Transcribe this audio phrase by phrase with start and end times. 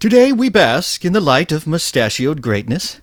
[0.00, 3.00] Today we bask in the light of mustachioed greatness.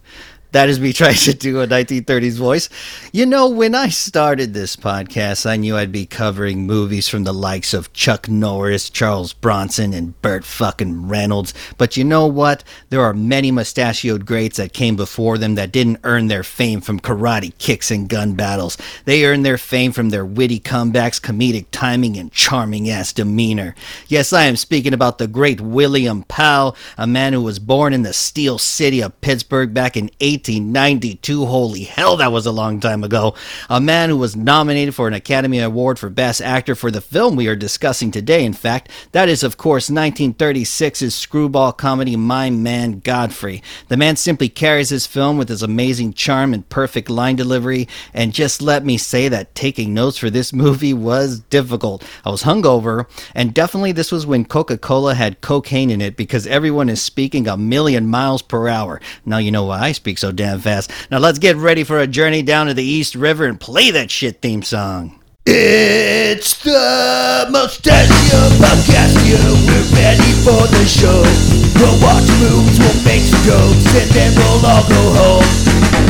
[0.56, 2.70] That is me trying to do a 1930s voice.
[3.12, 7.34] You know, when I started this podcast, I knew I'd be covering movies from the
[7.34, 11.54] likes of Chuck Norris, Charles Bronson, and Burt fucking Reynolds.
[11.78, 12.64] But you know what?
[12.90, 17.02] There are many mustachioed greats that came before them that didn't earn their fame from
[17.02, 18.78] karate kicks and gun battles.
[19.04, 23.76] They earned their fame from their witty comebacks, comedic timing, and charming ass demeanor.
[24.08, 28.04] Yes, I am speaking about the great William Powell, a man who was born in
[28.04, 30.45] the Steel City of Pittsburgh back in 18.
[30.54, 31.46] 1992.
[31.46, 33.36] Holy hell, that was a long time ago.
[33.70, 37.36] A man who was nominated for an Academy Award for Best Actor for the film
[37.36, 38.90] we are discussing today, in fact.
[39.12, 43.64] That is, of course, 1936's screwball comedy My Man Godfrey.
[43.88, 48.34] The man simply carries his film with his amazing charm and perfect line delivery, and
[48.34, 52.04] just let me say that taking notes for this movie was difficult.
[52.24, 56.48] I was hungover, and definitely this was when Coca Cola had cocaine in it because
[56.48, 59.02] everyone is speaking a million miles per hour.
[59.26, 60.92] Now you know why I speak so damn fast.
[61.10, 64.12] Now let's get ready for a journey down to the East River and play that
[64.12, 65.20] shit theme song.
[65.48, 69.38] It's the Mustachio Podcast, you.
[69.38, 71.22] We're ready for the show.
[71.78, 75.46] We'll watch movies, we'll make some jokes, and then we'll all go home.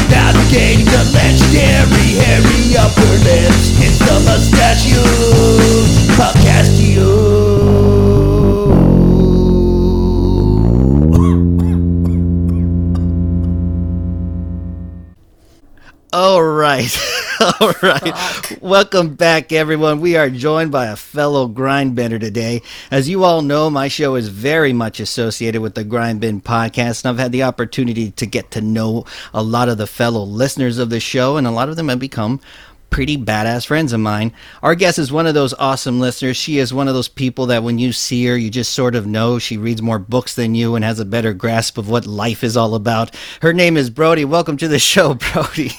[0.08, 3.76] Navigating the legendary hairy upper lips.
[3.84, 5.04] It's the Mustachio
[6.16, 6.80] Podcast,
[16.16, 16.98] All right.
[17.60, 18.18] All right.
[18.18, 18.62] Fuck.
[18.62, 20.00] Welcome back, everyone.
[20.00, 22.62] We are joined by a fellow grindbender today.
[22.90, 27.10] As you all know, my show is very much associated with the Grindbin podcast, and
[27.10, 30.90] I've had the opportunity to get to know a lot of the fellow listeners of
[30.90, 32.40] the show, and a lot of them have become
[32.90, 34.32] pretty badass friends of mine.
[34.64, 36.38] Our guest is one of those awesome listeners.
[36.38, 39.06] She is one of those people that when you see her, you just sort of
[39.06, 42.42] know she reads more books than you and has a better grasp of what life
[42.42, 43.14] is all about.
[43.42, 44.24] Her name is Brody.
[44.24, 45.74] Welcome to the show, Brody.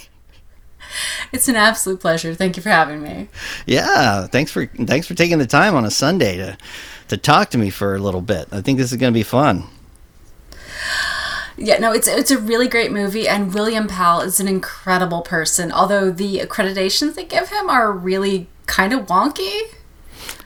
[1.32, 2.34] It's an absolute pleasure.
[2.34, 3.28] Thank you for having me.
[3.66, 6.56] Yeah, thanks for thanks for taking the time on a Sunday to
[7.08, 8.48] to talk to me for a little bit.
[8.52, 9.64] I think this is going to be fun.
[11.58, 15.72] Yeah, no, it's it's a really great movie, and William Powell is an incredible person.
[15.72, 19.62] Although the accreditations they give him are really kind of wonky.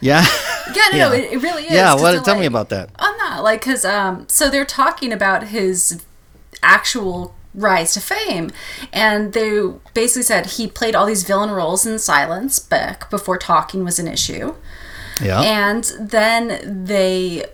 [0.00, 0.24] Yeah.
[0.74, 1.12] Yeah, no, yeah.
[1.14, 1.72] it, it, really is.
[1.72, 2.24] Yeah, what?
[2.24, 2.90] Tell like, me about that.
[2.96, 6.02] I'm not like because um, so they're talking about his
[6.62, 8.50] actual rise to fame.
[8.92, 9.60] And they
[9.94, 14.08] basically said he played all these villain roles in silence back before talking was an
[14.08, 14.54] issue.
[15.22, 15.40] Yeah.
[15.40, 17.44] And then they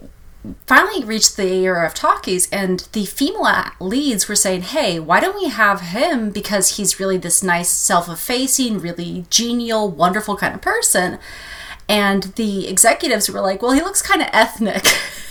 [0.66, 5.34] finally reached the era of talkies and the female leads were saying hey why don't
[5.34, 11.18] we have him because he's really this nice self-effacing really genial wonderful kind of person
[11.88, 14.84] and the executives were like well he looks kind of ethnic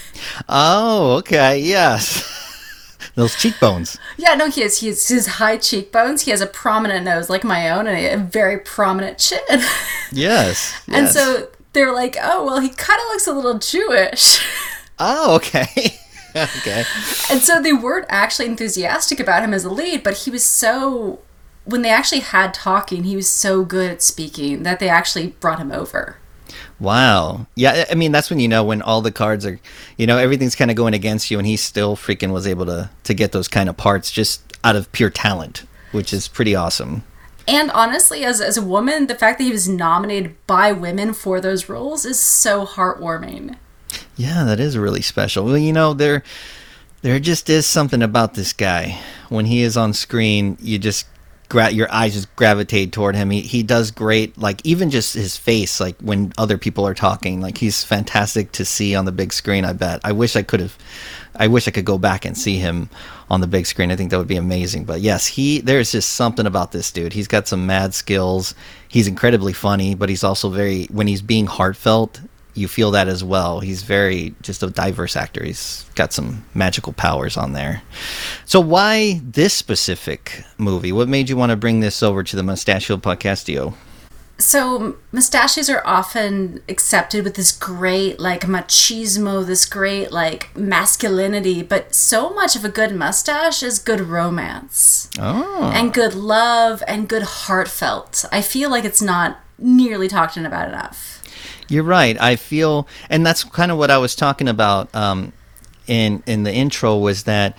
[0.50, 2.42] oh okay yes
[3.16, 3.98] those cheekbones.
[4.18, 6.24] Yeah, no, he has he has his high cheekbones.
[6.24, 9.40] He has a prominent nose like my own and a very prominent chin.
[10.12, 10.74] Yes.
[10.88, 14.40] and so they're like, oh well, he kind of looks a little Jewish.
[14.98, 15.68] Oh, okay.
[16.38, 16.86] okay.
[17.30, 21.20] And so they weren't actually enthusiastic about him as a lead, but he was so
[21.66, 25.60] when they actually had talking, he was so good at speaking that they actually brought
[25.60, 26.18] him over.
[26.80, 27.48] Wow.
[27.56, 29.60] Yeah, I mean that's when you know when all the cards are,
[29.98, 32.90] you know, everything's kind of going against you, and he still freaking was able to
[33.04, 37.04] to get those kind of parts just out of pure talent, which is pretty awesome.
[37.48, 41.40] And honestly, as as a woman, the fact that he was nominated by women for
[41.40, 43.56] those roles is so heartwarming.
[44.16, 45.46] Yeah, that is really special.
[45.46, 46.24] Well, you know, there
[47.02, 49.00] there just is something about this guy.
[49.30, 51.06] When he is on screen, you just
[51.50, 53.30] gra- your eyes just gravitate toward him.
[53.30, 54.38] He he does great.
[54.38, 58.66] Like even just his face, like when other people are talking, like he's fantastic to
[58.66, 59.66] see on the big screen.
[59.66, 60.02] I bet.
[60.04, 60.78] I wish I could have.
[61.38, 62.90] I wish I could go back and see him
[63.30, 63.92] on the big screen.
[63.92, 64.86] I think that would be amazing.
[64.86, 67.14] But yes, he there's just something about this dude.
[67.14, 68.56] He's got some mad skills.
[68.88, 72.22] He's incredibly funny, but he's also very when he's being heartfelt
[72.56, 73.60] you feel that as well.
[73.60, 75.44] He's very just a diverse actor.
[75.44, 77.84] He's got some magical powers on there.
[78.46, 80.92] So why this specific movie?
[80.92, 83.76] What made you want to bring this over to the Mustachio Podcastio?
[84.38, 91.96] So mustaches are often accepted with this great like machismo, this great like masculinity, but
[91.96, 95.10] so much of a good mustache is good romance.
[95.18, 95.72] Oh.
[95.74, 98.26] And good love and good heartfelt.
[98.32, 101.15] I feel like it's not nearly talked about enough.
[101.68, 102.20] You're right.
[102.22, 105.34] I feel, and that's kind of what I was talking about um,
[105.88, 107.58] in in the intro was that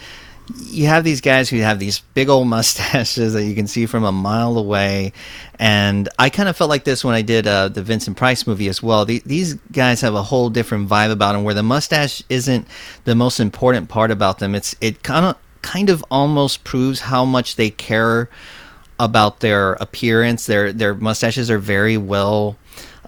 [0.67, 4.05] you have these guys who have these big old mustaches that you can see from
[4.05, 5.13] a mile away,
[5.59, 8.69] and I kind of felt like this when I did uh, the Vincent Price movie
[8.69, 9.05] as well.
[9.05, 12.67] The, these guys have a whole different vibe about them, where the mustache isn't
[13.05, 14.55] the most important part about them.
[14.55, 18.29] It's it kind of kind of almost proves how much they care
[18.99, 20.47] about their appearance.
[20.47, 22.57] Their their mustaches are very well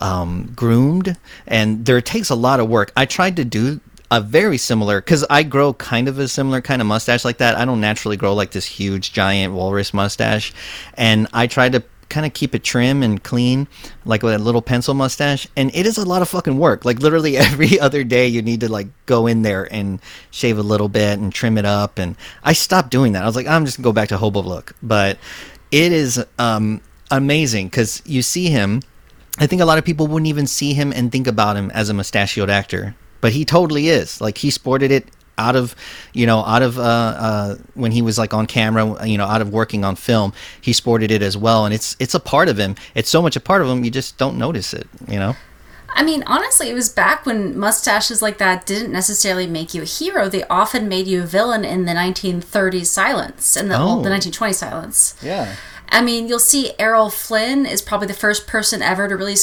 [0.00, 1.17] um, groomed,
[1.47, 2.93] and there takes a lot of work.
[2.97, 3.81] I tried to do
[4.11, 7.56] a very similar because I grow kind of a similar kind of mustache like that.
[7.56, 10.53] I don't naturally grow like this huge giant walrus mustache,
[10.95, 13.69] and I tried to kind of keep it trim and clean,
[14.05, 15.47] like with a little pencil mustache.
[15.56, 16.85] And it is a lot of fucking work.
[16.85, 20.00] Like literally every other day, you need to like go in there and
[20.31, 21.99] shave a little bit and trim it up.
[21.99, 23.23] And I stopped doing that.
[23.23, 24.75] I was like, I'm just gonna go back to hobo look.
[24.83, 25.19] But
[25.71, 26.81] it is um,
[27.11, 28.83] amazing because you see him.
[29.40, 31.88] I think a lot of people wouldn't even see him and think about him as
[31.88, 34.20] a mustachioed actor, but he totally is.
[34.20, 35.06] Like he sported it
[35.38, 35.76] out of,
[36.12, 39.40] you know, out of uh, uh, when he was like on camera, you know, out
[39.40, 42.58] of working on film, he sported it as well, and it's it's a part of
[42.58, 42.75] him.
[42.96, 45.37] It's so much a part of him, you just don't notice it, you know.
[45.94, 49.85] I mean, honestly, it was back when mustaches like that didn't necessarily make you a
[49.87, 50.29] hero.
[50.29, 54.02] They often made you a villain in the 1930s silence and the, Oh.
[54.02, 55.14] the 1920s silence.
[55.23, 55.55] Yeah.
[55.90, 59.37] I mean, you'll see Errol Flynn is probably the first person ever to really,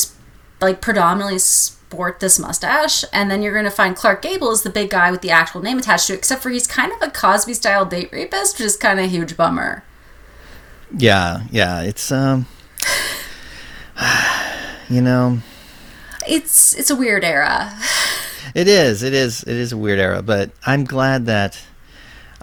[0.62, 3.04] like, predominantly sport this mustache.
[3.12, 5.62] And then you're going to find Clark Gable is the big guy with the actual
[5.62, 8.66] name attached to it, except for he's kind of a Cosby style date rapist, which
[8.66, 9.84] is kind of a huge bummer.
[10.96, 11.82] Yeah, yeah.
[11.82, 12.46] It's um,
[14.90, 15.40] you know,
[16.28, 17.74] It's it's a weird era.
[18.56, 21.60] it is, it is, it is a weird era, but I'm glad that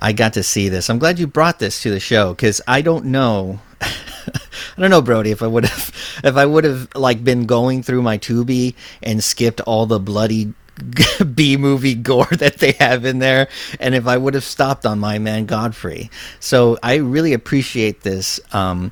[0.02, 0.90] I got to see this.
[0.90, 3.60] I'm glad you brought this to the show because I don't know.
[3.80, 5.30] I don't know, Brody.
[5.30, 9.22] If I would have, if I would have like been going through my Tubi and
[9.22, 10.54] skipped all the bloody
[11.34, 14.98] B movie gore that they have in there, and if I would have stopped on
[14.98, 16.10] my man Godfrey.
[16.40, 18.40] So I really appreciate this.
[18.52, 18.90] Um,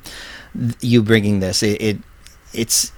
[0.57, 1.61] th- you bringing this.
[1.63, 1.97] It, it
[2.53, 2.91] it's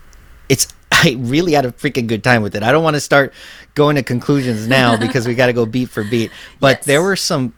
[0.50, 2.62] it's I really had a freaking good time with it.
[2.64, 3.34] I don't want to start
[3.74, 6.32] going to conclusions now because we got to go beat for beat.
[6.60, 6.86] But Yes.
[6.86, 7.54] there were some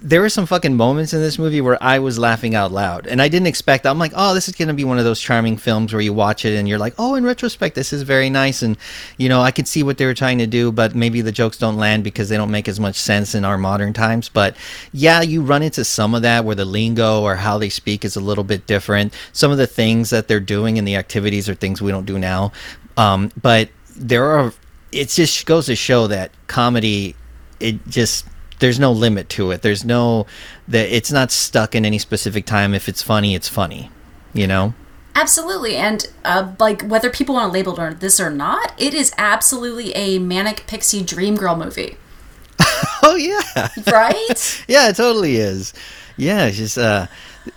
[0.00, 3.20] there were some fucking moments in this movie where I was laughing out loud, and
[3.20, 3.84] I didn't expect.
[3.84, 6.44] I'm like, oh, this is gonna be one of those charming films where you watch
[6.44, 8.76] it and you're like, oh, in retrospect, this is very nice, and
[9.16, 11.58] you know, I could see what they were trying to do, but maybe the jokes
[11.58, 14.28] don't land because they don't make as much sense in our modern times.
[14.28, 14.56] But
[14.92, 18.14] yeah, you run into some of that where the lingo or how they speak is
[18.14, 19.12] a little bit different.
[19.32, 22.18] Some of the things that they're doing and the activities are things we don't do
[22.18, 22.52] now.
[22.96, 24.52] Um, but there are.
[24.90, 27.14] It just goes to show that comedy,
[27.60, 28.24] it just
[28.60, 29.62] there's no limit to it.
[29.62, 30.26] There's no
[30.66, 32.74] that it's not stuck in any specific time.
[32.74, 33.90] If it's funny, it's funny.
[34.32, 34.74] You know.
[35.14, 39.12] Absolutely, and uh, like whether people want to label it this or not, it is
[39.18, 41.96] absolutely a manic pixie dream girl movie,
[43.02, 43.68] Oh yeah.
[43.90, 44.64] right?
[44.68, 45.74] yeah, it totally is.
[46.16, 47.08] Yeah, it's just uh,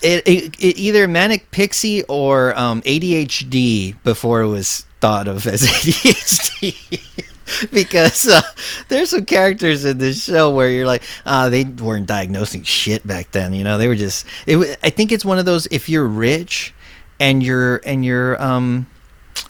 [0.01, 5.61] it, it, it either manic pixie or um, ADHD before it was thought of as
[5.67, 7.30] ADHD.
[7.71, 8.41] because uh,
[8.87, 13.31] there's some characters in this show where you're like, uh, they weren't diagnosing shit back
[13.31, 13.53] then.
[13.53, 14.25] You know, they were just.
[14.47, 14.77] It.
[14.83, 15.67] I think it's one of those.
[15.71, 16.73] If you're rich,
[17.19, 18.87] and you're and you're um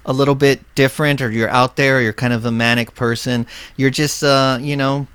[0.05, 3.45] a little bit different, or you're out there, or you're kind of a manic person,
[3.77, 5.07] you're just uh you know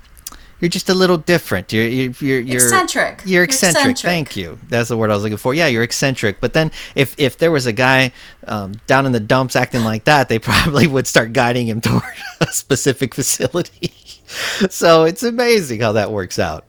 [0.59, 1.71] you're just a little different.
[1.71, 3.21] You're you're you're, you're Eccentric.
[3.25, 3.81] You're You're eccentric.
[3.91, 4.09] eccentric.
[4.11, 4.57] Thank you.
[4.69, 5.53] That's the word I was looking for.
[5.53, 6.39] Yeah, you're eccentric.
[6.39, 8.11] But then if if there was a guy
[8.47, 12.03] um, down in the dumps acting like that, they probably would start guiding him toward
[12.41, 13.91] a specific facility.
[14.69, 16.65] so it's amazing how that works out.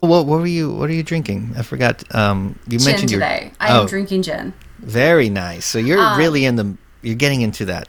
[0.00, 1.54] What, what were you What are you drinking?
[1.56, 2.02] I forgot.
[2.14, 3.52] Um, you Gin mentioned your- today.
[3.58, 4.52] I am Oh, drinking gin.
[4.78, 5.64] Very nice.
[5.64, 6.76] So you're Um, really in the.
[7.02, 7.88] You're getting into that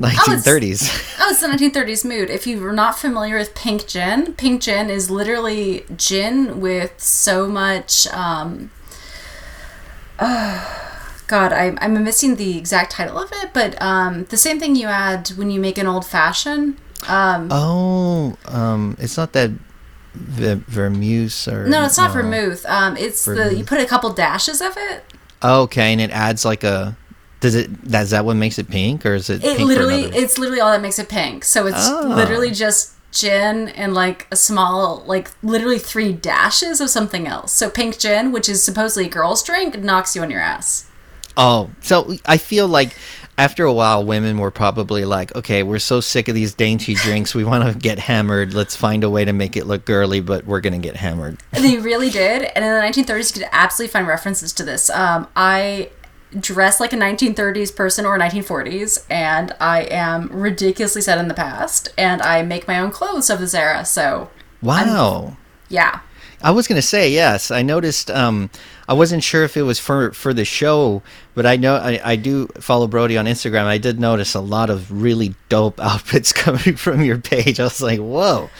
[0.00, 1.04] 1930s.
[1.20, 2.30] Oh, it's the 1930s mood.
[2.30, 7.46] If you were not familiar with pink gin, pink gin is literally gin with so
[7.48, 8.06] much.
[8.08, 8.70] Um,
[10.18, 14.86] God, I'm, I'm missing the exact title of it, but um, the same thing you
[14.86, 16.78] add when you make an old fashioned.
[17.08, 19.50] Um, oh, um, it's not that
[20.14, 22.64] v- vermouth or no, it's not vermouth.
[22.66, 23.58] Um, it's the Vermouth.
[23.58, 25.04] you put a couple dashes of it.
[25.42, 26.96] Okay, and it adds like a.
[27.40, 27.70] Does it?
[27.84, 29.44] Is that what makes it pink, or is it?
[29.44, 31.44] It pink literally, it's literally all that makes it pink.
[31.44, 32.00] So it's Ah.
[32.02, 37.52] literally just gin and like a small, like literally three dashes of something else.
[37.52, 40.84] So pink gin, which is supposedly a girl's drink, knocks you on your ass.
[41.36, 42.96] Oh, so I feel like
[43.38, 47.36] after a while, women were probably like, "Okay, we're so sick of these dainty drinks.
[47.36, 48.52] We want to get hammered.
[48.52, 51.76] Let's find a way to make it look girly, but we're gonna get hammered." They
[51.76, 52.42] really did.
[52.56, 54.90] And in the 1930s, you could absolutely find references to this.
[54.90, 55.90] Um, I
[56.38, 61.88] dress like a 1930s person or 1940s, and I am ridiculously set in the past,
[61.96, 63.84] and I make my own clothes of this era.
[63.84, 64.30] So
[64.62, 65.36] Wow.
[65.68, 66.00] yeah.
[66.40, 67.50] I was gonna say yes.
[67.50, 68.12] I noticed.
[68.12, 68.50] Um,
[68.88, 71.02] I wasn't sure if it was for for the show,
[71.34, 73.64] but I know I, I do follow Brody on Instagram.
[73.64, 77.58] I did notice a lot of really dope outfits coming from your page.
[77.58, 78.50] I was like, whoa,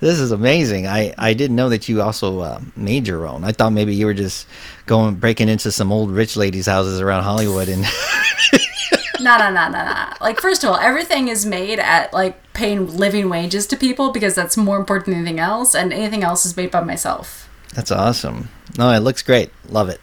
[0.00, 0.86] this is amazing.
[0.86, 3.44] I I didn't know that you also uh, made your own.
[3.44, 4.46] I thought maybe you were just
[4.86, 7.82] going breaking into some old rich ladies' houses around Hollywood and.
[9.20, 10.04] no, no, no, no, no.
[10.20, 14.34] Like, first of all, everything is made at like paying living wages to people because
[14.34, 17.48] that's more important than anything else, and anything else is made by myself.
[17.74, 18.48] That's awesome.
[18.78, 19.50] No, it looks great.
[19.68, 20.00] Love it.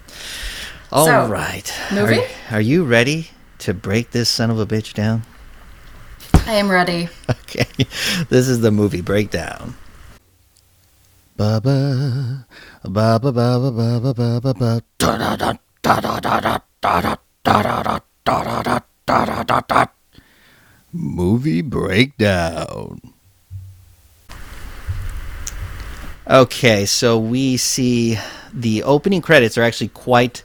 [0.92, 1.74] All So, right.
[1.92, 2.20] movie?
[2.20, 5.24] Are, are you ready to break this son of a bitch down?
[6.46, 7.10] I am ready.
[7.30, 7.86] Okay.
[8.30, 9.75] This is the movie breakdown.
[11.38, 12.48] Ba ba
[12.88, 15.51] ba ba ba ba ba ba ba ba ba da da da
[15.84, 19.86] da da da da da da da da da da da da da da da
[20.94, 23.01] Movie breakdown.
[26.25, 28.18] Okay, so we see
[28.54, 30.42] the opening credits are actually quite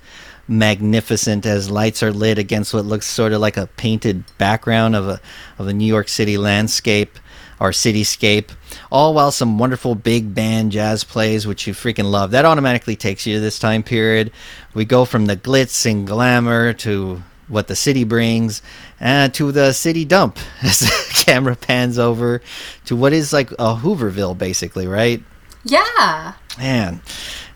[0.48, 5.06] magnificent as lights are lit against what looks sort of like a painted background of
[5.06, 5.20] a
[5.56, 7.16] of a New York City landscape
[7.60, 8.48] or cityscape,
[8.90, 12.30] all while some wonderful big band jazz plays, which you freaking love.
[12.30, 14.32] That automatically takes you to this time period.
[14.72, 18.62] We go from the glitz and glamour to what the city brings,
[18.98, 22.40] and to the city dump as the camera pans over
[22.86, 25.22] to what is like a Hooverville, basically, right?
[25.64, 26.34] Yeah.
[26.58, 27.02] Man,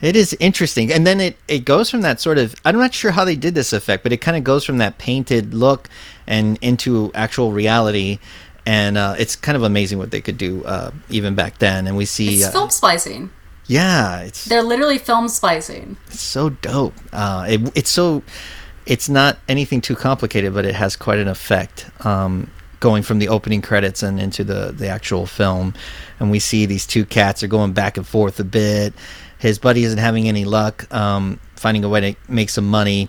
[0.01, 0.93] it is interesting.
[0.93, 3.55] And then it, it goes from that sort of I'm not sure how they did
[3.55, 5.89] this effect, but it kind of goes from that painted look
[6.27, 8.19] and into actual reality.
[8.67, 11.87] And uh, it's kind of amazing what they could do uh, even back then.
[11.87, 13.31] And we see, It's uh, film splicing.
[13.67, 15.97] yeah, it's They're literally film splicing.
[16.07, 16.95] it's so dope.
[17.13, 18.23] Uh, it, it's so
[18.87, 21.91] it's not anything too complicated, but it has quite an effect.
[22.07, 25.73] Um, going from the opening credits and into the the actual film,
[26.21, 28.93] and we see these two cats are going back and forth a bit.
[29.39, 33.09] His buddy isn't having any luck um, finding a way to make some money,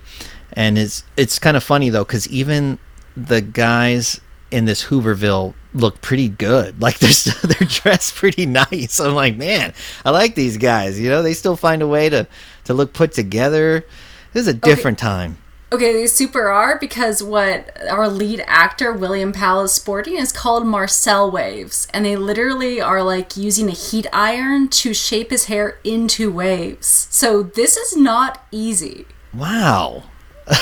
[0.54, 2.78] and it's it's kind of funny though because even
[3.16, 4.18] the guys
[4.50, 6.80] in this Hooverville look pretty good.
[6.86, 9.00] Like they're still, they're dressed pretty nice.
[9.00, 9.74] I'm like, man,
[10.04, 11.00] I like these guys.
[11.00, 12.26] You know, they still find a way to
[12.64, 13.84] to look put together.
[14.32, 15.38] This is a different time.
[15.72, 20.64] Okay, they super are because what our lead actor William Powell is sporting is called
[20.64, 25.80] Marcel waves, and they literally are like using a heat iron to shape his hair
[25.82, 27.08] into waves.
[27.10, 29.06] So this is not easy.
[29.34, 30.04] Wow.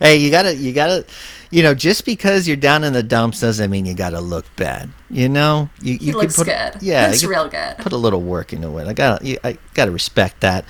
[0.00, 1.06] hey, you gotta, you gotta,
[1.50, 4.90] you know, just because you're down in the dumps doesn't mean you gotta look bad.
[5.10, 6.74] You know, you you looks put, good.
[6.80, 7.78] Yeah, looks could real good.
[7.78, 8.86] Put a little work into it.
[8.86, 10.64] I gotta, I gotta respect that.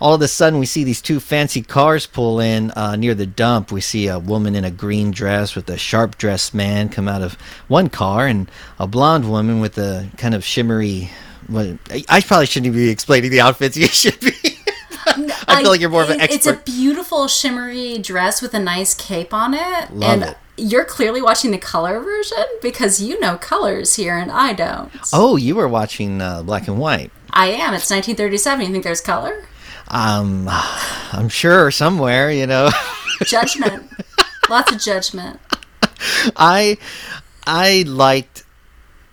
[0.00, 3.26] All of a sudden, we see these two fancy cars pull in uh, near the
[3.26, 3.70] dump.
[3.70, 7.20] We see a woman in a green dress with a sharp dressed man come out
[7.22, 7.34] of
[7.68, 11.10] one car, and a blonde woman with a kind of shimmery.
[11.48, 13.76] What, I- I probably shouldn't be explaining the outfits.
[13.82, 14.32] You should be.
[15.48, 18.58] I feel like you're more of an it- It's a beautiful shimmery dress with a
[18.60, 20.36] nice cape on it, Love and it.
[20.56, 24.90] you're clearly watching the color version because you know colors here and I don't.
[25.12, 27.10] Oh, you were watching uh, black and white.
[27.30, 27.74] I am.
[27.74, 28.66] It's 1937.
[28.66, 29.44] You think there's color?
[29.88, 30.46] Um,
[31.12, 32.70] I'm sure somewhere, you know.
[33.24, 33.90] Judgment.
[34.50, 35.38] Lots of judgment.
[36.36, 36.76] I
[37.46, 38.41] I liked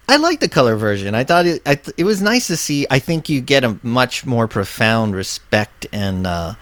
[0.10, 1.13] I like the color version.
[1.13, 2.88] I thought it I, th- it was nice to see.
[2.89, 6.56] I think you get a much more profound respect and uh,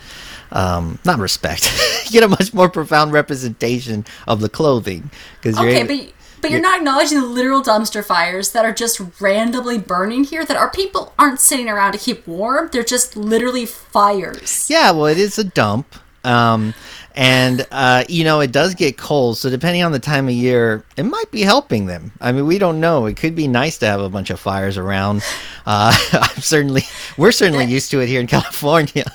[0.52, 1.72] um, not respect.
[2.06, 5.10] you get a much more profound representation of the clothing
[5.42, 9.02] because Okay, able- but but you're not acknowledging the literal dumpster fires that are just
[9.20, 10.46] randomly burning here.
[10.46, 12.70] That our people aren't sitting around to keep warm.
[12.72, 14.70] They're just literally fires.
[14.70, 15.96] Yeah, well, it is a dump.
[16.24, 16.74] Um,
[17.18, 19.40] and, uh, you know, it does get cold.
[19.40, 22.12] So, depending on the time of year, it might be helping them.
[22.22, 23.08] I mean, we don't know.
[23.08, 25.24] It could be nice to have a bunch of fires around.
[25.66, 26.84] Uh, I'm certainly,
[27.18, 29.12] we're certainly used to it here in California.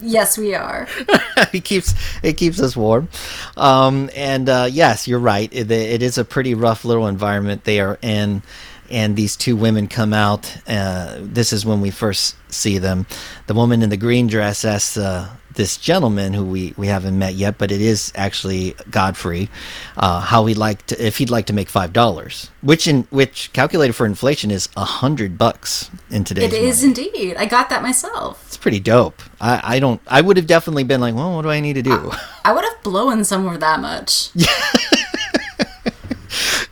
[0.00, 0.86] Yes, we are.
[1.52, 3.08] it keeps it keeps us warm,
[3.56, 5.52] um, and uh, yes, you're right.
[5.52, 8.42] It, it is a pretty rough little environment they are in,
[8.88, 10.56] and these two women come out.
[10.68, 13.06] Uh, this is when we first see them.
[13.48, 17.34] The woman in the green dress asks uh, this gentleman who we, we haven't met
[17.34, 19.48] yet, but it is actually Godfrey,
[19.96, 23.52] uh, how he'd like to if he'd like to make five dollars, which in which
[23.52, 26.52] calculated for inflation is a hundred bucks in today's.
[26.52, 27.08] It is money.
[27.08, 27.36] indeed.
[27.36, 28.42] I got that myself.
[28.46, 29.22] It's pretty dope.
[29.40, 30.00] I, I don't.
[30.06, 32.12] I would have definitely been like, well, what do I need to do?
[32.44, 34.30] I would have blown somewhere that much.
[34.34, 34.46] Yeah.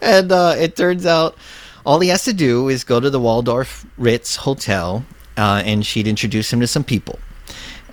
[0.00, 1.37] and uh, it turns out
[1.85, 5.05] all he has to do is go to the Waldorf Ritz Hotel,
[5.37, 7.19] uh, and she'd introduce him to some people.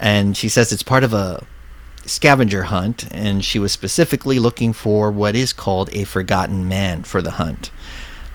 [0.01, 1.45] And she says it's part of a
[2.05, 7.21] scavenger hunt, and she was specifically looking for what is called a forgotten man for
[7.21, 7.69] the hunt.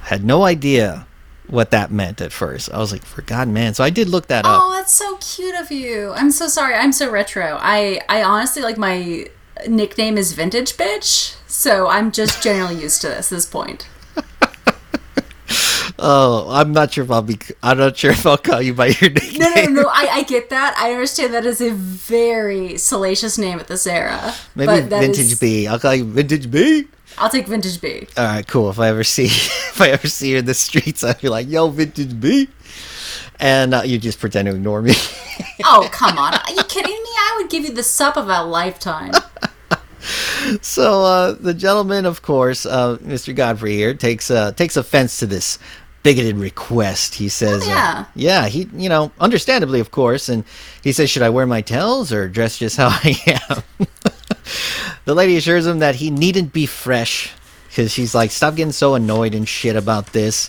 [0.05, 1.07] I Had no idea
[1.49, 2.73] what that meant at first.
[2.73, 3.75] I was like, forgotten man.
[3.75, 4.61] So I did look that up.
[4.63, 6.13] Oh, that's so cute of you.
[6.13, 6.75] I'm so sorry.
[6.75, 7.59] I'm so retro.
[7.61, 9.27] I I honestly like my
[9.69, 13.89] nickname is Vintage Bitch, so I'm just generally used to this this point.
[16.09, 17.37] Oh, I'm not sure if I'll be.
[17.65, 19.41] I'm not sure if I'll call you by your nickname.
[19.41, 19.89] No, no, no.
[19.89, 20.77] I, I get that.
[20.79, 24.33] I understand that is a very salacious name at this era.
[24.55, 25.67] Maybe Vintage is- B.
[25.67, 26.87] I'll call you Vintage B.
[27.19, 28.07] I'll take Vintage B.
[28.17, 28.71] All right, cool.
[28.71, 31.49] If I ever see, if I ever see you in the streets, I'll be like,
[31.49, 32.49] "Yo, Vintage B,"
[33.41, 34.95] and uh, you just pretend to ignore me.
[35.65, 36.33] Oh, come on.
[36.35, 37.11] Are you kidding me?
[37.19, 39.13] I would give you the sup of a lifetime.
[40.63, 43.35] so uh, the gentleman, of course, uh, Mr.
[43.35, 45.59] Godfrey here takes uh, takes offense to this
[46.07, 47.17] bigoted request.
[47.17, 48.05] He says, uh, Oh, yeah.
[48.15, 50.45] yeah, he, you know, understandably, of course, and
[50.85, 53.63] he says, should I wear my tails or dress just how I am?
[55.05, 57.33] the lady assures him that he needn't be fresh
[57.69, 60.49] because she's like, stop getting so annoyed and shit about this.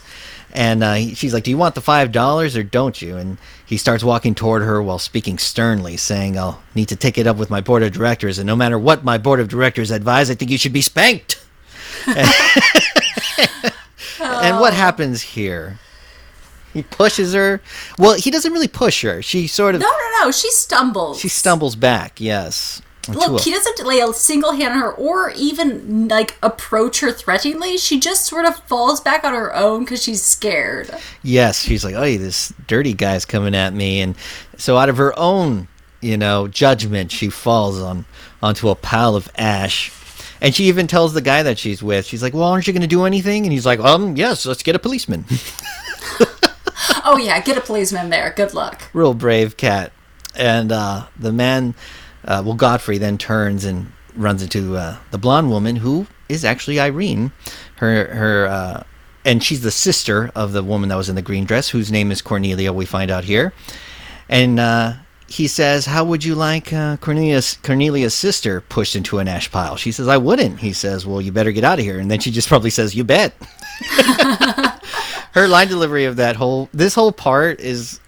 [0.54, 3.78] And uh, she's like, "Do you want the five dollars or don't you?" And he
[3.78, 7.50] starts walking toward her while speaking sternly, saying, "I'll need to take it up with
[7.50, 10.50] my board of directors, and no matter what my board of directors advise, I think
[10.50, 11.46] you should be spanked."
[14.20, 14.76] And what oh.
[14.76, 15.80] happens here?
[16.74, 17.62] He pushes her.
[17.98, 19.22] Well, he doesn't really push her.
[19.22, 20.32] She sort of No, no, no.
[20.32, 21.20] She stumbles.
[21.20, 22.20] she stumbles back.
[22.20, 22.82] Yes.
[23.10, 27.78] Look, he doesn't lay a single hand on her or even like approach her threateningly.
[27.78, 30.90] She just sort of falls back on her own because she's scared.
[31.24, 34.16] Yes, she's like, "Oh, this dirty guy's coming at me," and
[34.58, 35.68] so out of her own,
[36.02, 38.06] you know, judgment, she falls on
[38.42, 39.90] onto a pile of ash.
[40.42, 42.82] And she even tells the guy that she's with, she's like, "Well, aren't you going
[42.82, 45.26] to do anything?" And he's like, "Um, yes, let's get a policeman."
[47.10, 48.34] Oh yeah, get a policeman there.
[48.36, 48.90] Good luck.
[48.92, 49.94] Real brave cat.
[50.36, 51.74] And uh, the man,
[52.26, 56.82] uh, well, Godfrey then turns and runs into uh, the blonde woman who is actually
[56.82, 57.32] Irene.
[57.78, 58.48] Her her.
[58.48, 58.84] Uh,
[59.24, 62.12] and she's the sister of the woman that was in the green dress, whose name
[62.12, 62.74] is Cornelia.
[62.74, 63.54] We find out here,
[64.28, 64.94] and uh,
[65.28, 69.76] he says, "How would you like uh, Cornelia's Cornelia's sister pushed into an ash pile?"
[69.76, 72.20] She says, "I wouldn't." He says, "Well, you better get out of here." And then
[72.20, 73.34] she just probably says, "You bet."
[75.34, 78.00] Her line delivery of that whole this whole part is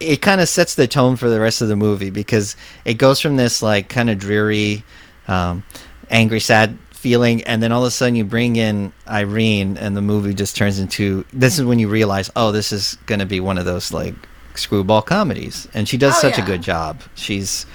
[0.00, 3.20] it kind of sets the tone for the rest of the movie because it goes
[3.20, 4.82] from this like kind of dreary,
[5.28, 5.62] um,
[6.08, 10.02] angry, sad feeling, and then all of a sudden you bring in Irene, and the
[10.02, 11.24] movie just turns into.
[11.32, 14.14] This is when you realize, oh, this is going to be one of those like
[14.60, 17.02] screwball comedies, and she does Oh, such a good job.
[17.14, 17.66] She's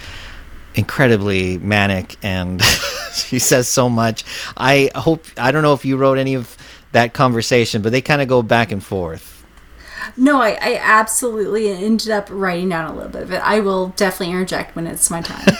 [0.75, 2.61] incredibly manic, and
[3.13, 4.23] she says so much.
[4.57, 6.55] I hope I don't know if you wrote any of
[6.91, 9.35] that conversation, but they kind of go back and forth.
[10.17, 13.41] No, I, I absolutely ended up writing down a little bit of it.
[13.43, 15.45] I will definitely interject when it's my time.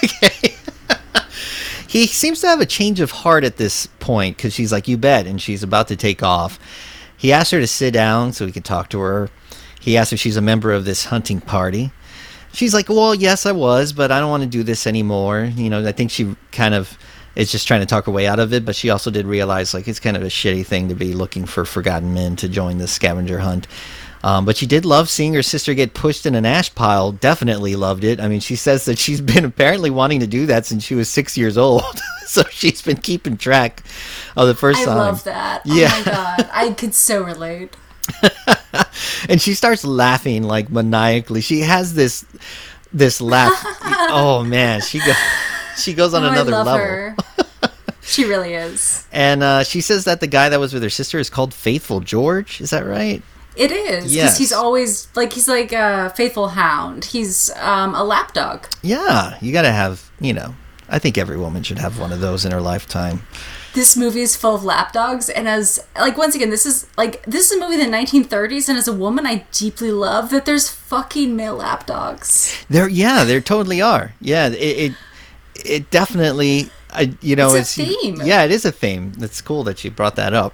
[1.88, 4.98] he seems to have a change of heart at this point because she's like, "You
[4.98, 6.60] bet," and she's about to take off.
[7.18, 9.30] He asks her to sit down so he can talk to her.
[9.86, 11.92] He asks if she's a member of this hunting party.
[12.54, 15.70] She's like, "Well, yes, I was, but I don't want to do this anymore." You
[15.70, 16.98] know, I think she kind of
[17.36, 19.76] is just trying to talk her way out of it, but she also did realize
[19.76, 22.80] like it's kind of a shitty thing to be looking for forgotten men to join
[22.80, 23.68] the scavenger hunt.
[24.24, 27.12] Um, but she did love seeing her sister get pushed in an ash pile.
[27.12, 28.20] Definitely loved it.
[28.20, 31.10] I mean, she says that she's been apparently wanting to do that since she was
[31.10, 32.02] six years old.
[32.26, 33.84] so she's been keeping track
[34.36, 34.98] of the first I time.
[34.98, 35.62] I love that.
[35.64, 35.92] Yeah.
[35.94, 36.50] Oh my god.
[36.52, 37.78] I could so relate.
[39.30, 41.42] and she starts laughing like maniacally.
[41.42, 42.26] She has this
[42.94, 43.52] this laugh.
[44.10, 45.14] oh man, she go,
[45.78, 47.16] she goes on Oh, another level.
[48.02, 49.06] she really is.
[49.12, 52.00] And uh, she says that the guy that was with her sister is called Faithful
[52.00, 52.62] George.
[52.62, 53.22] Is that right?
[53.56, 54.38] It is because Yes.
[54.38, 57.06] he's always like he's like a faithful hound.
[57.06, 58.66] He's um, a lapdog.
[58.82, 60.10] Yeah, you got to have.
[60.20, 60.56] You know,
[60.90, 63.24] I think every woman should have one of those in her lifetime.
[63.76, 67.52] This movie is full of lapdogs, and as like once again, this is like this
[67.52, 70.70] is a movie in the 1930s, and as a woman, I deeply love that there's
[70.70, 72.66] fucking male lapdogs.
[72.70, 74.14] There, yeah, there totally are.
[74.22, 74.94] Yeah, it it,
[75.66, 78.22] it definitely, I, you know, It's a theme.
[78.24, 79.12] Yeah, it is a theme.
[79.18, 80.54] That's cool that you brought that up.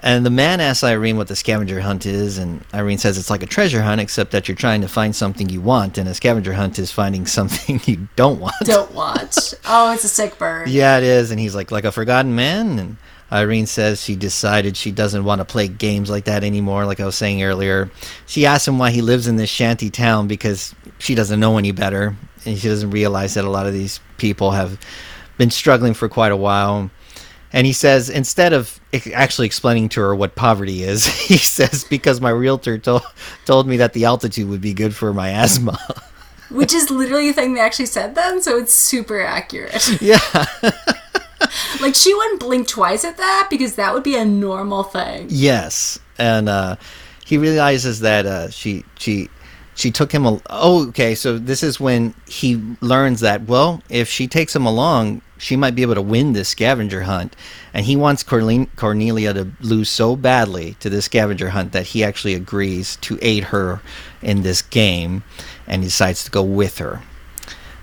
[0.00, 3.42] And the man asks Irene what the scavenger hunt is, and Irene says it's like
[3.42, 6.52] a treasure hunt, except that you're trying to find something you want, and a scavenger
[6.52, 8.54] hunt is finding something you don't want.
[8.64, 9.54] Don't watch.
[9.64, 10.68] oh, it's a sick bird.
[10.68, 11.30] Yeah, it is.
[11.30, 12.78] And he's like, like a forgotten man.
[12.78, 12.96] And
[13.32, 17.06] Irene says she decided she doesn't want to play games like that anymore, like I
[17.06, 17.90] was saying earlier.
[18.26, 21.72] She asks him why he lives in this shanty town because she doesn't know any
[21.72, 22.16] better.
[22.44, 24.78] And she doesn't realize that a lot of these people have
[25.38, 26.90] been struggling for quite a while.
[27.56, 28.78] And he says, instead of
[29.14, 33.02] actually explaining to her what poverty is, he says, because my realtor to-
[33.46, 35.78] told me that the altitude would be good for my asthma.
[36.50, 39.88] Which is literally a thing they actually said then, so it's super accurate.
[40.02, 40.20] yeah.
[41.80, 45.26] like she wouldn't blink twice at that because that would be a normal thing.
[45.30, 46.76] Yes, and uh,
[47.24, 49.28] he realizes that uh, she she
[49.74, 50.24] she took him.
[50.24, 51.16] Al- oh, okay.
[51.16, 55.74] So this is when he learns that well, if she takes him along, she might
[55.74, 57.36] be able to win this scavenger hunt,
[57.74, 62.34] and he wants Cornelia to lose so badly to this scavenger hunt that he actually
[62.34, 63.80] agrees to aid her
[64.22, 65.22] in this game,
[65.66, 67.02] and he decides to go with her.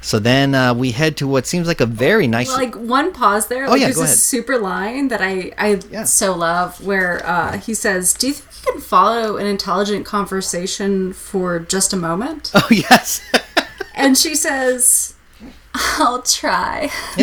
[0.01, 2.49] So then uh, we head to what seems like a very nice.
[2.49, 3.69] Well, like one pause there.
[3.69, 4.17] Like, yeah, there's go this ahead.
[4.19, 6.03] super line that I I Yeah.
[6.03, 11.13] so love where uh, he says, "Do you think you can follow an intelligent conversation
[11.13, 13.21] for just a moment?" oh yes.
[13.95, 15.12] and she says,
[15.73, 16.89] "I'll try."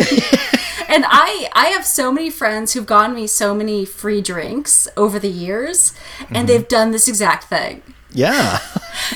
[0.87, 5.19] and I I have so many friends who've gotten me so many free drinks over
[5.19, 6.35] the years, Mm-hmm.
[6.35, 7.81] and they've done this exact thing.
[8.11, 8.59] yeah.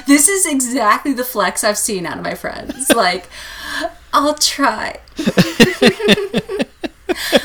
[0.07, 2.89] This is exactly the flex I've seen out of my friends.
[2.91, 3.27] Like,
[4.13, 4.99] I'll try.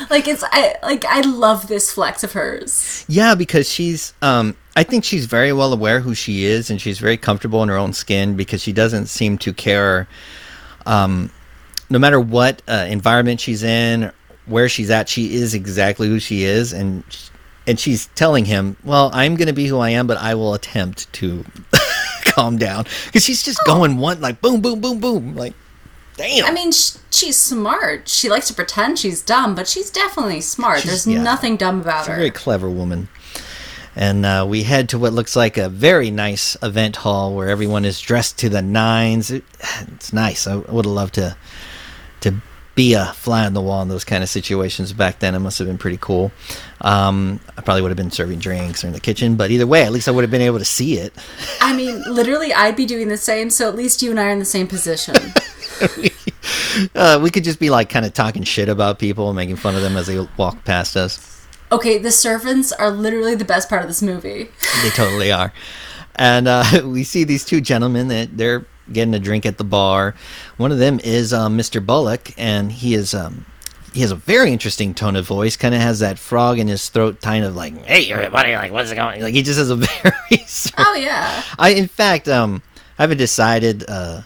[0.09, 3.05] like it's I like I love this flex of hers.
[3.07, 6.99] Yeah, because she's um I think she's very well aware who she is and she's
[6.99, 10.07] very comfortable in her own skin because she doesn't seem to care
[10.85, 11.29] um
[11.91, 14.11] no matter what uh, environment she's in,
[14.47, 17.03] where she's at, she is exactly who she is and
[17.67, 20.55] and she's telling him, "Well, I'm going to be who I am, but I will
[20.55, 21.45] attempt to
[22.25, 25.53] calm down." Cuz she's just going one like boom boom boom boom like
[26.17, 26.45] damn.
[26.45, 28.07] I mean, sh- she's smart.
[28.07, 30.81] She likes to pretend she's dumb, but she's definitely smart.
[30.81, 31.21] She's- There's yeah.
[31.21, 32.17] nothing dumb about She's a her.
[32.17, 33.09] very clever woman.
[33.95, 37.83] And uh, we head to what looks like a very nice event hall where everyone
[37.83, 39.29] is dressed to the nines.
[39.31, 39.43] It-
[39.93, 40.47] it's nice.
[40.47, 41.35] I would have loved to
[42.21, 42.35] to
[42.73, 45.35] be a fly on the wall in those kind of situations back then.
[45.35, 46.31] It must have been pretty cool.
[46.79, 49.83] Um, I probably would have been serving drinks or in the kitchen, but either way,
[49.83, 51.13] at least I would have been able to see it.
[51.59, 53.49] I mean, literally, I'd be doing the same.
[53.49, 55.15] So at least you and I are in the same position.
[56.95, 59.75] Uh, we could just be like kind of talking shit about people and making fun
[59.75, 61.45] of them as they walk past us.
[61.71, 64.49] okay, the servants are literally the best part of this movie.
[64.83, 65.53] They totally are.
[66.15, 70.15] And uh, we see these two gentlemen that they're getting a drink at the bar.
[70.57, 71.85] One of them is um, Mr.
[71.85, 73.45] Bullock, and he is um,
[73.93, 75.57] he has a very interesting tone of voice.
[75.57, 78.93] Kind of has that frog in his throat, kind of like, "Hey, everybody, like, what's
[78.93, 79.21] going?" On?
[79.21, 80.45] Like he just has a very.
[80.77, 81.43] Oh yeah.
[81.59, 82.61] I, in fact, um,
[82.97, 84.21] I haven't decided uh,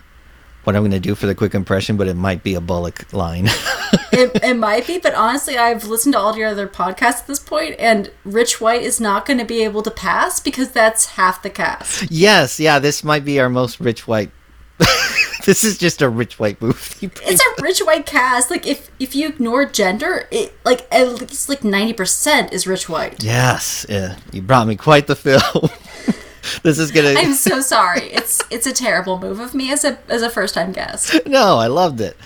[0.66, 3.12] what I'm going to do for the quick impression, but it might be a Bullock
[3.14, 3.46] line.
[4.12, 7.40] it, it might be, but honestly, I've listened to all your other podcasts at this
[7.40, 11.42] point, and Rich White is not going to be able to pass because that's half
[11.42, 12.12] the cast.
[12.12, 14.32] yes, yeah, this might be our most rich white.
[15.46, 17.10] this is just a rich white movie.
[17.24, 18.52] It's a Rich White cast.
[18.52, 22.90] Like if if you ignore gender, it like at least like ninety percent is Rich
[22.90, 23.24] White.
[23.24, 25.40] Yes, yeah, you brought me quite the fill.
[26.64, 27.14] this is gonna.
[27.18, 28.04] I'm so sorry.
[28.12, 31.16] It's it's a terrible move of me as a as a first time guest.
[31.26, 32.18] no, I loved it.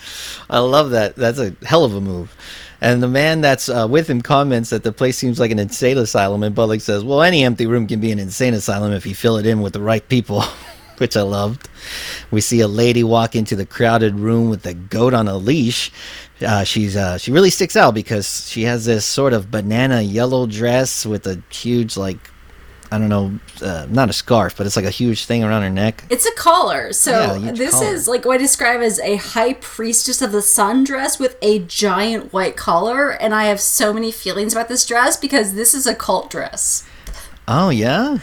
[0.48, 1.14] I love that.
[1.14, 2.34] That's a hell of a move.
[2.82, 5.98] And the man that's uh, with him comments that the place seems like an insane
[5.98, 9.14] asylum, and Bullock says, "Well, any empty room can be an insane asylum if you
[9.14, 10.42] fill it in with the right people,"
[11.00, 11.68] which I loved.
[12.30, 15.90] We see a lady walk into the crowded room with a goat on a leash.
[16.46, 20.46] Uh, she's uh, she really sticks out because she has this sort of banana yellow
[20.46, 22.18] dress with a huge like
[22.92, 25.70] I don't know, uh, not a scarf, but it's like a huge thing around her
[25.70, 26.02] neck.
[26.10, 26.92] It's a collar.
[26.92, 27.86] So Yeah, this collar.
[27.94, 31.60] is like what I describe as a high priestess of the sun dress with a
[31.60, 35.86] giant white collar, and I have so many feelings about this dress because this is
[35.86, 36.84] a cult dress.
[37.46, 38.18] Oh yeah.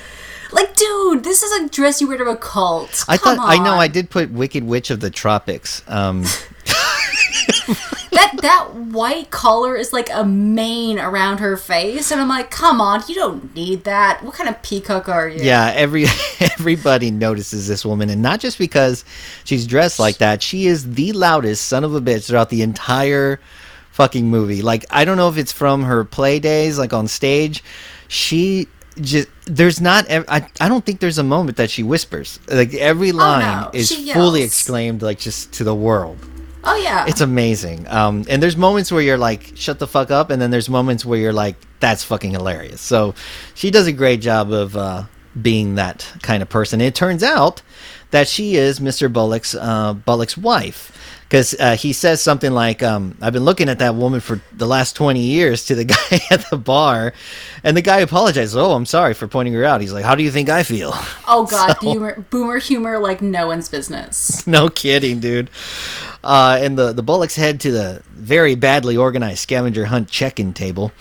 [0.51, 3.05] Like, dude, this is a dress you wear to a cult.
[3.07, 3.75] I Come thought I know.
[3.75, 5.83] I did put Wicked Witch of the Tropics.
[5.87, 6.23] Um,
[8.11, 12.81] that that white collar is like a mane around her face, and I'm like, come
[12.81, 14.23] on, you don't need that.
[14.23, 15.43] What kind of peacock are you?
[15.43, 16.05] yeah, every
[16.39, 19.05] everybody notices this woman, and not just because
[19.43, 20.41] she's dressed like that.
[20.41, 23.39] She is the loudest son of a bitch throughout the entire
[23.91, 24.61] fucking movie.
[24.61, 27.63] Like I don't know if it's from her play days, like on stage.
[28.07, 28.67] She
[29.01, 30.05] just there's not.
[30.07, 32.39] ev- I I don't think there's a moment that she whispers.
[32.47, 36.17] Like every line no, is fully exclaimed, like just to the world.
[36.63, 37.05] Oh yeah.
[37.07, 37.87] It's amazing.
[37.87, 40.29] Um, and there's moments where you're like, shut the fuck up.
[40.29, 42.81] And then there's moments where you're like, that's fucking hilarious.
[42.81, 43.15] So
[43.53, 45.03] she does a great job of uh,
[45.41, 46.81] being that kind of person.
[46.81, 47.61] it turns out
[48.11, 49.11] that she is Mr.
[49.11, 50.91] Bullock's, uh, Bullock's wife.
[51.27, 54.65] Because uh, he says something like, um, I've been looking at that woman for the
[54.65, 57.11] last 20 years to the guy at the bar.
[57.65, 58.55] And the guy apologizes.
[58.55, 59.81] Oh, I'm sorry for pointing her out.
[59.81, 60.91] He's like, How do you think I feel?
[61.27, 64.47] oh god, humor, boomer humor like no one's business.
[64.47, 65.49] no kidding, dude.
[66.23, 70.91] Uh, and the the Bullocks head to the very badly organized scavenger hunt check-in table.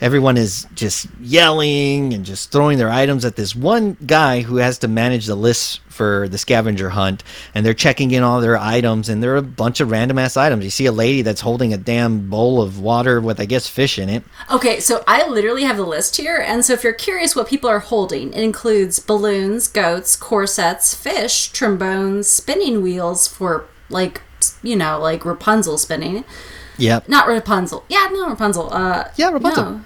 [0.00, 4.78] everyone is just yelling and just throwing their items at this one guy who has
[4.78, 7.22] to manage the lists for the scavenger hunt
[7.54, 10.36] and they're checking in all their items and there are a bunch of random ass
[10.36, 13.68] items you see a lady that's holding a damn bowl of water with i guess
[13.68, 16.92] fish in it Okay, so I literally have the list here, and so if you're
[16.92, 23.66] curious what people are holding, it includes balloons, goats, corsets, fish, trombones, spinning wheels for
[23.88, 24.20] like
[24.62, 26.24] you know like Rapunzel spinning.
[26.76, 27.84] yep Not Rapunzel.
[27.88, 28.72] Yeah, no Rapunzel.
[28.74, 29.64] Uh, Yeah, Rapunzel.
[29.64, 29.82] no.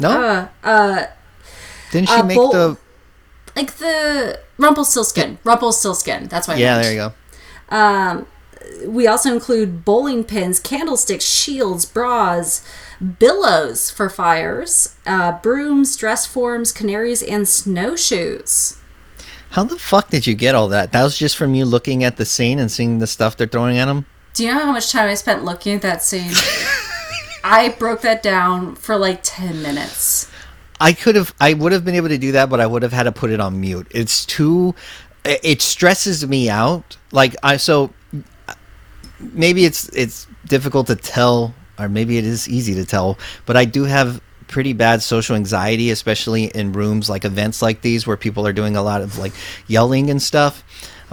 [0.00, 1.06] no Uh, uh,
[1.92, 2.76] didn't she uh, make bowl- the
[3.56, 5.38] like the Rumpelstiltskin.
[5.44, 6.28] Rumpelstiltskin.
[6.28, 6.56] That's why.
[6.56, 8.26] Yeah there you go Um,
[8.86, 12.66] we also include bowling pins, candlesticks, shields, bras,
[13.18, 18.78] billows for fires, uh, brooms, dress forms, canaries, and snowshoes.
[19.50, 22.16] how the fuck did you get all that that was just from you looking at
[22.16, 24.06] the scene and seeing the stuff they're throwing at them?
[24.32, 26.32] Do you know how much time I spent looking at that scene?
[27.44, 30.30] I broke that down for like 10 minutes.
[30.80, 32.92] I could have, I would have been able to do that, but I would have
[32.92, 33.86] had to put it on mute.
[33.90, 34.74] It's too,
[35.24, 36.96] it stresses me out.
[37.12, 37.92] Like I, so
[39.20, 43.64] maybe it's it's difficult to tell, or maybe it is easy to tell, but I
[43.64, 48.46] do have pretty bad social anxiety, especially in rooms like events like these where people
[48.46, 49.32] are doing a lot of like
[49.66, 50.62] yelling and stuff.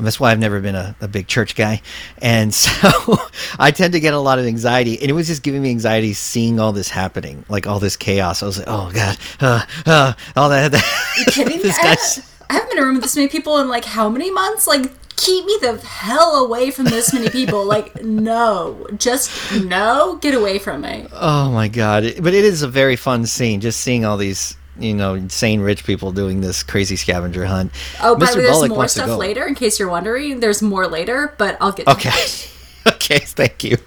[0.01, 1.81] Um, that's why I've never been a, a big church guy.
[2.21, 3.19] And so
[3.59, 4.99] I tend to get a lot of anxiety.
[4.99, 8.41] And it was just giving me anxiety seeing all this happening, like all this chaos.
[8.41, 10.71] I was like, oh, God, uh, uh, all that.
[10.71, 11.63] that Kidding me?
[11.63, 12.31] this I, guy's.
[12.49, 14.65] I haven't been in a room with this many people in like how many months?
[14.65, 17.63] Like, keep me the hell away from this many people.
[17.63, 18.87] Like, no.
[18.97, 19.31] Just
[19.63, 20.17] no.
[20.19, 21.05] Get away from me.
[21.13, 22.11] Oh, my God.
[22.21, 24.57] But it is a very fun scene, just seeing all these.
[24.81, 27.71] You know, insane rich people doing this crazy scavenger hunt.
[28.01, 30.39] Oh, by the way, there's Bullock more stuff later in case you're wondering.
[30.39, 32.09] There's more later, but I'll get to Okay.
[32.09, 32.47] that.
[32.87, 33.77] okay, thank you.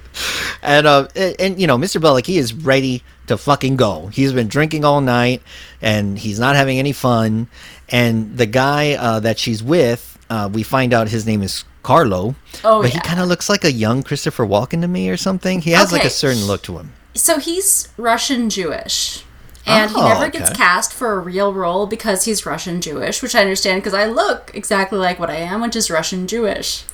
[0.62, 2.00] And uh and, you know, Mr.
[2.00, 4.06] Bullock, he is ready to fucking go.
[4.06, 5.42] He's been drinking all night
[5.82, 7.48] and he's not having any fun.
[7.88, 12.36] And the guy uh, that she's with, uh, we find out his name is Carlo.
[12.62, 15.60] Oh, but he kind of looks like a young Christopher Walken to me or something.
[15.60, 16.92] He has like a certain look to him.
[17.14, 19.24] So he's Russian Jewish.
[19.66, 23.34] And he Oh, never gets cast for a real role because he's Russian Jewish, which
[23.34, 26.84] I understand because I look exactly like what I am, which is Russian Jewish.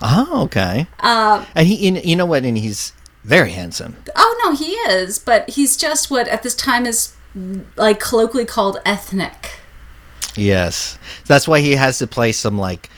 [0.00, 0.86] Oh, okay.
[1.00, 2.44] Um, And he, you know what?
[2.44, 2.92] And he's
[3.24, 3.96] very handsome.
[4.16, 7.14] oh no, he is, but he's just what at this time is
[7.76, 9.58] like colloquially called ethnic.
[10.34, 10.98] Yes.
[11.26, 12.88] That's why he has to play some like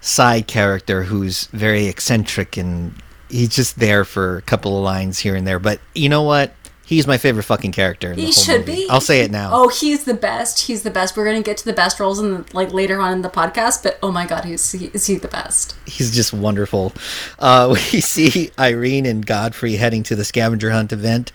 [0.00, 2.94] side character who's very eccentric and
[3.28, 5.58] he's just there for a couple of lines here and there.
[5.58, 6.54] But you know what?
[6.92, 8.10] He's my favorite fucking character.
[8.10, 8.82] In the He should movie.
[8.84, 8.90] be.
[8.90, 9.48] I'll say it now.
[9.50, 10.66] Oh, he's the best.
[10.66, 11.16] He's the best.
[11.16, 13.82] We're gonna get to the best roles in the, like later on in the podcast,
[13.82, 15.74] but oh my god, he's he, is he the best?
[15.86, 16.92] He's just wonderful.
[17.38, 21.32] Uh, we see Irene and Godfrey heading to the scavenger hunt event.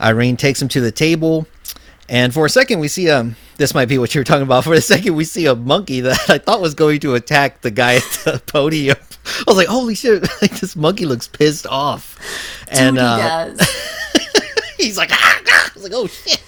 [0.00, 1.46] Irene takes him to the table,
[2.08, 3.36] and for a second we see um.
[3.56, 4.64] This might be what you were talking about.
[4.64, 7.70] For a second, we see a monkey that I thought was going to attack the
[7.70, 8.96] guy at the podium.
[8.98, 10.22] I was like, "Holy shit!
[10.42, 12.18] Like this monkey looks pissed off."
[12.68, 13.56] And Dude, he uh.
[14.78, 15.70] he's like, ah, ah.
[15.70, 16.42] I was like, oh shit.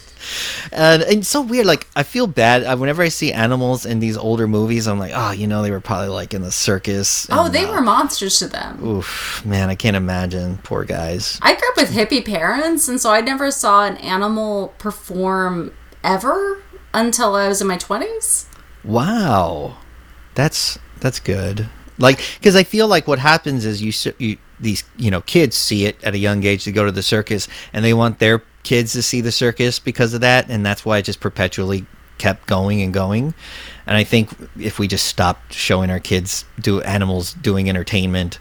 [0.73, 1.67] And, and it's so weird.
[1.67, 4.87] Like, I feel bad uh, whenever I see animals in these older movies.
[4.87, 7.27] I'm like, oh, you know, they were probably like in the circus.
[7.31, 8.85] Oh, they uh, were monsters to them.
[8.85, 10.59] Oof, man, I can't imagine.
[10.59, 11.39] Poor guys.
[11.43, 16.63] I grew up with hippie parents, and so I never saw an animal perform ever
[16.93, 18.47] until I was in my 20s.
[18.85, 19.77] Wow,
[20.35, 21.69] that's that's good.
[21.99, 25.87] Like, because I feel like what happens is you, you these you know kids see
[25.87, 28.93] it at a young age to go to the circus, and they want their kids
[28.93, 31.87] to see the circus because of that, and that's why it just perpetually
[32.19, 33.35] kept going and going.
[33.87, 38.39] And I think if we just stopped showing our kids do animals doing entertainment,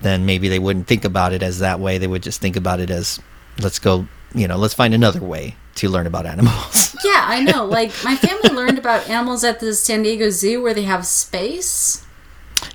[0.00, 1.98] then maybe they wouldn't think about it as that way.
[1.98, 3.20] They would just think about it as
[3.60, 6.86] let's go, you know, let's find another way to learn about animals.
[7.04, 7.64] Yeah, I know.
[7.64, 12.04] Like, my family learned about animals at the San Diego Zoo where they have space.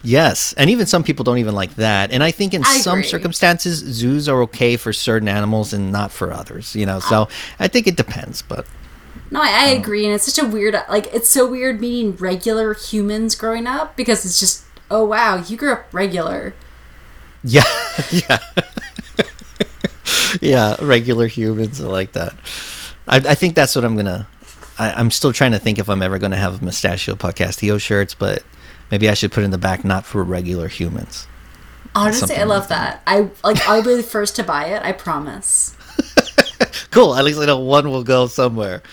[0.01, 2.11] Yes, and even some people don't even like that.
[2.11, 3.09] And I think in I some agree.
[3.09, 6.75] circumstances, zoos are okay for certain animals and not for others.
[6.75, 8.41] You know, so I think it depends.
[8.41, 8.65] But
[9.31, 9.79] No, I, I oh.
[9.79, 13.95] agree, and it's such a weird, like, it's so weird meeting regular humans growing up
[13.95, 16.53] because it's just, oh wow, you grew up regular.
[17.43, 17.63] yeah,
[18.11, 18.39] yeah,
[20.41, 22.33] yeah, regular humans are like that.
[23.07, 24.27] I, I think that's what I'm gonna.
[24.77, 28.43] I, I'm still trying to think if I'm ever gonna have Mustachio Podcastio shirts, but
[28.93, 31.25] maybe I should put in the back not for regular humans.
[31.95, 33.01] Honestly, I love that.
[33.07, 33.67] I like.
[33.67, 34.83] I'll be the first to buy it.
[34.83, 35.75] I promise.
[36.93, 37.15] Cool.
[37.15, 38.83] At least I know one will go somewhere.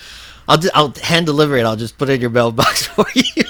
[0.49, 1.65] I'll ju- I'll hand deliver it.
[1.67, 3.45] I'll just put it in your mailbox for you.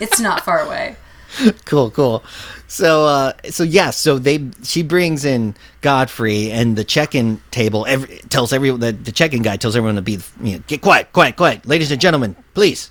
[0.00, 0.96] It's not far away.
[1.66, 2.24] cool, cool.
[2.66, 8.18] So, uh, so yeah, so they she brings in Godfrey, and the check-in table every,
[8.30, 11.36] tells everyone the, the check-in guy tells everyone to be you know, get quiet, quiet,
[11.36, 12.90] quiet, ladies and gentlemen, please.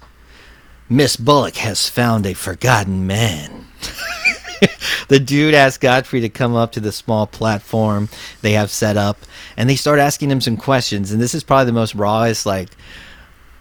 [0.94, 3.66] Miss Bullock has found a forgotten man.
[5.08, 8.10] the dude asks Godfrey to come up to the small platform
[8.44, 9.18] they have set up,
[9.58, 11.12] and they start asking him some questions.
[11.12, 12.70] And this is probably the most rawest, like,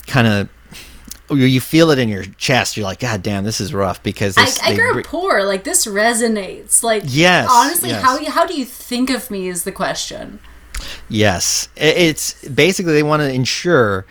[0.06, 0.48] kind of.
[1.30, 2.76] You feel it in your chest.
[2.76, 5.42] You're like, God damn, this is rough because I, this, I they grew up poor.
[5.44, 6.82] Like this resonates.
[6.82, 8.02] Like Yes, honestly, yes.
[8.02, 10.40] how how do you think of me is the question.
[11.08, 14.04] Yes, it's basically they want to ensure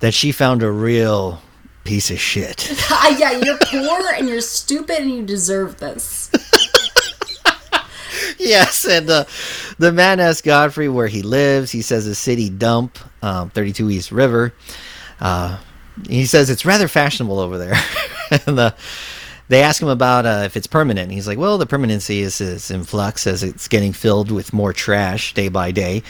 [0.00, 1.40] that she found a real
[1.86, 2.72] piece of shit.
[2.88, 6.30] Ah, yeah, you're poor and you're stupid and you deserve this.
[8.38, 9.24] yes, and uh,
[9.78, 11.70] the man asks Godfrey where he lives.
[11.70, 14.54] He says a city dump, um, 32 East River.
[15.20, 15.58] Uh,
[16.08, 17.74] he says it's rather fashionable over there.
[18.46, 18.70] and uh,
[19.48, 21.12] they ask him about uh, if it's permanent.
[21.12, 24.72] He's like, well, the permanency is, is in flux as it's getting filled with more
[24.72, 26.02] trash day by day.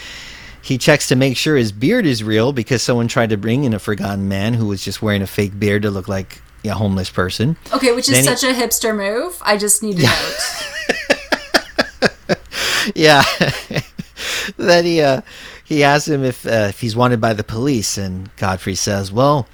[0.67, 3.73] He checks to make sure his beard is real because someone tried to bring in
[3.73, 7.09] a forgotten man who was just wearing a fake beard to look like a homeless
[7.09, 7.55] person.
[7.71, 9.41] Okay, which is Then he- such a hipster move.
[9.45, 10.63] I just need to note.
[12.95, 13.23] Yeah.
[14.57, 15.21] then he uh,
[15.63, 19.47] he asks him if uh, if he's wanted by the police, and Godfrey says, "Well,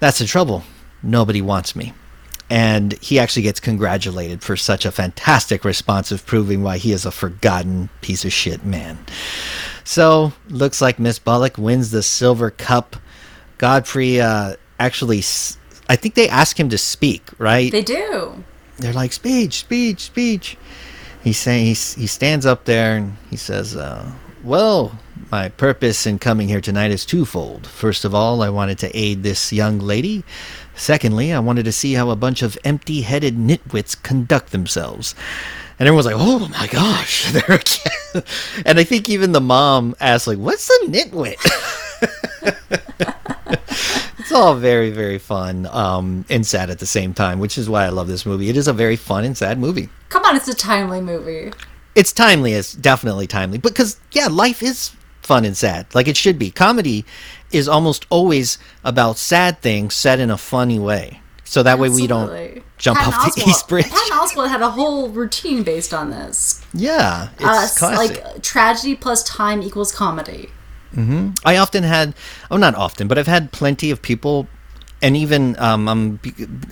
[0.00, 0.64] that's the trouble.
[1.02, 1.92] Nobody wants me."
[2.50, 7.04] And he actually gets congratulated for such a fantastic response of proving why he is
[7.04, 8.98] a forgotten piece of shit man.
[9.84, 12.96] So looks like Miss Bullock wins the silver cup.
[13.58, 15.18] Godfrey uh, actually,
[15.88, 17.70] I think they ask him to speak, right?
[17.72, 18.44] They do.
[18.78, 20.56] they're like speech speech speech
[21.24, 24.10] he's saying he's, he stands up there and he says uh,
[24.44, 24.98] well
[25.32, 29.22] my purpose in coming here tonight is twofold first of all i wanted to aid
[29.24, 30.22] this young lady
[30.78, 35.14] secondly i wanted to see how a bunch of empty-headed nitwits conduct themselves.
[35.78, 37.32] And everyone's like oh my gosh
[38.66, 41.36] and i think even the mom asked like what's a nitwit?
[44.18, 47.84] It's all very very fun um, and sad at the same time which is why
[47.86, 48.50] i love this movie.
[48.50, 49.88] It is a very fun and sad movie.
[50.10, 51.50] Come on, it's a timely movie.
[51.94, 56.38] it's timely it's definitely timely because yeah life is fun and sad like it should
[56.38, 56.50] be.
[56.50, 57.06] Comedy
[57.52, 62.06] is almost always about sad things said in a funny way so that way we
[62.06, 66.10] don't jump Patton off the east bridge Patton Oswalt had a whole routine based on
[66.10, 66.62] this.
[66.74, 70.50] yeah it's Uh, classic like tragedy plus time equals comedy.
[71.44, 72.14] I often had,
[72.50, 74.48] oh, not often, but I've had plenty of people,
[75.00, 76.18] and even um, I'm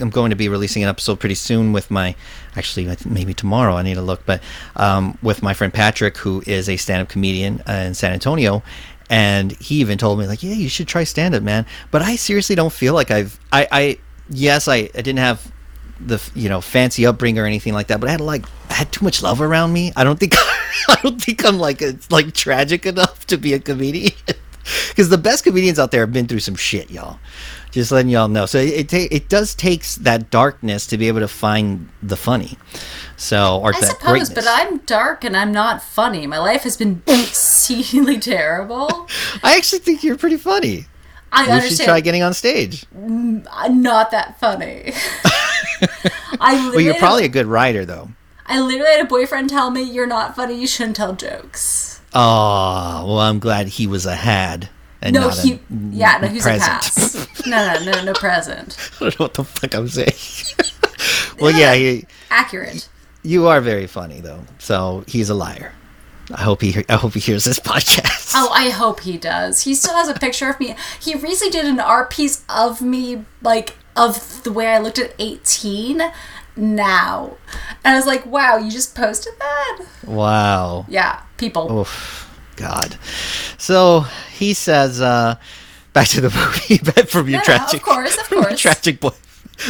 [0.01, 2.17] I'm going to be releasing an episode pretty soon with my,
[2.57, 3.77] actually maybe tomorrow.
[3.77, 4.43] I need to look, but
[4.75, 8.63] um, with my friend Patrick, who is a stand-up comedian uh, in San Antonio.
[9.09, 11.65] And he even told me like, yeah, you should try stand up, man.
[11.91, 15.53] But I seriously don't feel like I've, I, I, yes, I, I didn't have
[15.99, 18.93] the you know fancy upbringing or anything like that, but I had like I had
[18.93, 19.93] too much love around me.
[19.97, 20.35] I don't think
[20.89, 24.13] I don't think I'm like it's like tragic enough to be a comedian.
[24.89, 27.21] Because the best comedians out there have been through some shit, y'all.
[27.77, 28.47] Just letting y'all know.
[28.47, 32.57] So it it, it does takes that darkness to be able to find the funny.
[33.19, 34.33] So or I suppose, greatness.
[34.33, 36.27] but I'm dark and I'm not funny.
[36.27, 38.89] My life has been exceedingly terrible.
[39.45, 40.87] I actually think you're pretty funny.
[41.31, 42.87] I You should try getting on stage.
[42.97, 44.95] I'm not that funny.
[46.41, 48.09] I Well, you're probably a good writer, though.
[48.47, 50.59] I literally had a boyfriend tell me, "You're not funny.
[50.59, 54.71] You shouldn't tell jokes." Oh, well, I'm glad he was a had
[55.03, 55.61] and No, he.
[55.91, 56.63] yeah, no, he's present.
[56.65, 57.27] a pass.
[57.47, 58.77] No, no, no, no present.
[59.01, 60.11] I don't know what the fuck I'm saying.
[61.41, 62.89] well, yeah, he, Accurate.
[63.23, 64.41] you are very funny though.
[64.59, 65.73] So he's a liar.
[66.35, 66.85] I hope he.
[66.89, 68.33] I hope he hears this podcast.
[68.35, 69.63] Oh, I hope he does.
[69.63, 70.75] He still has a picture of me.
[71.01, 75.15] He recently did an art piece of me, like of the way I looked at
[75.21, 76.03] 18
[76.57, 77.37] now.
[77.85, 79.85] And I was like, wow, you just posted that?
[80.05, 80.85] Wow.
[80.89, 81.71] Yeah, people.
[81.81, 82.26] Oof.
[82.57, 82.97] God.
[83.59, 84.01] So
[84.33, 85.37] he says, uh,
[85.93, 88.61] back to the movie, back from your No, no, of course, of course.
[88.61, 89.11] tragic boy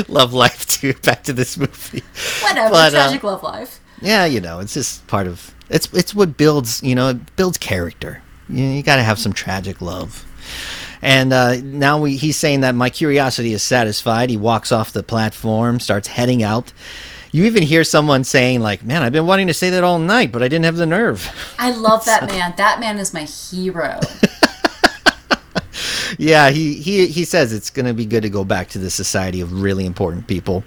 [0.08, 2.02] love life to back to this movie.
[2.42, 3.80] Whatever, but, uh, tragic love life.
[4.02, 7.58] Yeah, you know, it's just part of it's it's what builds you know it builds
[7.58, 8.22] character.
[8.48, 10.24] You, you got to have some tragic love.
[11.02, 14.30] And uh, now we, he's saying that my curiosity is satisfied.
[14.30, 16.72] He walks off the platform, starts heading out.
[17.36, 20.32] You even hear someone saying like, "Man, I've been wanting to say that all night,
[20.32, 22.54] but I didn't have the nerve." I love that man.
[22.56, 24.00] That man is my hero.
[26.18, 28.88] yeah, he, he he says it's going to be good to go back to the
[28.88, 30.64] society of really important people.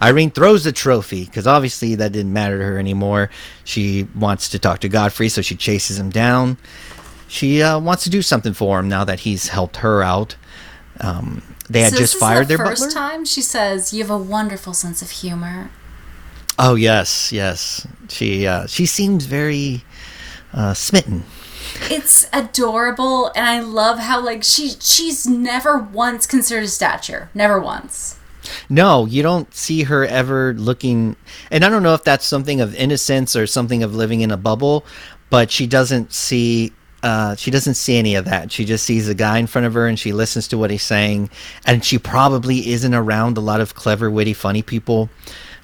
[0.00, 3.28] Irene throws the trophy because obviously that didn't matter to her anymore.
[3.64, 6.56] She wants to talk to Godfrey, so she chases him down.
[7.26, 10.36] She uh, wants to do something for him now that he's helped her out.
[11.00, 12.94] Um, they had So just fired the their first butler.
[12.94, 15.70] time she says, "You have a wonderful sense of humor."
[16.58, 17.86] Oh yes, yes.
[18.08, 19.84] She uh, she seems very
[20.52, 21.24] uh, smitten.
[21.90, 28.18] It's adorable, and I love how like she she's never once considered stature, never once.
[28.68, 31.16] No, you don't see her ever looking.
[31.50, 34.36] And I don't know if that's something of innocence or something of living in a
[34.36, 34.84] bubble,
[35.30, 36.72] but she doesn't see.
[37.02, 38.52] Uh, she doesn't see any of that.
[38.52, 40.84] She just sees a guy in front of her and she listens to what he's
[40.84, 41.30] saying.
[41.66, 45.10] And she probably isn't around a lot of clever, witty, funny people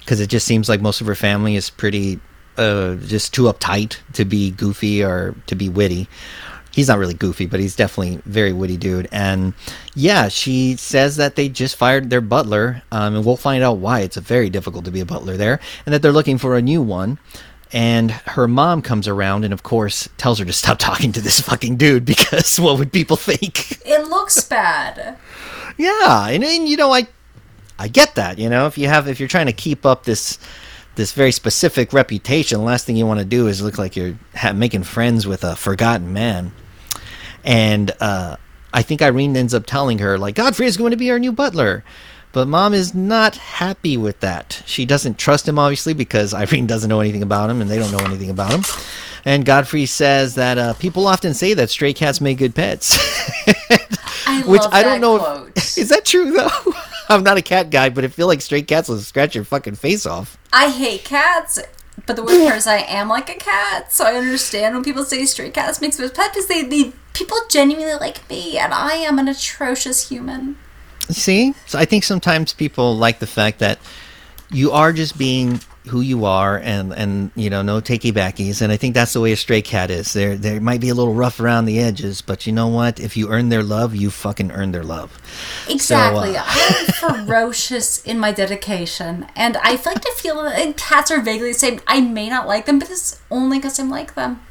[0.09, 2.19] because it just seems like most of her family is pretty
[2.57, 6.07] uh, just too uptight to be goofy or to be witty
[6.71, 9.07] he's not really goofy, but he's definitely very witty dude.
[9.11, 9.53] And
[9.95, 13.99] yeah, she says that they just fired their butler, um, and we'll find out why.
[13.99, 16.81] It's very difficult to be a butler there, and that they're looking for a new
[16.81, 17.19] one.
[17.71, 21.39] And her mom comes around and, of course, tells her to stop talking to this
[21.41, 23.85] fucking dude because what would people think?
[23.85, 25.17] It looks bad.
[25.77, 27.07] yeah, and, and you know, I,
[27.79, 28.37] I get that.
[28.37, 30.37] You know, if you have, if you're trying to keep up this,
[30.95, 34.19] this very specific reputation, the last thing you want to do is look like you're
[34.35, 36.51] ha- making friends with a forgotten man.
[37.43, 38.35] And uh,
[38.73, 41.31] I think Irene ends up telling her, like, Godfrey is going to be our new
[41.31, 41.83] butler.
[42.31, 44.61] But mom is not happy with that.
[44.67, 47.91] She doesn't trust him, obviously, because Irene doesn't know anything about him and they don't
[47.91, 48.63] know anything about him.
[49.25, 52.97] And Godfrey says that uh, people often say that stray cats make good pets.
[54.27, 55.17] I Which I don't know.
[55.17, 55.57] quote.
[55.57, 56.73] If, is that true, though?
[57.09, 59.75] I'm not a cat guy, but I feel like straight cats will scratch your fucking
[59.75, 60.37] face off.
[60.53, 61.59] I hate cats,
[62.05, 65.03] but the worst part is I am like a cat, so I understand when people
[65.03, 68.73] say straight cats makes me a pet because they, they people genuinely like me, and
[68.73, 70.57] I am an atrocious human.
[71.09, 71.55] See?
[71.65, 73.79] So I think sometimes people like the fact that
[74.51, 78.71] you are just being who you are and and you know no takey backies and
[78.71, 80.13] I think that's the way a stray cat is.
[80.13, 82.99] They they might be a little rough around the edges, but you know what?
[82.99, 85.19] If you earn their love, you fucking earn their love.
[85.67, 86.37] Exactly.
[86.37, 91.21] uh, I'm ferocious in my dedication, and I feel like to feel that cats are
[91.21, 91.79] vaguely the same.
[91.87, 94.41] I may not like them, but it's only because I'm like them.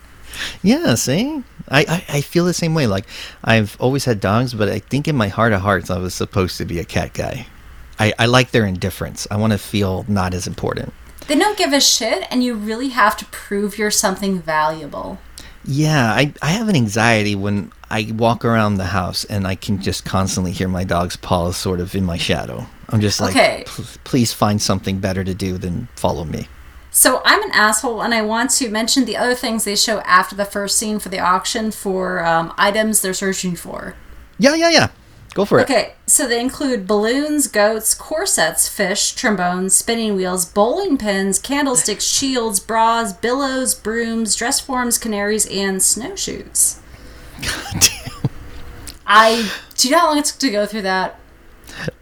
[0.62, 1.42] Yeah, see?
[1.70, 2.86] I, I, I feel the same way.
[2.86, 3.06] Like
[3.44, 6.58] I've always had dogs, but I think in my heart of hearts I was supposed
[6.58, 7.46] to be a cat guy.
[7.98, 9.26] I, I like their indifference.
[9.30, 10.92] I want to feel not as important.
[11.28, 15.18] They don't give a shit, and you really have to prove you're something valuable.
[15.64, 19.82] Yeah, I, I have an anxiety when I walk around the house and I can
[19.82, 22.66] just constantly hear my dog's paws sort of in my shadow.
[22.88, 23.64] I'm just like, Okay.
[24.04, 26.48] Please find something better to do than follow me.
[26.90, 30.34] So I'm an asshole, and I want to mention the other things they show after
[30.34, 33.94] the first scene for the auction for um, items they're searching for.
[34.38, 34.88] Yeah, yeah, yeah.
[35.38, 35.70] Go for it.
[35.70, 42.58] Okay, so they include balloons, goats, corsets, fish, trombones, spinning wheels, bowling pins, candlesticks, shields,
[42.58, 46.80] bras, billows, brooms, dress forms, canaries, and snowshoes.
[49.06, 51.20] I do you know how long it took to go through that?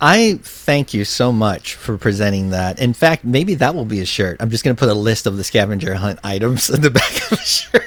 [0.01, 2.81] I thank you so much for presenting that.
[2.81, 4.39] In fact, maybe that will be a shirt.
[4.41, 7.31] I'm just going to put a list of the scavenger hunt items in the back
[7.31, 7.85] of a shirt.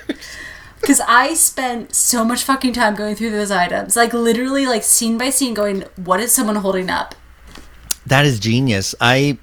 [0.82, 5.18] Because I spent so much fucking time going through those items, like literally, like scene
[5.18, 7.16] by scene, going, "What is someone holding up?"
[8.06, 8.96] That is genius.
[9.00, 9.38] I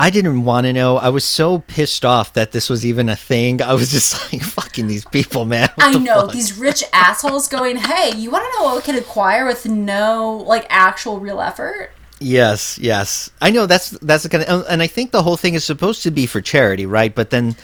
[0.00, 0.96] I didn't want to know.
[0.98, 3.60] I was so pissed off that this was even a thing.
[3.60, 5.68] I was just like, fucking these people, man.
[5.74, 6.32] What I the know fuck?
[6.32, 10.44] these rich assholes going, "Hey, you want to know what we can acquire with no
[10.46, 11.90] like actual real effort?"
[12.20, 13.30] Yes, yes.
[13.40, 16.02] I know that's that's the kind of, and I think the whole thing is supposed
[16.02, 17.14] to be for charity, right?
[17.14, 17.56] But then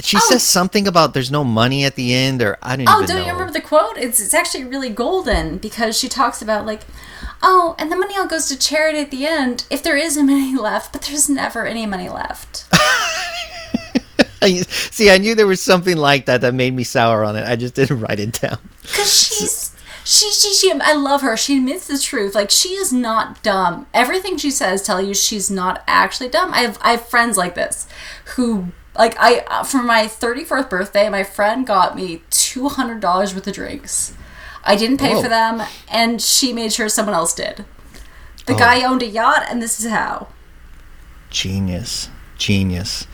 [0.00, 0.20] she oh.
[0.28, 3.24] says something about there's no money at the end, or I don't Oh, don't know.
[3.24, 3.96] you remember the quote?
[3.96, 6.82] It's it's actually really golden because she talks about like,
[7.42, 10.56] oh, and the money all goes to charity at the end if there is any
[10.56, 12.66] left, but there's never any money left.
[14.70, 17.48] See, I knew there was something like that that made me sour on it.
[17.48, 18.58] I just didn't write it down.
[18.82, 21.36] Because she's she, she she I love her.
[21.36, 22.34] She admits the truth.
[22.34, 23.86] Like she is not dumb.
[23.92, 26.52] Everything she says tell you she's not actually dumb.
[26.52, 27.88] I have I have friends like this
[28.36, 28.66] who
[28.98, 33.02] like I uh, for my 34th birthday, my friend got me $200
[33.34, 34.14] worth of drinks.
[34.64, 35.22] I didn't pay Whoa.
[35.22, 37.64] for them and she made sure someone else did.
[38.46, 38.58] The Oh.
[38.58, 40.28] guy owned a yacht and this is how.
[41.30, 43.06] Genius, genius.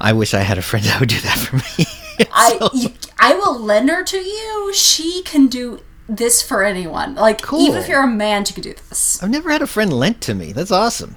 [0.00, 1.86] I wish I had a friend that would do that for me.
[2.32, 4.72] I you, I will lend her to you.
[4.74, 7.14] She can do this for anyone.
[7.14, 7.60] Like Cool.
[7.62, 9.22] even if you're a man, she could do this.
[9.22, 10.52] I've never had a friend lent to me.
[10.52, 11.16] That's awesome.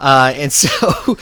[0.00, 1.16] Uh, and so,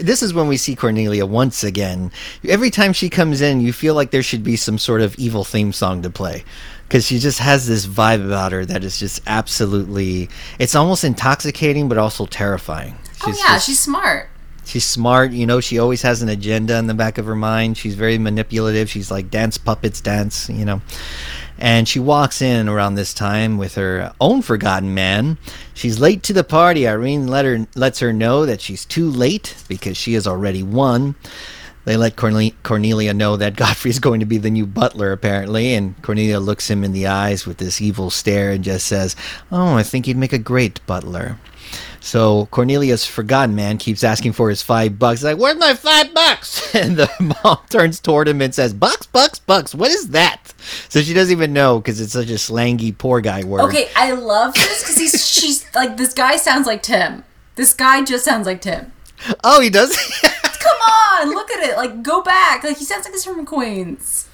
[0.00, 2.10] this is when we see Cornelia once again.
[2.48, 5.44] Every time she comes in, you feel like there should be some sort of evil
[5.44, 6.44] theme song to play.
[6.88, 10.28] Because she just has this vibe about her that is just absolutely.
[10.58, 12.96] It's almost intoxicating, but also terrifying.
[13.24, 14.30] Oh yeah, just- she's smart.
[14.64, 15.60] She's smart, you know.
[15.60, 17.76] She always has an agenda in the back of her mind.
[17.76, 18.90] She's very manipulative.
[18.90, 20.80] She's like dance puppets, dance, you know.
[21.58, 25.38] And she walks in around this time with her own forgotten man.
[25.74, 26.86] She's late to the party.
[26.86, 31.14] Irene let her, lets her know that she's too late because she has already won.
[31.86, 36.00] They let Corne- Cornelia know that Godfrey's going to be the new butler, apparently, and
[36.02, 39.16] Cornelia looks him in the eyes with this evil stare and just says,
[39.50, 41.38] Oh, I think he'd make a great butler.
[42.06, 45.20] So Cornelia's, forgotten man keeps asking for his five bucks.
[45.20, 46.62] He's Like, where's my five bucks?
[46.76, 47.10] And the
[47.42, 49.74] mom turns toward him and says, Bucks, bucks, bucks.
[49.74, 50.54] What is that?
[50.88, 53.62] So she doesn't even know because it's such a slangy poor guy word.
[53.62, 57.24] Okay, I love this because he's she's like this guy sounds like Tim.
[57.56, 58.92] This guy just sounds like Tim.
[59.42, 59.96] Oh, he does.
[60.22, 61.76] Come on, look at it.
[61.76, 62.62] Like go back.
[62.62, 64.28] Like he sounds like he's from Queens.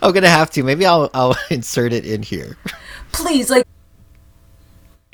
[0.00, 0.62] I'm gonna have to.
[0.62, 2.56] Maybe I'll I'll insert it in here.
[3.12, 3.66] Please, like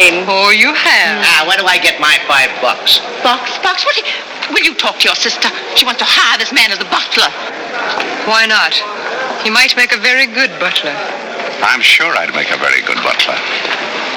[0.00, 1.20] Oh, you have.
[1.24, 2.98] Ah, where do I get my five bucks?
[3.22, 3.58] Bucks?
[3.62, 3.84] Bucks?
[3.84, 3.96] What?
[3.96, 4.04] you-
[4.50, 5.48] Will you talk to your sister?
[5.76, 7.30] She wants to hire this man as a butler.
[8.28, 8.74] Why not?
[9.44, 10.92] He might make a very good butler.
[11.62, 13.38] I'm sure I'd make a very good butler.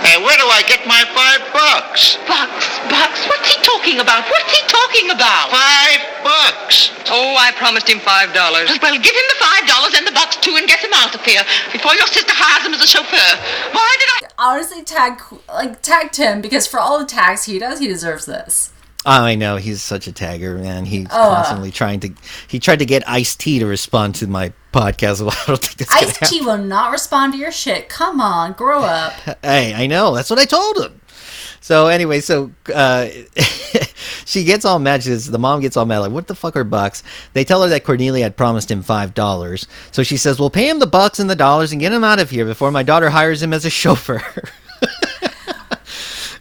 [0.06, 2.22] Hey, where do I get my five bucks?
[2.30, 3.26] Bucks, bucks.
[3.26, 4.30] What's he talking about?
[4.30, 5.49] What's he talking about?
[5.49, 6.93] Five bucks.
[7.10, 8.70] Oh, I promised him five dollars.
[8.82, 11.26] Well, give him the five dollars and the bucks too, and get him out of
[11.26, 11.41] here
[11.74, 13.32] before your sister hires him as a chauffeur.
[13.74, 14.26] Why did I?
[14.38, 18.72] honestly tag like tag Tim because for all the tags he does, he deserves this.
[19.08, 20.86] Oh, I know he's such a tagger, man.
[20.86, 21.36] He's Oh, uh.
[21.36, 22.14] constantly trying to.
[22.47, 25.22] He tried to get Ice T to respond to my podcast.
[25.26, 27.88] Well, I don't think that's Ice T will not respond to your shit.
[27.88, 29.14] Come on, grow up.
[29.43, 30.16] Hey, I know.
[30.16, 31.01] That's what I told him.
[31.62, 33.08] So anyway, so uh,
[34.26, 35.01] she gets all mad.
[35.03, 37.01] Says, the mom gets all mad, like, "What the fuck are bucks?"
[37.34, 39.68] They tell her that Cornelia had promised him five dollars.
[39.91, 42.20] So she says, "Well, pay him the bucks and the dollars and get him out
[42.20, 44.22] of here before my daughter hires him as a chauffeur."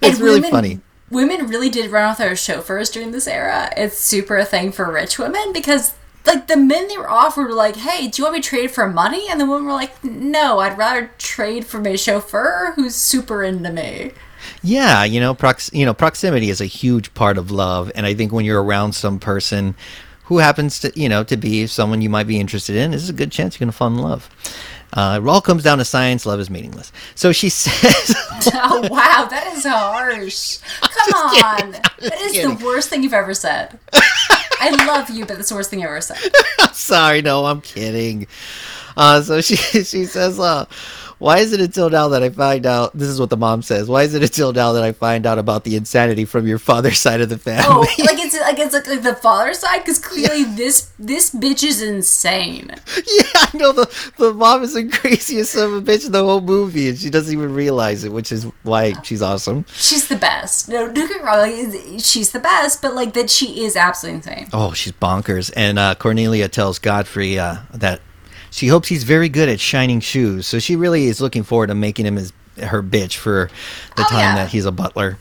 [0.02, 0.80] it's really women- funny.
[1.14, 3.70] Women really did run with their chauffeurs during this era.
[3.76, 5.94] It's super a thing for rich women because
[6.26, 8.70] like the men they were offered were like, "Hey, do you want me to trade
[8.70, 12.94] for money?" And the women were like, "No, I'd rather trade for my chauffeur who's
[12.94, 14.12] super into me."
[14.62, 18.14] Yeah, you know, prox- you know, proximity is a huge part of love, and I
[18.14, 19.74] think when you're around some person
[20.24, 23.10] who happens to, you know, to be someone you might be interested in, this is
[23.10, 24.28] a good chance you're going to fall in love.
[24.95, 26.24] Uh, it all comes down to science.
[26.24, 26.92] Love is meaningless.
[27.16, 28.14] So she says,
[28.55, 30.59] oh wow, that is harsh.
[30.80, 32.57] Come on, that is kidding.
[32.57, 33.78] the worst thing you've ever said.
[34.61, 36.18] I love you, but that's the worst thing you ever said.
[36.72, 38.26] "Sorry, no, I'm kidding."
[38.97, 40.64] Uh, so she she says, uh,
[41.24, 43.88] "Why is it until now that I find out?" This is what the mom says.
[43.88, 47.00] Why is it until now that I find out about the insanity from your father's
[47.06, 47.64] side of the family?
[47.66, 51.64] Oh, like it's like it's like, like the father's side because clearly this this bitch
[51.64, 52.70] is insane.
[53.14, 56.24] Yeah, I know the the mom is the craziest son of a bitch in the
[56.24, 59.64] whole movie, and she doesn't even realize it, which is why she's awesome.
[59.72, 60.68] She's the best.
[60.68, 61.98] No, don't get wrong.
[61.98, 64.48] She's the best, but like that she is absolutely insane.
[64.52, 65.52] Oh, she's bonkers.
[65.56, 68.00] And uh, Cornelia tells Godfrey uh, that
[68.55, 71.74] she hopes he's very good at shining shoes, so she really is looking forward to
[71.74, 72.32] making him his
[72.62, 73.50] her bitch for
[73.96, 74.34] the Oh, time yeah.
[74.36, 75.18] that he's a butler.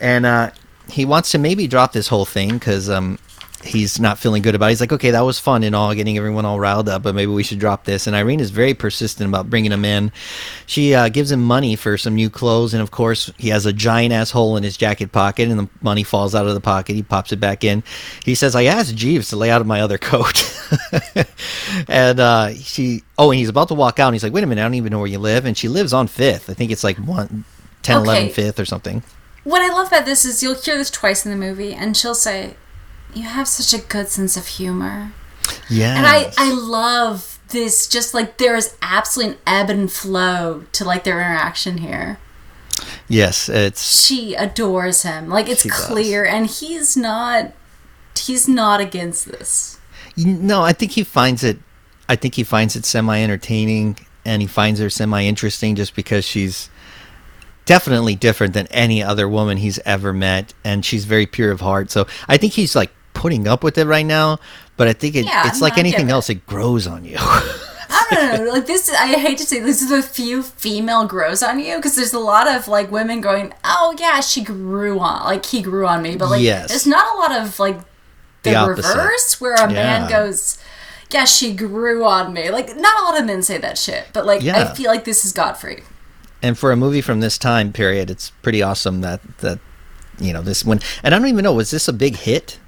[0.00, 0.50] And uh,
[0.88, 3.18] he wants to maybe drop this whole thing because um,
[3.64, 4.70] he's not feeling good about it.
[4.70, 7.32] He's like, okay, that was fun and all, getting everyone all riled up, but maybe
[7.32, 8.06] we should drop this.
[8.06, 10.12] And Irene is very persistent about bringing him in.
[10.66, 13.72] She uh, gives him money for some new clothes, and of course, he has a
[13.72, 16.94] giant ass hole in his jacket pocket, and the money falls out of the pocket.
[16.94, 17.82] He pops it back in.
[18.24, 20.42] He says, I asked Jeeves to lay out of my other coat.
[21.88, 24.46] and uh, she, oh, and he's about to walk out, and he's like, wait a
[24.46, 25.44] minute, I don't even know where you live.
[25.44, 26.50] And she lives on 5th.
[26.50, 27.44] I think it's like 1,
[27.82, 29.02] 10, 11, 5th or something.
[29.44, 32.14] What I love about this is you'll hear this twice in the movie, and she'll
[32.14, 32.54] say,
[33.14, 35.12] "You have such a good sense of humor,"
[35.68, 35.96] Yeah.
[35.96, 37.86] and I I love this.
[37.86, 42.18] Just like there is absolute ebb and flow to like their interaction here.
[43.08, 45.28] Yes, it's She adores him.
[45.28, 45.86] Like it's She does.
[45.86, 47.52] clear, and he's not.
[48.18, 49.78] He's not against this.
[50.16, 50.62] no.
[50.62, 51.58] I think he finds it.
[52.08, 56.24] I think he finds it semi entertaining, and he finds her semi interesting just because
[56.24, 56.68] she's
[57.64, 61.90] definitely different than any other woman he's ever met, and she's very pure of heart.
[61.90, 64.38] So I think he's like putting up with it right now.
[64.76, 67.04] But I think it, Yeah, it's like no, I get anything else; it grows on
[67.04, 67.16] you.
[67.20, 68.52] I don't know.
[68.52, 71.94] Like this, I hate to say this is a few female grows on you because
[71.94, 75.86] there's a lot of like women going, "Oh yeah, she grew on like he grew
[75.86, 76.68] on me," but like Yes.
[76.70, 77.78] there's not a lot of like
[78.42, 80.58] the, The reverse where a man goes,
[81.10, 84.24] "Yeah, she grew on me." Like not a lot of men say that shit, but
[84.26, 84.70] like Yeah.
[84.70, 85.82] I feel like this is Godfrey.
[86.42, 89.58] and for a movie from this time period, it's pretty awesome that that
[90.18, 90.80] you know this one.
[91.04, 92.58] And I don't even know was this a big hit?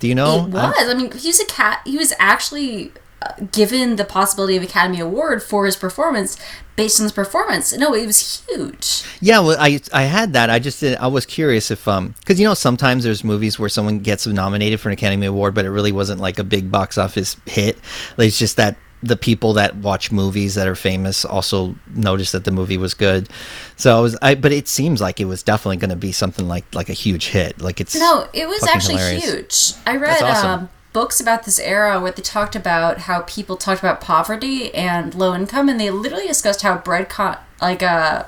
[0.00, 0.36] Do you know?
[0.36, 0.88] it I'm- was.
[0.88, 1.80] I mean, he was a cat.
[1.84, 2.92] He was actually
[3.22, 6.36] uh, given the possibility of Academy Award for his performance
[6.76, 7.74] based on his performance.
[7.76, 9.02] No, it was huge.
[9.20, 10.50] Yeah, well, I I had that.
[10.50, 13.70] I just did, I was curious if um because you know sometimes there's movies where
[13.70, 16.98] someone gets nominated for an Academy Award, but it really wasn't like a big box
[16.98, 17.78] office hit.
[18.18, 22.44] Like, It's just that the people that watch movies that are famous also noticed that
[22.44, 23.28] the movie was good.
[23.78, 26.48] So I was, I, but it seems like it was definitely going to be something
[26.48, 27.60] like like a huge hit.
[27.60, 29.24] Like it's No, it was actually hilarious.
[29.76, 29.82] huge.
[29.86, 30.50] I read awesome.
[30.50, 35.14] um, books about this era where they talked about how people talked about poverty and
[35.14, 38.24] low income, and they literally discussed how bread con- like uh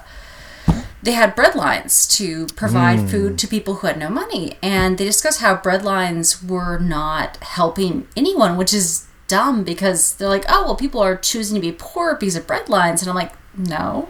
[1.03, 3.11] they had bread lines to provide Mm.
[3.11, 7.36] food to people who had no money, and they discussed how bread lines were not
[7.38, 11.72] helping anyone, which is dumb because they're like, oh well, people are choosing to be
[11.72, 14.09] poor because of bread lines, and I'm like, no.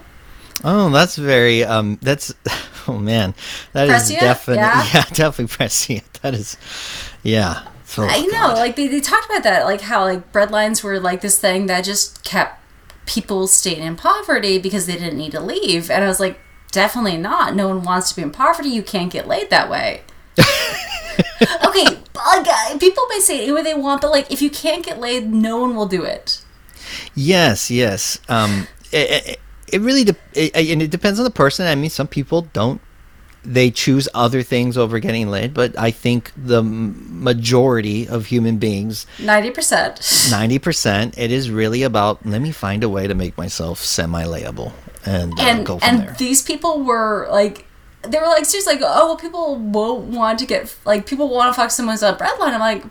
[0.65, 2.35] Oh, that's very um that's
[2.89, 3.35] oh man.
[3.73, 4.21] That is Prescient?
[4.21, 4.89] definitely Yeah?
[4.95, 6.13] yeah, definitely prescient.
[6.23, 6.57] That is
[7.23, 7.67] yeah.
[7.85, 11.01] So I know, like they, they talked about that, like how like bread lines were
[11.01, 12.61] like this thing that just kept
[13.07, 15.91] people staying in poverty because they didn't need to leave.
[15.91, 16.39] And I was like,
[16.71, 17.57] definitely not.
[17.57, 18.69] No one wants to be in poverty.
[18.69, 20.03] You can't get laid that way.
[20.39, 21.85] okay,
[22.15, 25.01] like, uh, people may say any way they want, but like if you can't get
[25.01, 26.45] laid, no one will do it.
[27.15, 28.19] Yes, yes.
[28.29, 29.41] Um, it, it,
[29.73, 31.67] it really, de- it, and it depends on the person.
[31.67, 32.81] I mean, some people don't.
[33.45, 39.07] They choose other things over getting laid, but I think the majority of human beings,
[39.21, 40.29] Ninety percent.
[40.31, 44.73] ninety percent, it is really about let me find a way to make myself semi-layable
[45.07, 46.15] and, uh, and go from and there.
[46.19, 47.65] these people were like
[48.03, 51.49] they were like seriously like oh well people won't want to get like people want
[51.55, 52.83] to fuck someone who's on breadline i'm like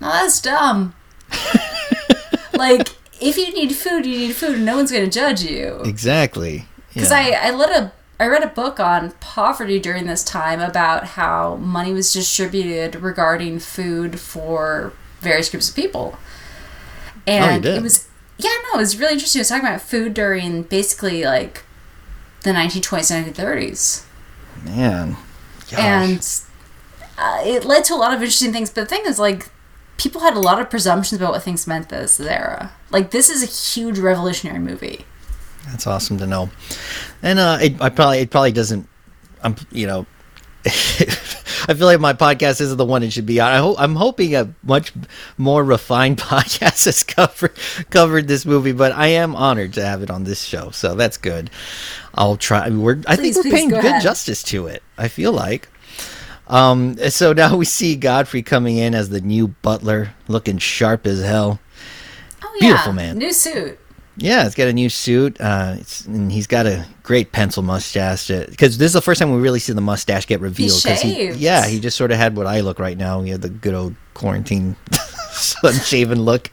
[0.00, 0.94] no that's dumb
[2.54, 2.88] like
[3.20, 6.66] if you need food you need food and no one's gonna judge you exactly.
[6.92, 7.40] because yeah.
[7.42, 11.54] I, I let a I read a book on poverty during this time about how
[11.56, 16.18] money was distributed regarding food for various groups of people.
[17.28, 17.76] And did?
[17.76, 18.08] it was
[18.38, 19.40] yeah, no, it was really interesting.
[19.40, 21.64] It was talking about food during basically like
[22.42, 24.04] the 1920s, 1930s.
[24.64, 25.16] man.
[25.70, 25.78] Gosh.
[25.78, 26.40] And
[27.18, 28.70] uh, it led to a lot of interesting things.
[28.70, 29.50] But the thing is, like,
[29.98, 32.72] people had a lot of presumptions about what things meant this era.
[32.90, 35.04] Like, this is a huge revolutionary movie.
[35.66, 36.48] That's awesome to know.
[37.22, 38.88] And uh, it, I probably it probably doesn't.
[39.42, 40.06] I'm you know.
[40.66, 43.52] I feel like my podcast isn't the one it should be on.
[43.52, 44.92] I hope I'm hoping a much
[45.36, 47.52] more refined podcast has covered
[47.90, 51.16] covered this movie, but I am honored to have it on this show, so that's
[51.16, 51.50] good.
[52.14, 52.68] I'll try.
[52.70, 54.02] We're I Please, think we're paying go good ahead.
[54.02, 54.82] justice to it.
[54.96, 55.68] I feel like.
[56.48, 61.22] Um, so now we see Godfrey coming in as the new butler, looking sharp as
[61.22, 61.60] hell.
[62.42, 62.68] Oh, yeah.
[62.68, 63.18] Beautiful man.
[63.18, 63.78] New suit.
[64.20, 68.26] Yeah, he's got a new suit, uh, it's, and he's got a great pencil mustache.
[68.26, 70.72] Because this is the first time we really see the mustache get revealed.
[70.72, 71.38] he, shaved.
[71.38, 73.22] yeah, he just sort of had what I look right now.
[73.22, 74.74] He had the good old quarantine,
[75.62, 76.50] unshaven look.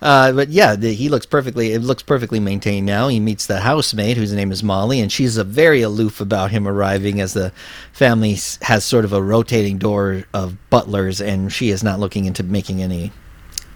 [0.00, 1.72] Uh, but yeah, the, he looks perfectly.
[1.72, 3.08] It looks perfectly maintained now.
[3.08, 6.66] He meets the housemaid, whose name is Molly, and she's a very aloof about him
[6.66, 7.52] arriving, as the
[7.92, 12.42] family has sort of a rotating door of butlers, and she is not looking into
[12.42, 13.12] making any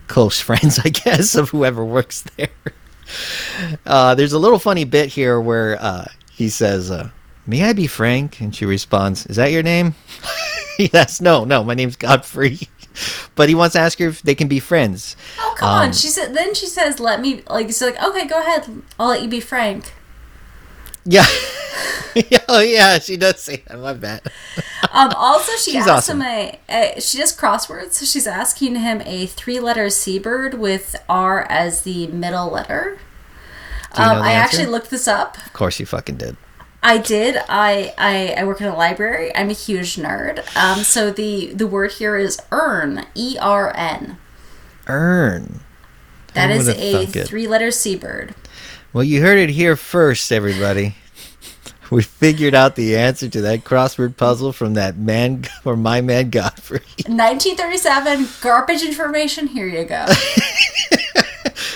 [0.09, 2.49] close friends, I guess, of whoever works there.
[3.87, 7.11] Uh, there's a little funny bit here where uh, he says, uh,
[7.45, 9.97] "May I be Frank?" And she responds, "Is that your name?"
[10.79, 12.61] yes, no, no, my name's Godfrey.
[13.35, 15.17] But he wants to ask her if they can be friends.
[15.39, 15.93] Oh come Um, on!
[15.93, 16.35] She said.
[16.35, 18.83] Then she says, "Let me." Like she's like, "Okay, go ahead.
[18.99, 19.93] I'll let you be Frank."
[21.05, 21.25] Yeah,
[22.49, 22.99] oh, yeah.
[22.99, 23.79] She does say that.
[23.79, 24.27] love that.
[24.93, 26.21] Um, also, she She's asked awesome.
[26.21, 26.59] him a,
[26.97, 27.01] a.
[27.01, 32.51] She does crosswords, so she's asking him a three-letter seabird with R as the middle
[32.51, 32.99] letter.
[33.95, 34.45] Do you know Um, I answer?
[34.45, 35.39] actually looked this up.
[35.47, 36.37] Of course, you fucking did.
[36.83, 37.37] I did.
[37.49, 39.35] I, I I work in a library.
[39.37, 40.45] I'm a huge nerd.
[40.57, 43.07] Um, so the the word here is ern.
[43.15, 44.19] E R N.
[44.89, 45.61] Ern.
[46.35, 48.35] That is a three-letter seabird.
[48.93, 50.97] Well, you heard it here first, everybody.
[51.91, 56.31] We figured out the answer to that crossword puzzle from that man or my man
[56.31, 56.83] Godfrey.
[57.09, 59.49] 1937 garbage information.
[59.49, 60.07] Here you go.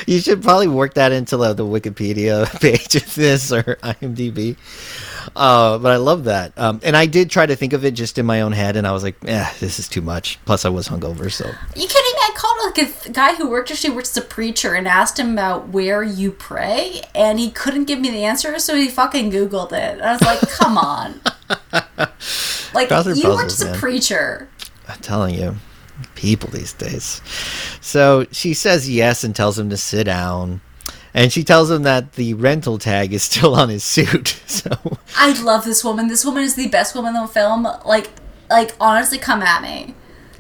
[0.07, 4.57] You should probably work that into the, the Wikipedia page of this or IMDb.
[5.35, 6.53] Uh, but I love that.
[6.57, 8.87] Um, and I did try to think of it just in my own head, and
[8.87, 10.39] I was like, eh, this is too much.
[10.45, 11.47] Plus, I was hungover, so.
[11.47, 12.21] You kidding me?
[12.21, 15.33] I called like a guy who worked actually works as a preacher and asked him
[15.33, 19.73] about where you pray, and he couldn't give me the answer, so he fucking Googled
[19.73, 19.99] it.
[19.99, 21.21] And I was like, come on.
[22.75, 23.79] Like, you worked puzzles, as a man.
[23.79, 24.49] preacher.
[24.89, 25.55] I'm telling you,
[26.15, 27.21] people these days.
[27.81, 30.61] So she says yes and tells him to sit down.
[31.13, 34.41] And she tells him that the rental tag is still on his suit.
[34.55, 34.71] So
[35.17, 36.09] I love this woman.
[36.09, 37.67] This woman is the best woman in the film.
[37.85, 38.09] Like,
[38.49, 39.95] like honestly, come at me.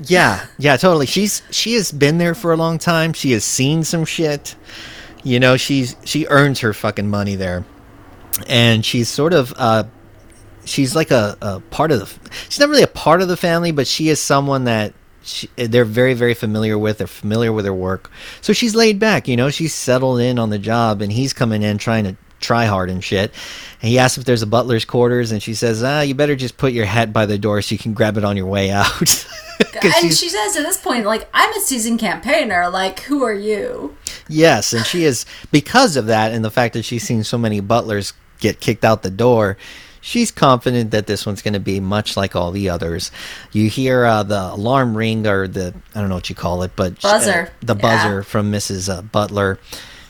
[0.04, 1.06] yeah, yeah, totally.
[1.06, 3.12] She's she has been there for a long time.
[3.12, 4.54] She has seen some shit.
[5.24, 7.64] You know, she's she earns her fucking money there,
[8.46, 9.84] and she's sort of uh,
[10.64, 12.30] she's like a, a part of the.
[12.48, 14.94] She's not really a part of the family, but she is someone that
[15.24, 16.98] she, they're very very familiar with.
[16.98, 18.10] They're familiar with her work,
[18.40, 19.28] so she's laid back.
[19.28, 22.66] You know, she's settled in on the job, and he's coming in trying to try
[22.66, 23.32] hard and shit.
[23.80, 26.56] And he asks if there's a butler's quarters, and she says, "Ah, you better just
[26.56, 29.26] put your hat by the door so you can grab it on your way out
[29.82, 32.68] And she says at this point, like, I'm a seasoned campaigner.
[32.70, 33.96] Like, who are you?
[34.28, 37.60] Yes, and she is because of that and the fact that she's seen so many
[37.60, 39.56] butlers get kicked out the door.
[40.06, 43.10] She's confident that this one's going to be much like all the others.
[43.52, 46.72] You hear uh, the alarm ring or the I don't know what you call it,
[46.76, 47.50] but uh, Buzzer.
[47.60, 47.80] the Yeah.
[47.80, 48.92] buzzer from Mrs.
[48.92, 49.58] Uh, Butler.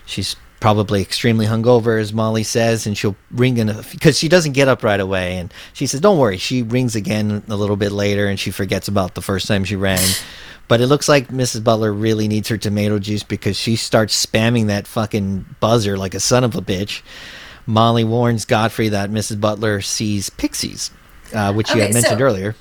[0.04, 4.66] She's probably extremely hungover, as Molly says, and she'll ring in because she doesn't get
[4.66, 5.36] up right away.
[5.38, 8.88] And she says, "Don't worry." She rings again a little bit later, and she forgets
[8.88, 10.00] about the first time she rang.
[10.66, 11.62] But it looks like Mrs.
[11.62, 16.20] Butler really needs her tomato juice because she starts spamming that fucking buzzer like a
[16.20, 17.02] son of a bitch.
[17.66, 19.40] Molly warns Godfrey that Mrs.
[19.40, 20.90] Butler sees pixies,
[21.32, 22.54] uh, which you Okay, had mentioned so- earlier.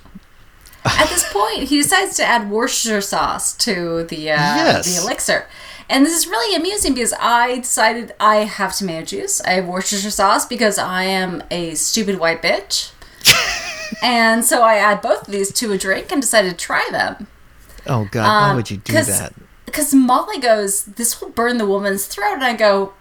[0.85, 4.85] At this point, he decides to add Worcestershire sauce to the uh, Yes.
[4.97, 5.47] the elixir.
[5.89, 9.39] And this is really amusing because I decided I have tomato juice.
[9.41, 12.91] I have Worcestershire sauce because I am a stupid white bitch.
[14.03, 17.27] and so I add both of these to a drink and decided to try them.
[17.87, 19.33] Oh God, why would you do that?
[19.65, 22.33] Because Molly goes, This will burn the woman's throat.
[22.33, 22.93] And I go,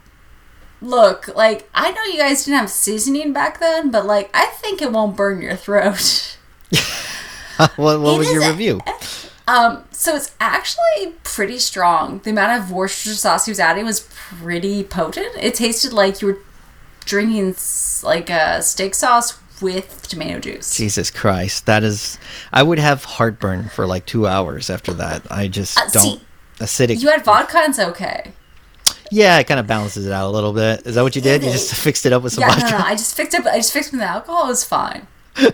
[0.83, 4.83] Look, like, I know you guys didn't have seasoning back then, but, like, I think
[4.83, 6.37] it won't burn your throat.
[7.76, 8.80] what what was your review?
[9.47, 12.20] Um, so it's actually pretty strong.
[12.24, 15.37] The amount of Worcestershire sauce he was adding was pretty potent.
[15.41, 16.39] It tasted like you were
[17.05, 17.57] drinking
[18.03, 20.74] like a steak sauce with tomato juice.
[20.76, 22.18] Jesus Christ, that is.
[22.53, 25.22] I would have heartburn for like two hours after that.
[25.30, 26.03] I just Uh, don't.
[26.03, 26.24] see,
[26.59, 27.01] acidic.
[27.03, 28.33] You had vodka and it's okay.
[29.12, 30.86] Yeah, it kind of balances it out a little bit.
[30.86, 31.44] Is that what you did?
[31.44, 32.70] You just fixed it up with some Yeah, vodka.
[32.72, 33.46] no, no, I just fixed it.
[33.46, 34.46] I just fixed it with the alcohol.
[34.46, 35.06] It was fine.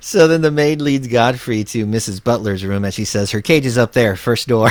[0.00, 2.22] So then the maid leads Godfrey to Mrs.
[2.22, 4.70] Butler's room, and she says her cage is up there, first door.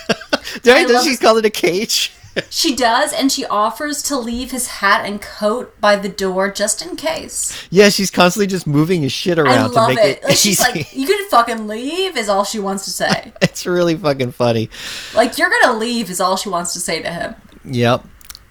[0.62, 2.12] Does she call it a cage?
[2.50, 6.84] She does, and she offers to leave his hat and coat by the door just
[6.84, 7.66] in case.
[7.70, 10.18] Yeah, she's constantly just moving his shit I around to love make it.
[10.18, 13.32] it, Like, she's like, "You can fucking leave," is all she wants to say.
[13.42, 14.68] it's really fucking funny.
[15.14, 17.34] like, "You're gonna leave," is all she wants to say to him.
[17.64, 18.04] Yep.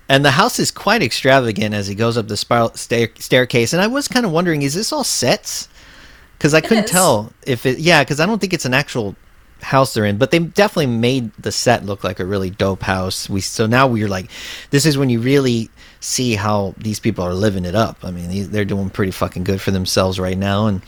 [0.10, 3.74] And the house is quite extravagant as he goes up the spiral stair- staircase.
[3.74, 5.68] And I was kind of wondering, is this all sets?
[6.38, 6.92] Because I couldn't is.
[6.92, 7.80] tell if it.
[7.80, 9.16] Yeah, because I don't think it's an actual
[9.62, 13.30] house they're in, but they definitely made the set look like a really dope house.
[13.30, 14.30] We so now we're like,
[14.70, 17.98] this is when you really see how these people are living it up.
[18.04, 20.68] I mean, they're doing pretty fucking good for themselves right now.
[20.68, 20.82] And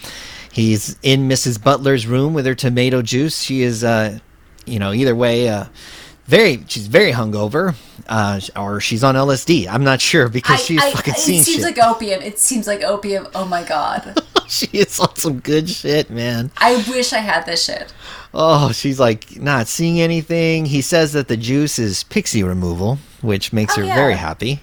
[0.52, 1.62] he's in Mrs.
[1.62, 3.42] Butler's room with her tomato juice.
[3.42, 4.20] She is, uh,
[4.66, 5.66] you know, either way, uh,
[6.28, 7.76] very she's very hungover,
[8.08, 9.68] uh, or she's on LSD.
[9.68, 11.78] I'm not sure because she's fucking it seeing seems shit.
[11.78, 12.22] like opium.
[12.22, 13.28] It seems like opium.
[13.34, 14.22] Oh my god.
[14.48, 16.52] she is on some good shit, man.
[16.58, 17.94] I wish I had this shit.
[18.34, 20.66] Oh, she's like not seeing anything.
[20.66, 23.96] He says that the juice is pixie removal, which makes Oh, her yeah.
[23.96, 24.62] very happy.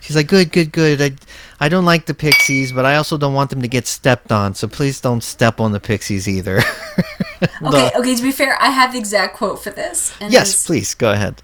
[0.00, 1.00] She's like, good, good, good.
[1.02, 1.12] I,
[1.58, 4.54] I don't like the pixies, but I also don't want them to get stepped on.
[4.54, 6.62] So please don't step on the pixies either.
[7.62, 10.14] Okay, okay, to be fair, I have the exact quote for this.
[10.20, 11.42] And yes, please go ahead.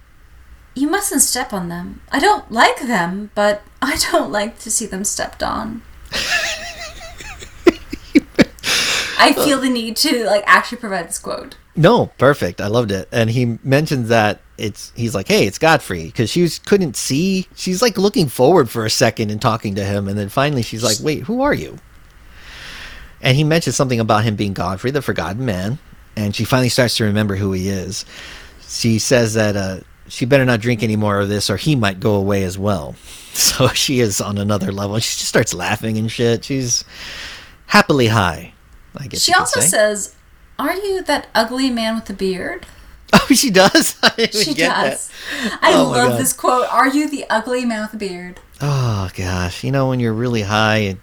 [0.75, 2.01] You mustn't step on them.
[2.11, 5.83] I don't like them, but I don't like to see them stepped on.
[9.19, 11.57] I feel the need to like actually provide this quote.
[11.75, 12.61] No, perfect.
[12.61, 13.09] I loved it.
[13.13, 17.47] And he mentions that it's he's like, "Hey, it's Godfrey," because she was- couldn't see.
[17.57, 20.83] She's like looking forward for a second and talking to him, and then finally she's
[20.85, 21.79] like, "Wait, who are you?"
[23.23, 25.79] And he mentions something about him being Godfrey, the forgotten man,
[26.17, 28.05] and she finally starts to remember who he is.
[28.69, 32.01] She says that uh, she better not drink any more of this, or he might
[32.01, 32.95] go away as well.
[33.35, 34.99] So she is on another level.
[34.99, 36.45] She just starts laughing and shit.
[36.45, 36.85] She's
[37.65, 38.53] happily high.
[38.95, 39.69] I guess She also say.
[39.69, 40.15] says,
[40.63, 42.67] "Are you that ugly man with the beard?"
[43.13, 43.97] "Oh, she does."
[44.33, 44.91] She get that.
[44.91, 45.11] does.
[45.61, 46.67] I Oh love this quote.
[46.73, 48.41] Are you the ugly man with the beard?
[48.61, 51.01] Oh gosh, you know when you're really high and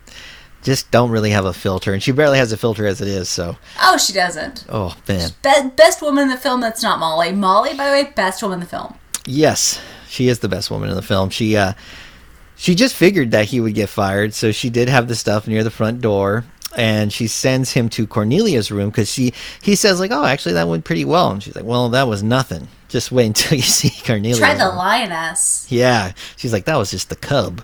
[0.61, 3.29] just don't really have a filter, and she barely has a filter as it is.
[3.29, 4.65] So, Oh, she doesn't.
[4.69, 6.61] oh man, Be- best woman in the film.
[6.61, 7.31] That's not Molly.
[7.31, 8.95] Molly, by the way, best woman in the film.
[9.25, 11.29] yes, she is the best woman in the film.
[11.29, 11.73] She uh,
[12.55, 15.63] she just figured that he would get fired, so she did have the stuff near
[15.63, 16.43] the front door,
[16.79, 20.67] and she sends him to Cornelia's room because she he says like, oh, actually that
[20.67, 23.91] went pretty well, and she's like, well, that was nothing Just wait until you see
[24.05, 24.37] Cornelia.
[24.37, 25.67] Try the lioness.
[25.69, 26.13] Yeah.
[26.37, 27.61] She's like, that was just the cub.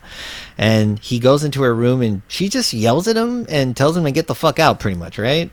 [0.58, 4.04] And he goes into her room and she just yells at him and tells him
[4.04, 5.50] to get the fuck out, pretty much, right?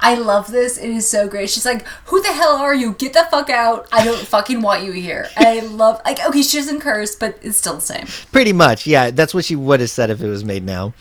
[0.00, 0.78] I love this.
[0.78, 1.50] It is so great.
[1.50, 2.92] She's like, "Who the hell are you?
[2.92, 3.88] Get the fuck out!
[3.92, 7.58] I don't fucking want you here." I love like okay, she doesn't curse, but it's
[7.58, 8.06] still the same.
[8.32, 9.10] Pretty much, yeah.
[9.10, 10.94] That's what she would have said if it was made now.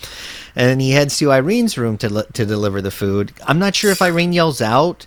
[0.55, 3.33] And he heads to Irene's room to to deliver the food.
[3.45, 5.05] I'm not sure if Irene yells out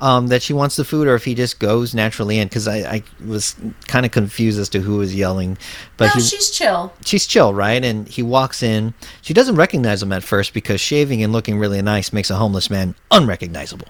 [0.00, 2.78] um, that she wants the food or if he just goes naturally in because I,
[2.78, 5.58] I was kind of confused as to who was yelling.
[5.96, 6.92] But no, he, she's chill.
[7.04, 7.82] she's chill, right?
[7.82, 8.94] And he walks in.
[9.22, 12.70] She doesn't recognize him at first because shaving and looking really nice makes a homeless
[12.70, 13.88] man unrecognizable.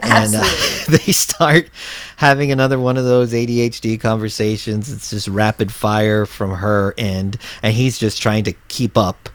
[0.00, 0.40] And uh,
[0.88, 1.70] they start
[2.16, 4.92] having another one of those ADHD conversations.
[4.92, 9.28] It's just rapid fire from her end, and he's just trying to keep up.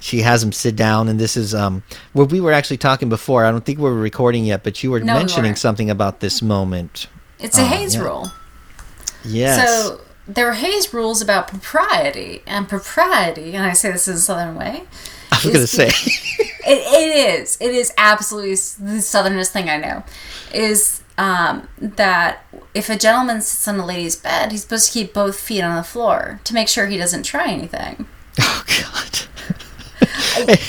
[0.00, 1.82] She has him sit down, and this is um
[2.14, 3.44] where we were actually talking before.
[3.44, 5.58] I don't think we were recording yet, but you were No, mentioning weren't.
[5.58, 7.06] something about this moment.
[7.38, 8.00] It's a Oh, Hays yeah.
[8.02, 8.32] rule.
[9.24, 9.68] Yes.
[9.68, 14.18] So there are Hays rules about propriety, and propriety, and I say this in a
[14.18, 14.84] southern way.
[15.32, 15.90] I was gonna say.
[16.62, 17.56] It, it is.
[17.58, 20.04] It is absolutely the southernest thing I know.
[20.52, 22.44] Is um, that
[22.74, 25.74] if a gentleman sits on a lady's bed, he's supposed to keep both feet on
[25.76, 28.06] the floor to make sure he doesn't try anything.
[28.40, 29.20] oh God.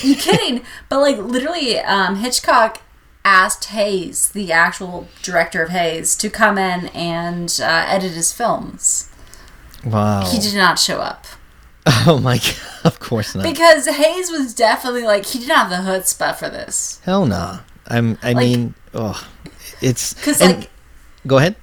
[0.01, 0.63] You kidding?
[0.89, 2.81] But like literally, um, Hitchcock
[3.23, 9.09] asked Hays, the actual director of Hays, to come in and uh, edit his films.
[9.85, 10.25] Wow.
[10.25, 11.25] He did not show up
[12.07, 12.55] Oh my god!
[12.83, 13.43] Of course not.
[13.43, 16.99] because Hays was definitely like he did not have the chutzpah for this.
[17.03, 17.59] Hell nah.
[17.87, 18.17] I'm.
[18.23, 19.27] I Like- mean, oh,
[19.81, 20.13] it's.
[20.13, 20.69] Because like
[21.27, 21.55] go ahead.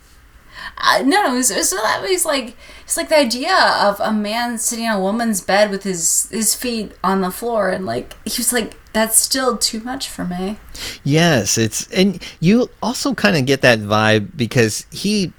[0.79, 2.57] uh, no, it was, it was, that was like
[2.89, 6.55] it's like the idea of a man sitting on a woman's bed with his his
[6.55, 10.57] feet on the floor and like he was like that's still too much for me.
[11.05, 15.35] Yes, it's and you also kind of get that vibe because he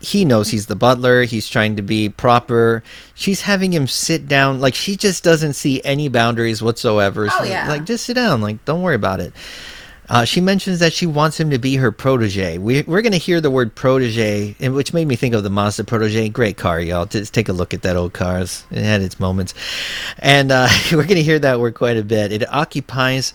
[0.00, 1.22] he knows he's the butler.
[1.22, 2.82] He's trying to be proper.
[3.14, 4.60] She's having him sit down.
[4.60, 7.28] Like she just doesn't see any boundaries whatsoever.
[7.32, 7.70] Oh, She's yeah.
[7.70, 8.42] Like just sit down.
[8.42, 9.32] Like don't worry about it.
[10.08, 12.58] Uh, she mentions that she wants him to be her protege.
[12.58, 15.84] We, we're going to hear the word protege, which made me think of the Mazda
[15.84, 16.28] protege.
[16.28, 17.06] Great car, y'all.
[17.06, 18.40] Just take a look at that old car.
[18.40, 19.54] It had its moments.
[20.18, 22.32] And uh, we're going to hear that word quite a bit.
[22.32, 23.34] It occupies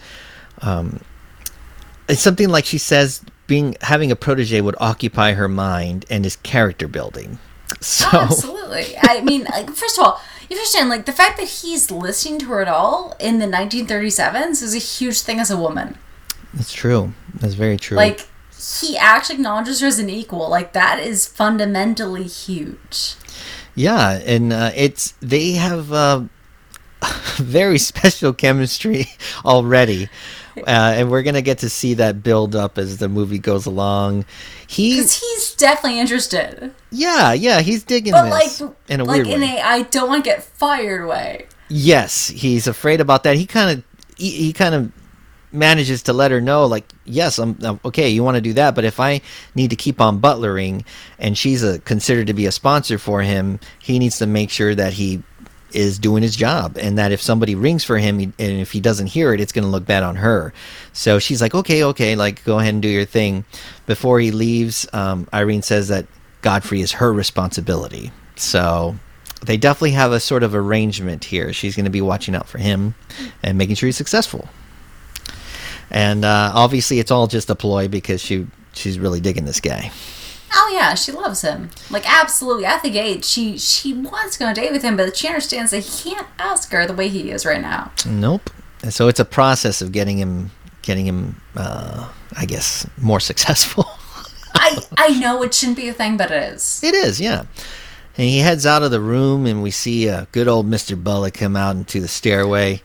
[2.07, 6.35] it's something like she says being having a protege would occupy her mind and is
[6.37, 7.39] character building.
[7.79, 8.95] So Oh, absolutely.
[9.01, 12.45] I mean, like, first of all, you understand, like, the fact that he's listening to
[12.47, 15.97] her at all in the 1937s is a huge thing as a woman.
[16.53, 17.13] It's true.
[17.35, 17.97] That's very true.
[17.97, 18.27] Like,
[18.79, 20.49] he actually acknowledges her as an equal.
[20.49, 23.15] Like, that is fundamentally huge.
[23.75, 26.23] yeah, and uh, it's they have uh,
[27.37, 29.07] very special chemistry
[29.45, 30.09] already.
[30.57, 34.25] Uh, and we're gonna get to see that build up as the movie goes along.
[34.67, 36.73] He, Because he's definitely interested.
[36.91, 38.49] yeah, yeah, he's digging But, like,
[38.89, 39.57] in a like weird in way.
[39.57, 41.47] a I don't want to get fired way.
[41.69, 43.37] Yes, he's afraid about that.
[43.37, 43.83] He kind of
[44.17, 44.91] he, he kind of
[45.51, 48.75] manages to let her know like yes i'm I'm- okay you want to do that
[48.75, 49.21] but if i
[49.55, 50.85] need to keep on butlering
[51.19, 54.73] and she's a considered to be a sponsor for him he needs to make sure
[54.75, 55.21] that he
[55.71, 59.07] is doing his job and that if somebody rings for him and if he doesn't
[59.07, 60.53] hear it it's going to look bad on her
[60.91, 63.45] so she's like okay okay like go ahead and do your thing
[63.85, 66.05] before he leaves um, irene says that
[66.41, 68.95] godfrey is her responsibility so
[69.45, 71.51] they definitely have a sort of arrangement here.
[71.53, 72.95] She's going to be watching out for him
[73.41, 74.47] and making sure he's successful.
[75.91, 79.91] And uh, obviously, it's all just a ploy because she she's really digging this guy.
[80.53, 81.69] Oh yeah, she loves him.
[81.89, 82.65] Like absolutely.
[82.65, 85.27] At the gate, she she wants to go on a date with him, but she
[85.27, 87.91] understands that he can't ask her the way he is right now.
[88.05, 88.49] Nope.
[88.81, 93.85] And so it's a process of getting him getting him, uh, I guess, more successful.
[94.53, 96.83] I I know it shouldn't be a thing, but it is.
[96.83, 97.43] It is, yeah.
[98.17, 101.01] And he heads out of the room, and we see uh, good old Mr.
[101.01, 102.81] Bullock come out into the stairway.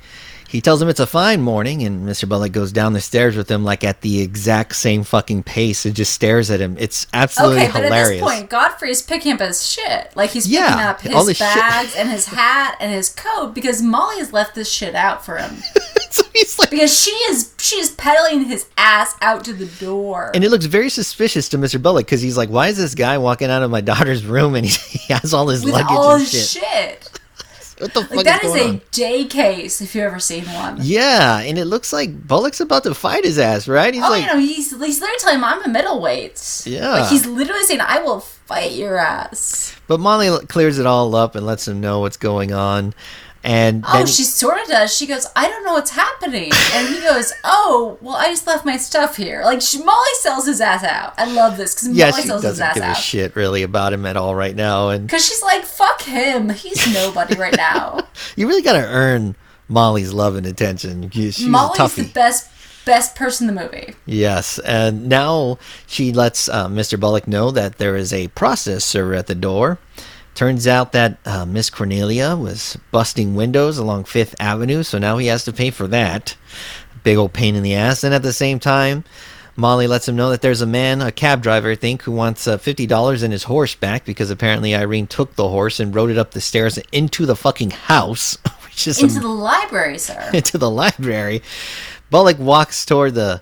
[0.48, 2.28] He tells him it's a fine morning, and Mr.
[2.28, 5.94] Bullock goes down the stairs with him, like at the exact same fucking pace, and
[5.94, 6.76] just stares at him.
[6.78, 8.22] It's absolutely Okay, but hilarious.
[8.22, 10.12] at this point, Godfrey is picking up his shit.
[10.16, 14.18] Like he's picking Yeah, up his bags and his hat and his coat because Molly
[14.18, 15.56] has left this shit out for him.
[16.10, 20.30] so he's like, Because she is she is pedaling his ass out to the door.
[20.34, 21.82] and it looks very suspicious to Mr.
[21.82, 24.64] Bullock because he's like, "Why is this guy walking out of my daughter's room and
[24.64, 26.62] he, he has all his with luggage all and shit?
[26.62, 27.05] shit.
[27.78, 30.44] What the fuck Like that is is a on?" day case if you've ever seen
[30.46, 30.78] one.
[30.80, 33.92] Yeah, and it looks like Bullock's about to fight his ass, right?
[33.92, 36.62] He's Oh, like, you know, he's he's literally telling him I'm a middleweight.
[36.64, 36.90] Yeah.
[36.92, 39.76] Like he's literally saying I will fight your ass.
[39.88, 42.94] But Molly clears it all up and lets him know what's going on.
[43.46, 44.94] And Oh, she sort of does.
[44.94, 46.50] She goes, I don't know what's happening.
[46.72, 49.42] And he goes, Oh, well, I just left my stuff here.
[49.44, 51.14] Like, she, Molly sells his ass out.
[51.16, 53.62] I love this because yeah, Molly she sells his doesn't ass give a shit really
[53.62, 54.88] about him at all right now.
[54.88, 56.50] And Because she's like, Fuck him.
[56.50, 58.00] He's nobody right now.
[58.34, 59.36] you really got to earn
[59.68, 61.08] Molly's love and attention.
[61.10, 62.50] She's Molly's the best
[62.84, 63.94] best person in the movie.
[64.06, 66.98] Yes, and now she lets uh, Mr.
[66.98, 69.78] Bullock know that there is a process server at the door.
[70.36, 75.26] Turns out that uh, Miss Cornelia was busting windows along Fifth Avenue, so now he
[75.28, 76.36] has to pay for that.
[77.02, 78.04] Big old pain in the ass.
[78.04, 79.04] And at the same time,
[79.56, 82.46] Molly lets him know that there's a man, a cab driver, I think, who wants
[82.46, 86.18] uh, $50 in his horse back because apparently Irene took the horse and rode it
[86.18, 90.30] up the stairs into the fucking house, which is Into some- the library, sir.
[90.34, 91.40] into the library.
[92.10, 93.40] Bullock walks toward the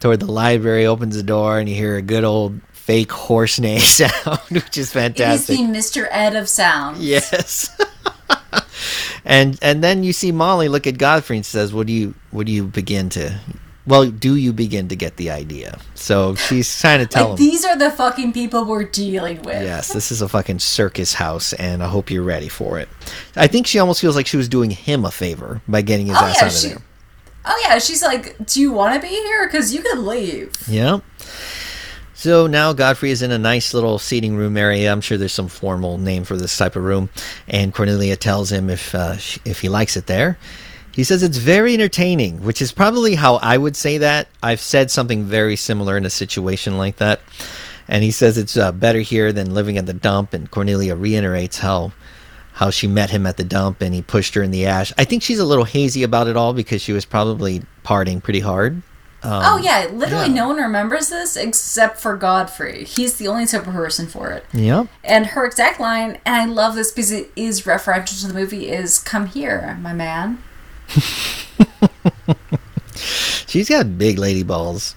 [0.00, 3.78] toward the library, opens the door, and you hear a good old fake horse neigh
[3.98, 5.58] sound, which is fantastic.
[5.58, 6.08] It is the Mr.
[6.10, 6.98] Ed of sound.
[6.98, 7.70] yes.
[9.24, 12.46] and and then you see Molly look at Godfrey and says, "What do you what
[12.46, 13.38] do you begin to?"
[13.86, 15.78] Well, do you begin to get the idea?
[15.94, 17.44] So she's trying to tell Like, him.
[17.44, 19.62] these are the fucking people we're dealing with.
[19.62, 22.88] Yes, this is a fucking circus house, and I hope you're ready for it.
[23.36, 26.16] I think she almost feels like she was doing him a favor by getting his
[26.16, 26.78] Oh, ass yeah, out of she- there.
[27.44, 27.78] Oh, yeah.
[27.78, 29.46] She's like, Do you want to be here?
[29.46, 30.50] Because you can leave.
[30.66, 31.00] Yeah.
[32.24, 34.90] So now Godfrey is in a nice little seating room area.
[34.90, 37.10] I'm sure there's some formal name for this type of room.
[37.48, 40.38] And Cornelia tells him if uh, if he likes it there.
[40.90, 44.28] He says it's very entertaining, which is probably how I would say that.
[44.42, 47.20] I've said something very similar in a situation like that.
[47.88, 50.32] And he says it's uh, better here than living at the dump.
[50.32, 51.92] And Cornelia reiterates how
[52.54, 54.94] how she met him at the dump and he pushed her in the ash.
[54.96, 58.40] I think she's a little hazy about it all because she was probably partying pretty
[58.40, 58.80] hard.
[59.24, 59.88] Um, oh, yeah.
[59.90, 60.34] Literally, yeah.
[60.34, 62.84] no one remembers this except for Godfrey.
[62.84, 64.44] He's the only type of person for it.
[64.52, 64.86] Yeah.
[65.02, 68.68] And her exact line, and I love this because it is referential to the movie,
[68.68, 70.42] is Come here, my man.
[72.94, 74.94] She's got big lady balls.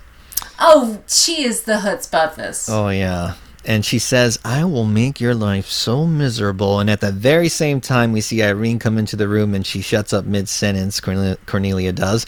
[0.59, 2.67] Oh, she is the chutzpahness.
[2.71, 3.35] Oh yeah.
[3.67, 6.79] And she says, I will make your life so miserable.
[6.79, 9.81] And at the very same time, we see Irene come into the room and she
[9.81, 11.01] shuts up mid sentence.
[11.01, 12.25] Cornelia, does.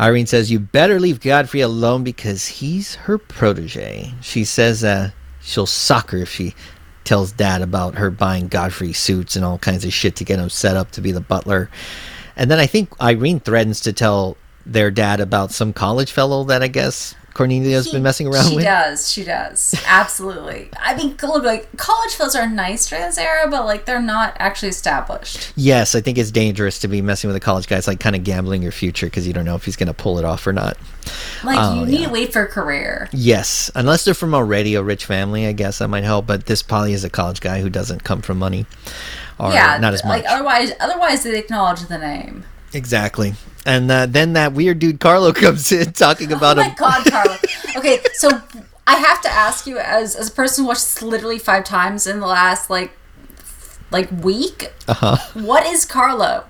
[0.00, 4.14] Irene says, You better leave Godfrey alone because he's her protege.
[4.22, 5.10] She says uh,
[5.42, 6.54] she'll sock her if she
[7.04, 10.48] tells dad about her buying Godfrey suits and all kinds of shit to get him
[10.48, 11.68] set up to be the butler.
[12.34, 16.62] And then I think Irene threatens to tell their dad about some college fellow that
[16.62, 18.64] I guess Cornelia's been messing around she with.
[18.64, 19.10] She does.
[19.12, 19.74] She does.
[19.86, 20.68] Absolutely.
[20.78, 24.36] I mean, look, like college films are nice during this era, but like they're not
[24.38, 25.52] actually established.
[25.56, 27.78] Yes, I think it's dangerous to be messing with a college guy.
[27.78, 29.94] It's like kind of gambling your future because you don't know if he's going to
[29.94, 30.76] pull it off or not.
[31.44, 32.06] Like Oh, you need yeah.
[32.06, 33.08] to wait for a career.
[33.12, 36.26] Yes, unless they're from already a rich family, I guess that might help.
[36.26, 38.66] But this probably is a college guy who doesn't come from money,
[39.38, 40.22] or yeah, not as much.
[40.22, 42.44] Like otherwise, otherwise they acknowledge the name.
[42.72, 43.34] exactly.
[43.64, 46.58] And uh, then that weird dude Carlo comes in talking about.
[46.58, 47.02] Oh about my him.
[47.04, 47.38] god, Carla.
[47.76, 48.28] Okay, so
[48.86, 52.06] I have to ask you, as as a person who watched this literally five times
[52.06, 52.92] in the last like
[53.90, 55.16] like week, Uh-huh.
[55.34, 56.44] what is Carlo?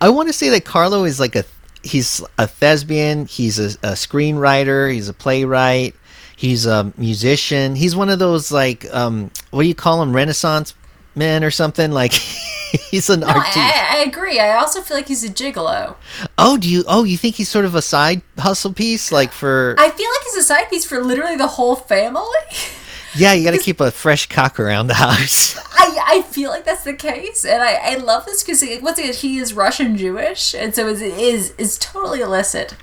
[0.00, 1.44] I want to say that Carlo is like a
[1.82, 3.26] he's a thespian.
[3.26, 4.92] He's a, a screenwriter.
[4.92, 5.94] He's a playwright.
[6.36, 7.76] He's a musician.
[7.76, 10.74] He's one of those like um, what do you call him, Renaissance
[11.16, 11.90] men or something?
[11.90, 12.12] Like
[12.90, 13.56] he's an No, artist.
[13.56, 14.40] I, I agree.
[14.40, 15.96] I also feel like he's a gigolo.
[16.38, 16.84] Oh, do you?
[16.86, 19.74] Oh, you think he's sort of a side hustle piece, like for?
[19.78, 22.22] I feel like he's a side piece for literally the whole family.
[23.16, 25.56] yeah, you got to keep a fresh cock around the house.
[25.72, 29.12] I, I feel like that's the case, and I, I love this because once again
[29.12, 32.74] he is Russian Jewish, and so it is is totally illicit.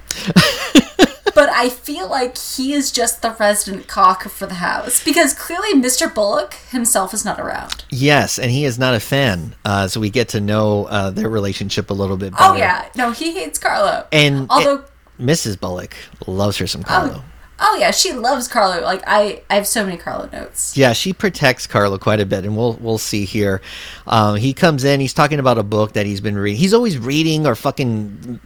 [1.41, 5.73] But I feel like he is just the resident cock for the house because clearly
[5.73, 6.13] Mr.
[6.13, 7.83] Bullock himself is not around.
[7.89, 11.29] yes, and he is not a fan, uh, so we get to know uh, their
[11.29, 12.43] relationship a little bit better.
[12.43, 14.05] Oh yeah, no, he hates Carlo.
[14.11, 14.87] and although it-
[15.19, 15.59] Mrs.
[15.59, 15.95] Bullock
[16.27, 17.23] loves her some Carlo.
[17.61, 18.81] Oh yeah, she loves Carlo.
[18.81, 20.75] Like I I have so many Carlo notes.
[20.75, 23.61] Yeah, she protects Carlo quite a bit, and we'll we'll see here.
[24.07, 26.59] Um, he comes in, he's talking about a book that he's been reading.
[26.59, 28.39] He's always reading or fucking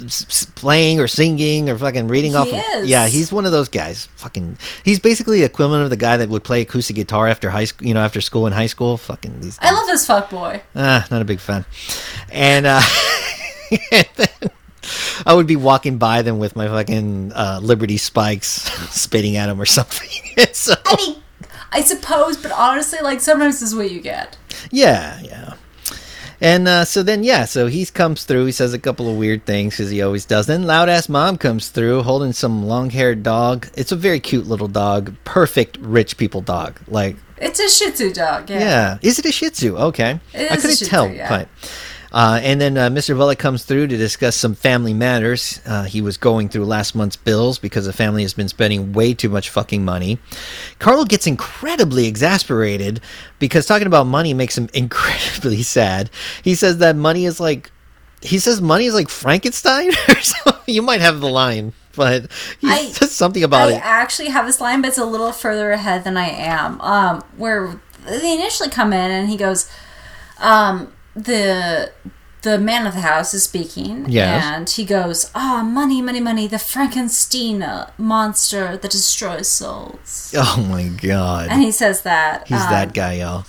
[0.55, 2.47] playing or singing or fucking reading He off.
[2.47, 4.07] Of, yeah, he's one of those guys.
[4.17, 7.65] Fucking, he's basically the equivalent of the guy that would play acoustic guitar after high
[7.65, 7.87] school.
[7.87, 8.97] You know, after school in high school.
[8.97, 9.57] Fucking these.
[9.61, 10.61] I love this fuck boy.
[10.75, 11.65] Ah, not a big fan.
[12.31, 12.81] And, uh,
[13.91, 14.49] and then
[15.25, 18.47] I would be walking by them with my fucking uh, Liberty spikes,
[18.95, 20.09] spitting at them or something.
[20.53, 21.21] so, I mean,
[21.71, 24.37] I suppose, but honestly, like sometimes this is what you get.
[24.71, 25.53] yeah, yeah.
[26.41, 28.45] And uh, so then, yeah, so he comes through.
[28.45, 30.47] He says a couple of weird things because he always does.
[30.47, 33.67] Then loud ass mom comes through holding some long haired dog.
[33.75, 35.15] It's a very cute little dog.
[35.23, 36.79] Perfect rich people dog.
[36.87, 38.49] Like, It's a Shih Tzu dog.
[38.49, 38.59] Yeah.
[38.59, 38.97] Yeah.
[39.01, 39.77] Is it a Shih Tzu?
[39.77, 40.19] Okay.
[40.33, 41.27] I couldn't Shih Tzu, tell yeah.
[41.27, 41.47] quite.
[42.15, 43.13] Uh, and then uh, Mr.
[43.13, 45.59] Bullock comes through to discuss some family matters.
[45.65, 49.13] Uh, he was going through last month's bills because the family has been spending way
[49.13, 50.17] too much fucking money.
[50.79, 53.01] Carlo gets incredibly exasperated
[53.37, 56.09] because talking about money makes him incredibly sad.
[56.41, 57.69] He says that money is like
[58.21, 60.73] he says money is like Frankenstein or something.
[60.73, 63.75] You might have the line, but he I- says something about I it.
[63.75, 66.79] I actually have this line, but it's a little further ahead than I am.
[66.79, 69.69] Um, where they initially come in and he goes,
[70.39, 71.91] um, the
[72.41, 74.43] the man of the house is speaking, Yes.
[74.43, 80.63] and he goes, "Ah, money, money, money, the Frankenstein uh, monster that destroys souls." Oh
[80.69, 81.47] my god.
[81.49, 83.45] And he says that He's um, that guy, y'all.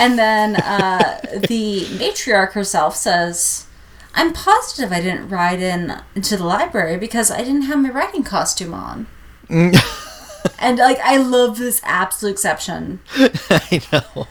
[0.00, 3.66] And then uh, the matriarch herself says,
[4.14, 8.24] "I'm positive I didn't ride in into the library because I didn't have my riding
[8.24, 9.06] costume on."
[9.48, 13.00] and like, I love this absolute exception.
[13.16, 14.26] I know.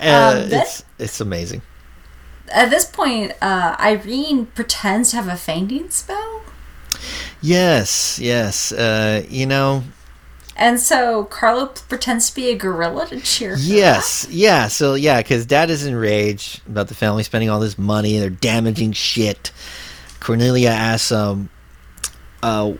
[0.00, 1.62] Uh, Um, it's it's amazing.
[2.52, 6.42] At this point, uh, Irene pretends to have a fainting spell,
[7.40, 8.72] Yes, yes.
[8.72, 9.84] Uh, you know,
[10.56, 13.50] and so Carlo pretends to be a gorilla to cheer.
[13.50, 14.68] her yes, yeah.
[14.68, 18.18] So yeah, because Dad is enraged about the family spending all this money.
[18.18, 19.52] They're damaging shit.
[20.18, 21.48] Cornelia asks, um,
[22.42, 22.72] uh,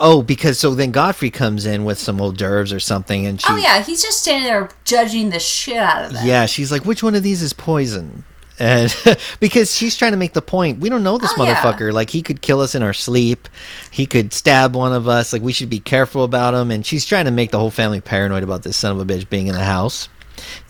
[0.00, 3.46] oh, because so then Godfrey comes in with some hors d'oeuvres or something, and she,
[3.50, 6.26] Oh yeah, he's just standing there judging the shit out of them.
[6.26, 8.24] yeah, she's like, which one of these is poison?
[8.60, 8.92] And
[9.40, 11.54] because she's trying to make the point, we don't know this Oh, yeah.
[11.54, 11.92] motherfucker.
[11.92, 13.48] Like he could kill us in our sleep.
[13.92, 15.32] He could stab one of us.
[15.32, 16.72] Like we should be careful about him.
[16.72, 19.28] And she's trying to make the whole family paranoid about this son of a bitch
[19.30, 20.08] being in the house.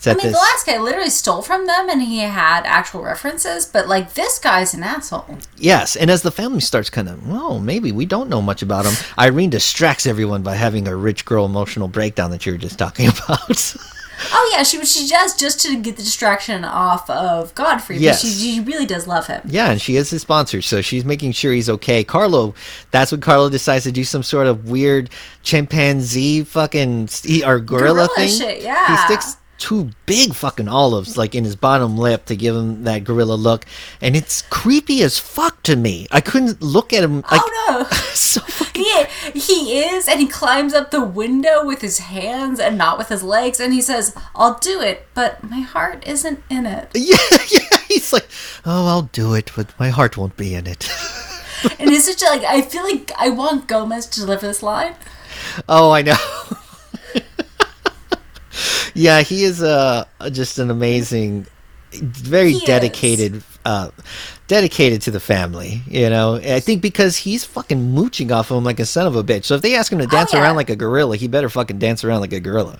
[0.06, 3.66] I mean, this, the last guy literally stole from them, and he had actual references.
[3.66, 5.38] But like, this guy's an asshole.
[5.56, 8.86] yes, and as the family starts kind of, well, maybe we don't know much about
[8.86, 8.94] him.
[9.18, 13.08] Irene distracts everyone by having a rich girl emotional breakdown that you were just talking
[13.26, 13.76] about.
[14.32, 17.98] Oh yeah, she she does just to get the distraction off of Godfrey.
[17.98, 18.24] Yes.
[18.24, 18.34] Yes.
[18.36, 19.42] she, she really does love him.
[19.44, 22.02] Yeah, and she is his sponsor, so she's making sure he's okay.
[22.02, 22.52] Carlo,
[22.90, 25.10] that's when Carlo decides to do some sort of weird
[25.44, 27.08] chimpanzee fucking
[27.46, 28.28] or gorilla, Gorilla thing.
[28.28, 28.88] shit, yeah.
[28.88, 33.04] He sticks two big fucking olives like in his bottom lip to give him that
[33.04, 33.66] gorilla look,
[34.00, 36.06] and it's creepy as fuck to me.
[36.10, 37.24] I couldn't look at him.
[37.24, 37.96] Oh, like, oh no.
[38.14, 38.84] so fucking.
[38.86, 43.08] Yeah, he is, and he climbs up the window with his hands and not with
[43.08, 47.16] his legs, and he says, "I'll do it, but my heart isn't in it." Yeah,
[47.50, 47.78] yeah.
[47.88, 48.28] He's like,
[48.66, 50.88] oh, I'll do it, but my heart won't be in it.
[51.80, 54.94] And it's such a, like I feel like I want Gomez to deliver this line.
[55.68, 56.16] Oh, I know.
[58.94, 61.46] yeah, he is uh, just an amazing,
[61.92, 63.90] very He dedicated, uh,
[64.46, 65.82] dedicated to the family.
[65.86, 69.16] You know, I think because he's fucking mooching off of him like a son of
[69.16, 69.44] a bitch.
[69.44, 70.42] So if they ask him to dance yeah.
[70.42, 72.78] around like a gorilla, he better fucking dance around like a gorilla.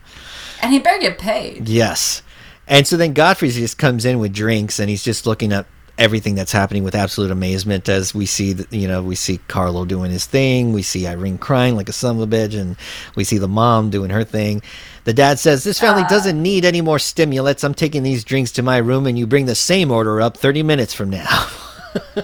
[0.62, 1.68] And he better get paid.
[1.68, 2.22] Yes.
[2.66, 5.66] And so then Godfrey just comes in with drinks and he's just looking at
[5.98, 9.84] everything that's happening with absolute amazement as we see that you know we see Carlo
[9.84, 12.76] doing his thing, we see Irene crying like a son of a bitch, and
[13.16, 14.62] we see the mom doing her thing.
[15.05, 16.09] The dad says, This family uh.
[16.09, 17.64] doesn't need any more stimulants.
[17.64, 20.62] I'm taking these drinks to my room and you bring the same order up 30
[20.62, 21.49] minutes from now.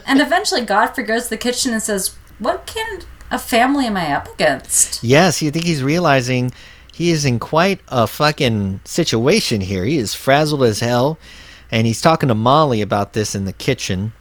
[0.06, 4.12] And eventually, Godfrey goes to the kitchen and says, "What kind of family am I
[4.12, 6.52] up against?" yes, you think he's realizing
[6.92, 9.84] he is in quite a fucking situation here.
[9.84, 11.18] He is frazzled as hell.
[11.70, 14.12] And he's talking to Molly about this in the kitchen.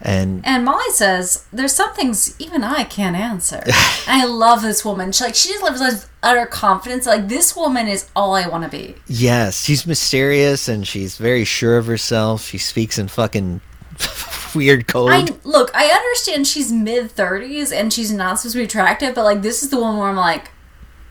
[0.00, 3.62] And And Molly says, "There's some things even I can't answer."
[4.06, 5.10] I love this woman.
[5.12, 7.06] She like she just lives with utter confidence.
[7.06, 8.94] Like this woman is all I want to be.
[9.06, 12.44] Yes, she's mysterious and she's very sure of herself.
[12.44, 13.60] She speaks in fucking
[14.54, 15.10] weird code.
[15.12, 15.70] I look.
[15.74, 19.62] I understand she's mid thirties and she's not supposed to be attractive, but like this
[19.64, 20.50] is the one where I'm like,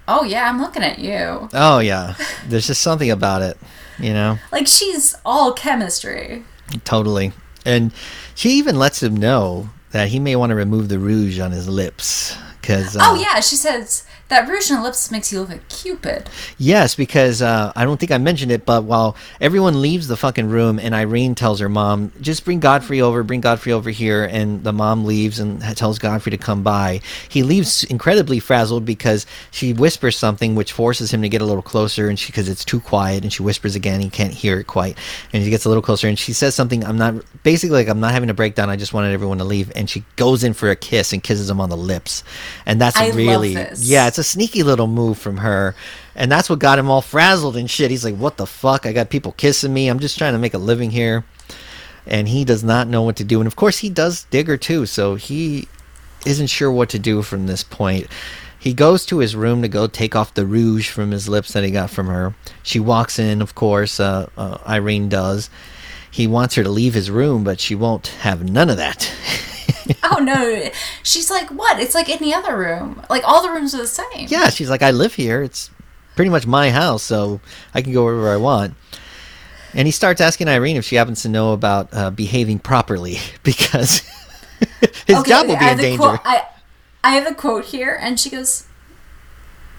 [0.08, 2.16] "Oh yeah, I'm looking at you." oh yeah,
[2.48, 3.58] there's just something about it,
[4.00, 4.40] you know.
[4.54, 6.46] Like she's all chemistry.
[6.86, 7.34] Totally.
[7.68, 7.91] And
[8.34, 11.68] she even lets him know that he may want to remove the rouge on his
[11.68, 15.50] lips because uh, Oh yeah, she says that rouge on the lips makes you look
[15.50, 16.30] like Cupid.
[16.58, 20.50] Yes, because uh, I don't think I mentioned it, but while everyone leaves the fucking
[20.50, 24.64] room and Irene tells her mom, just bring Godfrey over, bring Godfrey over here, and
[24.64, 29.74] the mom leaves and tells Godfrey to come by, he leaves incredibly frazzled because she
[29.74, 32.80] whispers something which forces him to get a little closer, and she because it's too
[32.80, 34.98] quiet, and she whispers again, he can't hear it quite,
[35.32, 38.00] and he gets a little closer, and she says something, I'm not, basically like, I'm
[38.00, 40.70] not having a breakdown, I just wanted everyone to leave, and she goes in for
[40.70, 42.24] a kiss and kisses him on the lips,
[42.66, 45.76] and that's I really, yeah, it's a sneaky little move from her.
[46.15, 47.91] And that's what got him all frazzled and shit.
[47.91, 48.88] He's like, what the fuck?
[48.88, 49.88] I got people kissing me.
[49.88, 51.24] I'm just trying to make a living here.
[52.07, 53.39] And he does not know what to do.
[53.39, 54.88] And of course, he does dig her too.
[54.88, 55.68] So he
[56.26, 58.07] isn't sure what to do from this point.
[58.57, 61.64] He goes to his room to go take off the rouge from his lips that
[61.64, 62.34] he got from her.
[62.64, 65.52] She walks in, of course, uh, uh, Irene does.
[66.10, 69.14] he wants her to leave his room, but she won't have none of that.
[70.03, 70.69] oh no,
[71.03, 71.80] she's like, what?
[71.80, 73.01] It's like any other room.
[73.09, 74.27] Like all the rooms are the same.
[74.27, 75.41] yeah, she's like, I live here.
[75.43, 75.69] It's
[76.15, 77.39] pretty much my house, so
[77.73, 78.73] I can go wherever I want.
[79.73, 83.99] And he starts asking Irene if she happens to know about uh, behaving properly because
[85.05, 85.97] his Okay, job will be in danger.
[85.97, 86.45] quote- I,
[87.03, 88.65] I have a quote here, and she goes,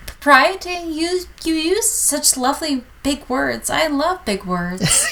[0.06, 3.70] "Propriety, you you use such lovely big words.
[3.70, 5.06] I love big words.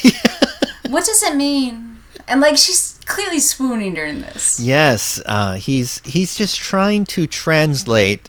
[0.88, 1.98] what does it mean?"
[2.28, 4.60] And like she's clearly swooning during this.
[4.60, 8.28] Yes, uh, he's he's just trying to translate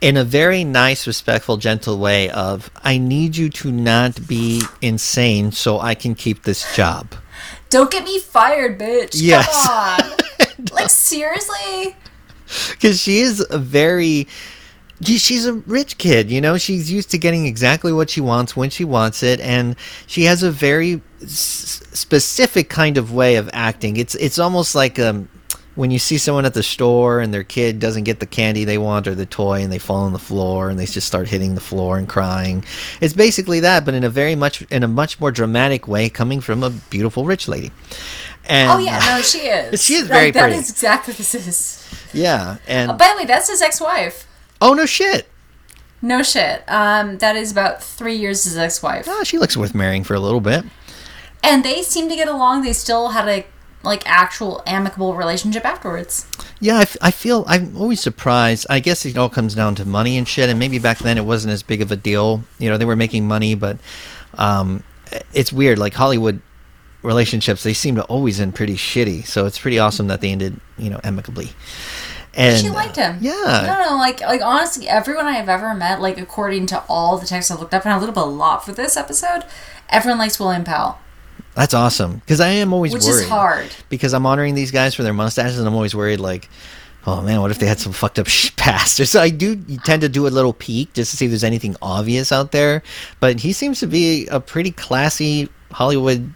[0.00, 5.52] in a very nice, respectful, gentle way of I need you to not be insane
[5.52, 7.14] so I can keep this job.
[7.70, 9.12] Don't get me fired, bitch.
[9.14, 9.66] Yes.
[9.66, 10.66] Come on.
[10.72, 11.96] like seriously?
[12.70, 14.26] because she is a very
[15.02, 18.70] she's a rich kid you know she's used to getting exactly what she wants when
[18.70, 19.76] she wants it and
[20.06, 24.98] she has a very s- specific kind of way of acting it's it's almost like
[24.98, 25.28] um
[25.76, 28.78] when you see someone at the store and their kid doesn't get the candy they
[28.78, 31.54] want or the toy and they fall on the floor and they just start hitting
[31.56, 32.64] the floor and crying
[33.00, 36.40] it's basically that but in a very much in a much more dramatic way coming
[36.40, 37.72] from a beautiful rich lady
[38.46, 39.82] and Oh yeah, no, she is.
[39.82, 40.56] She is Like, very That pretty.
[40.58, 41.88] is exactly what this is.
[42.12, 44.26] yeah and Oh, by the way, that's his ex-wife.
[44.60, 45.26] oh no shit
[46.02, 46.62] No shit.
[46.68, 49.06] Um, that is about three years his ex-wife.
[49.08, 50.62] Oh, she looks worth marrying for a little bit.
[51.44, 52.62] And they seem to get along.
[52.62, 53.46] They still had a
[53.82, 56.26] like actual amicable relationship afterwards.
[56.58, 58.66] Yeah, I, f- I feel I'm always surprised.
[58.70, 61.24] I guess it all comes down to money and shit, and maybe back then it
[61.26, 62.42] wasn't as big of a deal.
[62.58, 63.76] You know, they were making money, but
[64.38, 64.82] um,
[65.34, 65.78] it's weird.
[65.78, 66.40] Like Hollywood
[67.02, 69.26] relationships, they seem to always end pretty shitty.
[69.26, 71.50] So it's pretty awesome that they ended, you know, amicably.
[72.36, 73.16] And she liked him.
[73.16, 76.82] uh, yeah, No, no, like like honestly, everyone I have ever met, like according to
[76.88, 79.44] all the texts I looked up, and I looked up a lot for this episode,
[79.88, 80.98] everyone likes William Powell,
[81.54, 82.16] that's awesome.
[82.16, 83.22] Because I am always which worried.
[83.22, 83.68] is hard.
[83.88, 86.48] because I'm honoring these guys for their mustaches, and I'm always worried, like,
[87.06, 88.96] oh man, what if they had some fucked up sh- past?
[89.06, 91.76] So I do tend to do a little peek just to see if there's anything
[91.82, 92.82] obvious out there.
[93.20, 96.34] But he seems to be a pretty classy Hollywood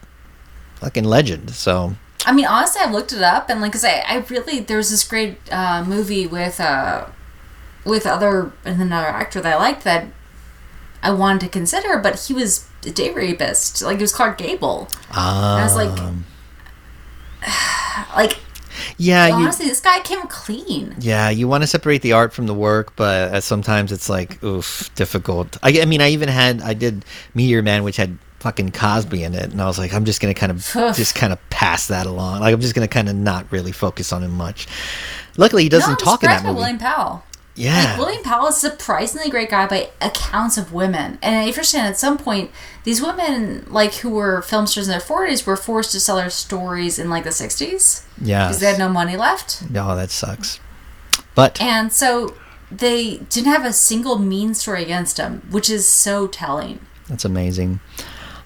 [0.77, 1.51] fucking legend.
[1.51, 1.95] So
[2.27, 4.91] I mean, honestly, I looked it up, and like, cause I, I really there was
[4.91, 7.07] this great uh, movie with uh,
[7.85, 10.07] with other and another actor that I liked that
[11.03, 13.83] I wanted to consider, but he was date rapist.
[13.83, 14.89] Like it was Clark Gable.
[15.11, 15.99] um, I was like,
[18.17, 18.39] like
[18.97, 20.95] yeah, you, honestly, this guy came clean.
[20.99, 24.43] yeah, you want to separate the art from the work, but uh, sometimes it's like
[24.43, 25.57] oof, difficult.
[25.63, 29.35] I, I mean, I even had I did Meteor Man, which had fucking Cosby in
[29.35, 30.65] it, and I was like, I'm just gonna kind of
[30.97, 32.41] just kind of pass that along.
[32.41, 34.67] Like I'm just gonna kind of not really focus on him much.
[35.37, 36.57] Luckily, he doesn't no, talk in that movie.
[36.57, 37.23] William Powell.
[37.59, 41.19] Yeah, Like William Powell is a surprisingly great guy by accounts of women.
[41.21, 42.51] And I understand at some point
[42.85, 46.31] these women like who were film stars in their forties were forced to sell their
[46.31, 48.07] stories in like the sixties.
[48.23, 48.47] yeah.
[48.47, 49.69] Because they had no money left.
[49.71, 50.61] No, that sucks.
[51.35, 52.35] But And so
[52.71, 56.81] they didn't have a single mean story against them, which is so telling.
[57.09, 57.81] that's amazing.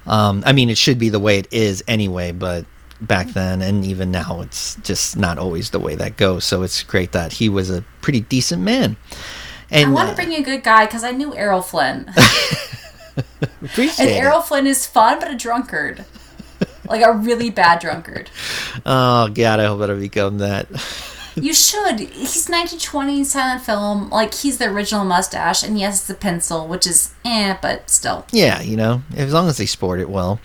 [0.06, 2.64] Um, I mean, it should be the way it is anyway, but
[3.06, 6.44] back then and even now, it's just not always the way that goes.
[6.44, 8.96] So it's great that he was a pretty decent man.
[9.70, 12.12] And I want uh, to bring you a good guy because I knew Errol Flynn.
[13.62, 14.22] appreciate and it.
[14.22, 16.04] Errol Flynn is fun, but a drunkard.
[16.88, 18.30] like a really bad drunkard.
[18.84, 20.68] Oh God, I hope I don't become that.
[21.34, 21.98] You should.
[21.98, 24.10] He's 1920 silent film.
[24.10, 28.26] Like he's the original mustache, and yes, it's a pencil, which is eh, but still.
[28.32, 30.40] Yeah, you know, as long as they sport it well.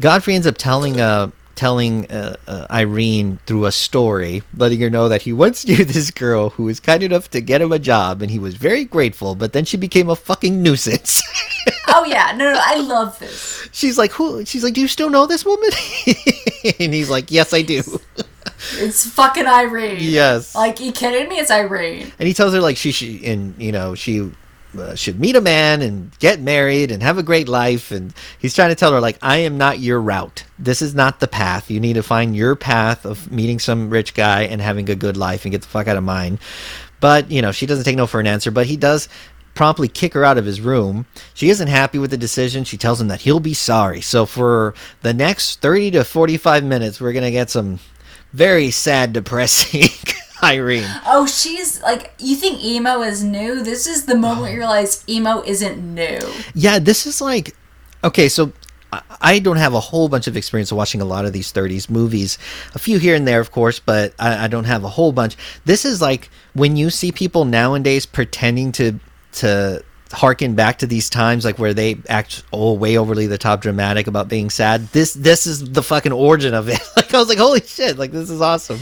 [0.00, 5.08] Godfrey ends up telling uh telling uh, uh, Irene through a story, letting her know
[5.08, 8.22] that he once knew this girl who was kind enough to get him a job,
[8.22, 9.34] and he was very grateful.
[9.34, 11.20] But then she became a fucking nuisance.
[11.90, 13.66] Oh yeah, no, no, I love this.
[13.72, 15.70] she's like, "Who?" She's like, "Do you still know this woman?"
[16.78, 17.82] and he's like, "Yes, I do."
[18.74, 19.96] It's fucking Irene.
[20.00, 20.54] yes.
[20.54, 21.38] Like, you kidding me?
[21.38, 22.12] It's Irene.
[22.18, 24.30] and he tells her like she should, and you know, she
[24.76, 27.90] uh, should meet a man and get married and have a great life.
[27.90, 30.44] And he's trying to tell her like, I am not your route.
[30.58, 31.70] This is not the path.
[31.70, 35.16] You need to find your path of meeting some rich guy and having a good
[35.16, 36.38] life and get the fuck out of mine.
[37.00, 38.50] But you know, she doesn't take no for an answer.
[38.50, 39.08] But he does
[39.54, 41.06] promptly kick her out of his room.
[41.34, 42.64] She isn't happy with the decision.
[42.64, 44.00] She tells him that he'll be sorry.
[44.00, 47.80] So for the next 30 to 45 minutes, we're going to get some
[48.32, 49.88] very sad, depressing
[50.42, 50.88] Irene.
[51.06, 53.62] Oh, she's like, you think emo is new?
[53.62, 56.18] This is the moment you realize emo isn't new.
[56.54, 57.54] Yeah, this is like
[58.04, 58.28] okay.
[58.28, 58.52] So
[58.92, 61.90] I- I don't have a whole bunch of experience watching a lot of these 30s
[61.90, 62.38] movies,
[62.74, 65.36] a few here and there, of course, but I, I don't have a whole bunch.
[65.64, 68.98] This is like when you see people nowadays pretending to
[69.32, 73.60] to harken back to these times like where they act oh way overly the top
[73.60, 74.86] dramatic about being sad.
[74.92, 76.80] This this is the fucking origin of it.
[76.96, 77.98] Like I was like, holy shit!
[77.98, 78.80] Like this is awesome.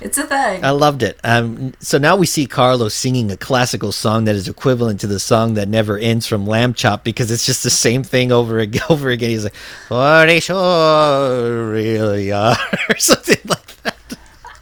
[0.00, 0.64] It's a thing.
[0.64, 1.18] I loved it.
[1.24, 5.18] Um, so now we see Carlos singing a classical song that is equivalent to the
[5.18, 8.76] song that never ends from Lamb Chop because it's just the same thing over and
[8.90, 9.54] Over again, he's like,
[9.88, 12.56] "What they sure really are,"
[12.88, 13.96] or something like that.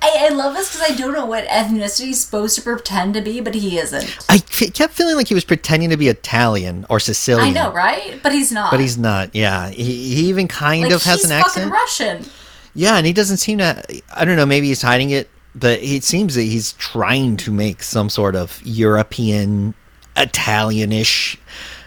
[0.00, 3.20] I, I love this because I don't know what ethnicity he's supposed to pretend to
[3.20, 4.16] be, but he isn't.
[4.28, 7.48] I f- kept feeling like he was pretending to be Italian or Sicilian.
[7.48, 8.20] I know, right?
[8.22, 8.70] But he's not.
[8.70, 9.34] but he's not.
[9.34, 11.70] Yeah, he, he even kind like, of has an accent.
[11.70, 12.24] Russian.
[12.74, 13.82] Yeah, and he doesn't seem to.
[14.14, 14.46] I don't know.
[14.46, 18.60] Maybe he's hiding it, but it seems that he's trying to make some sort of
[18.64, 19.74] European,
[20.16, 21.38] Italianish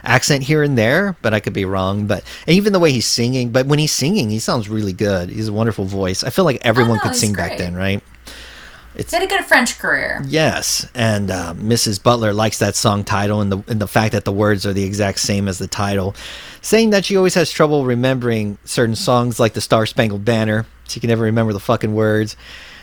[0.03, 1.17] accent here and there.
[1.21, 2.07] But I could be wrong.
[2.07, 3.51] But and even the way he's singing.
[3.51, 5.29] But when he's singing, he sounds really good.
[5.29, 6.23] He's a wonderful voice.
[6.23, 8.01] I feel like everyone no, could oh, sing back then, right?
[8.97, 10.23] He had a good French career.
[10.25, 12.01] Yes, and uh, Mrs.
[12.01, 14.83] Butler likes that song title and the and the fact that the words are the
[14.83, 16.15] exact same as the title,
[16.61, 20.65] saying that she always has trouble remembering certain songs like the Star Spangled Banner.
[20.87, 22.35] She can never remember the fucking words.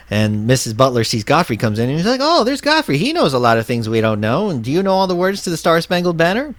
[0.08, 0.76] And Mrs.
[0.76, 2.98] Butler sees Godfrey comes in and he's like, "Oh, there's Godfrey.
[2.98, 4.50] He knows a lot of things we don't know.
[4.50, 6.54] And do you know all the words to the Star Spangled Banner?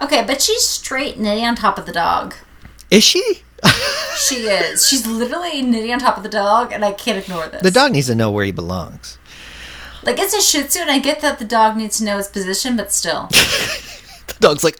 [0.00, 2.34] Okay, but she's straight knitting on top of the dog.
[2.90, 3.42] Is she?
[4.16, 4.86] She is.
[4.86, 7.62] She's literally knitting on top of the dog, and I can't ignore this.
[7.62, 9.18] The dog needs to know where he belongs.
[10.02, 12.28] Like, it's a Shih Tzu, and I get that the dog needs to know its
[12.28, 13.28] position, but still.
[14.26, 14.78] The dog's like,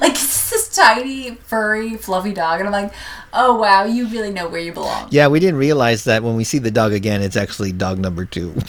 [0.00, 2.92] like, it's this tiny, furry, fluffy dog, and I'm like,
[3.32, 5.08] oh, wow, you really know where you belong.
[5.10, 8.24] "Yeah, we didn't realize that when we see the dog again, it's actually dog number
[8.24, 8.50] two.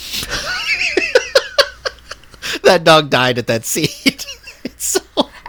[2.63, 3.87] that dog died at that scene.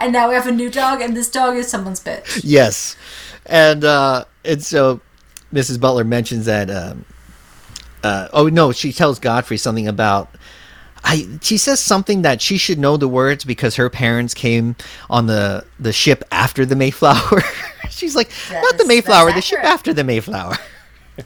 [0.01, 2.41] And now we have a new dog, and this dog is someone's bitch.
[2.43, 2.95] yes,
[3.45, 4.99] and uh, and so
[5.53, 5.79] Mrs.
[5.79, 6.69] Butler mentions that.
[6.69, 7.05] Um,
[8.03, 10.29] uh, oh no, she tells Godfrey something about.
[11.03, 14.75] I she says something that she should know the words because her parents came
[15.09, 17.43] on the the ship after the Mayflower.
[17.89, 20.57] She's like, That not the Mayflower, the ship after the Mayflower.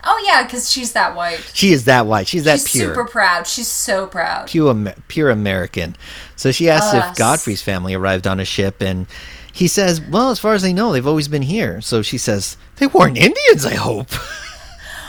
[0.04, 1.40] Oh, yeah, because she's that white.
[1.54, 2.28] She is that white.
[2.28, 2.94] She's that she's pure.
[2.94, 3.48] super proud.
[3.48, 4.48] She's so proud.
[4.48, 5.96] pure, pure American.
[6.36, 7.12] So she asks Us.
[7.12, 9.08] if Godfrey's family arrived on a ship, and
[9.52, 12.58] he says, "Well, as far as they know, they've always been here." So she says,
[12.78, 14.10] "They weren't Indians, I hope."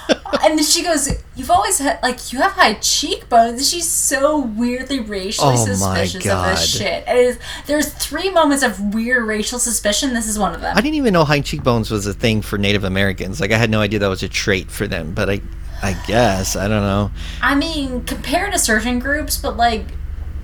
[0.09, 5.01] And then she goes, "You've always had like you have high cheekbones." She's so weirdly
[5.01, 7.05] racially Oh suspicious of this shit.
[7.09, 10.15] It is, there's three moments of weird racial suspicion.
[10.15, 10.77] This is one of them.
[10.77, 13.41] I didn't even know high cheekbones was a thing for Native Americans.
[13.41, 15.15] Like I had no idea that was a trait for them.
[15.15, 15.41] But I,
[15.83, 17.11] I guess I don't know.
[17.43, 19.87] I mean, compared to certain groups, but like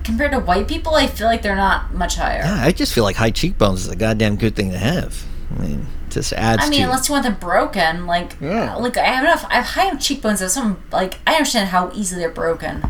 [0.03, 2.41] compared to white people, I feel like they're not much higher.
[2.41, 5.25] Yeah, I just feel like high cheekbones is a goddamn good thing to have.
[5.55, 6.85] I mean, just adds I mean, to.
[6.85, 8.75] unless you want them broken, like, Yeah.
[8.75, 9.45] like I have enough.
[9.49, 10.39] I have high cheekbones.
[10.39, 12.83] That some like I understand how easily they're broken.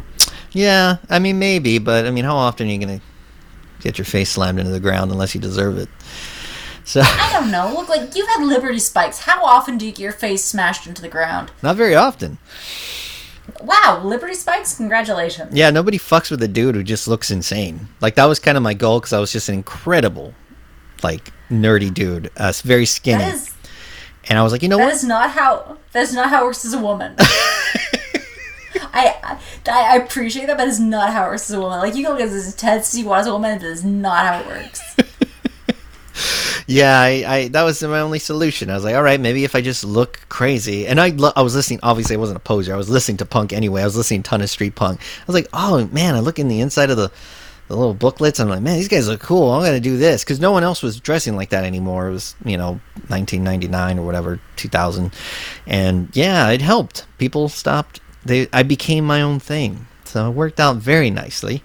[0.52, 3.02] yeah, I mean maybe, but I mean, how often are you gonna
[3.82, 5.90] get your face slammed into the ground unless you deserve it?
[6.86, 7.74] So I don't know.
[7.74, 9.20] Look, like you've had Liberty spikes.
[9.20, 11.52] How often do you get your face smashed into the ground?
[11.62, 12.38] not very often.
[13.62, 14.76] Wow, Liberty spikes!
[14.78, 15.54] Congratulations.
[15.54, 17.88] Yeah, nobody fucks with a dude who just looks insane.
[18.00, 20.34] Like that was kind of my goal because I was just an incredible,
[21.04, 23.54] like nerdy dude, uh, very skinny, That is
[24.30, 24.94] and I was like, you know that what?
[24.94, 27.16] is not how that is not how it works as a woman.
[28.96, 31.80] I, I I appreciate that, but it's not how it works as a woman.
[31.80, 34.26] Like you can look at this intense you want as a woman, but it's not
[34.26, 34.96] how it works.
[36.66, 38.70] Yeah, I, I that was my only solution.
[38.70, 41.42] I was like, all right, maybe if I just look crazy, and I lo- I
[41.42, 41.82] was listening.
[41.84, 42.74] Obviously, I wasn't a poser.
[42.74, 43.82] I was listening to punk anyway.
[43.82, 45.02] I was listening a ton of street punk.
[45.02, 47.12] I was like, oh man, I look in the inside of the
[47.68, 48.40] the little booklets.
[48.40, 49.52] I'm like, man, these guys look cool.
[49.52, 52.08] I'm gonna do this because no one else was dressing like that anymore.
[52.10, 55.14] It was you know 1999 or whatever 2000,
[55.68, 57.06] and yeah, it helped.
[57.18, 58.00] People stopped.
[58.26, 59.88] They I became my own thing.
[60.06, 61.64] So it worked out very nicely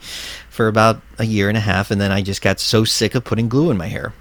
[0.48, 3.24] for about a year and a half, and then I just got so sick of
[3.24, 4.12] putting glue in my hair.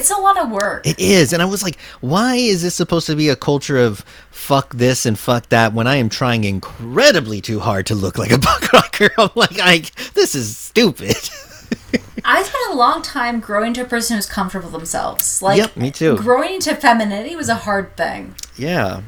[0.00, 0.86] It's a lot of work.
[0.86, 4.00] It is, and I was like, why is this supposed to be a culture of
[4.30, 8.30] fuck this and fuck that when I am trying incredibly too hard to look like
[8.32, 9.10] a punk rocker?
[9.18, 9.82] I'm like, I
[10.14, 11.16] this is stupid.
[12.24, 15.40] I spent a long time growing to a person who's comfortable with themselves.
[15.42, 16.16] Like, Yep, me too.
[16.16, 18.34] Growing into femininity was a hard thing.
[18.56, 19.02] yeah,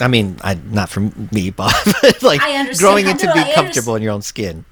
[0.00, 1.00] I mean, I not for
[1.32, 2.40] me, Bob, but like
[2.78, 4.64] growing into No, being comfortable in your own skin.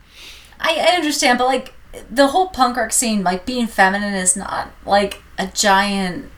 [0.61, 1.75] I, I understand, but like
[2.11, 6.31] the whole punk rock scene, like being feminine is not like a giant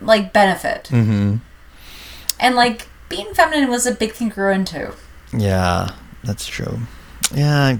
[0.00, 0.84] like benefit.
[0.84, 1.36] Mm-hmm.
[2.40, 4.92] And like being feminine was a big thing to grow into.
[5.32, 5.90] Yeah,
[6.22, 6.78] that's true.
[7.34, 7.78] Yeah,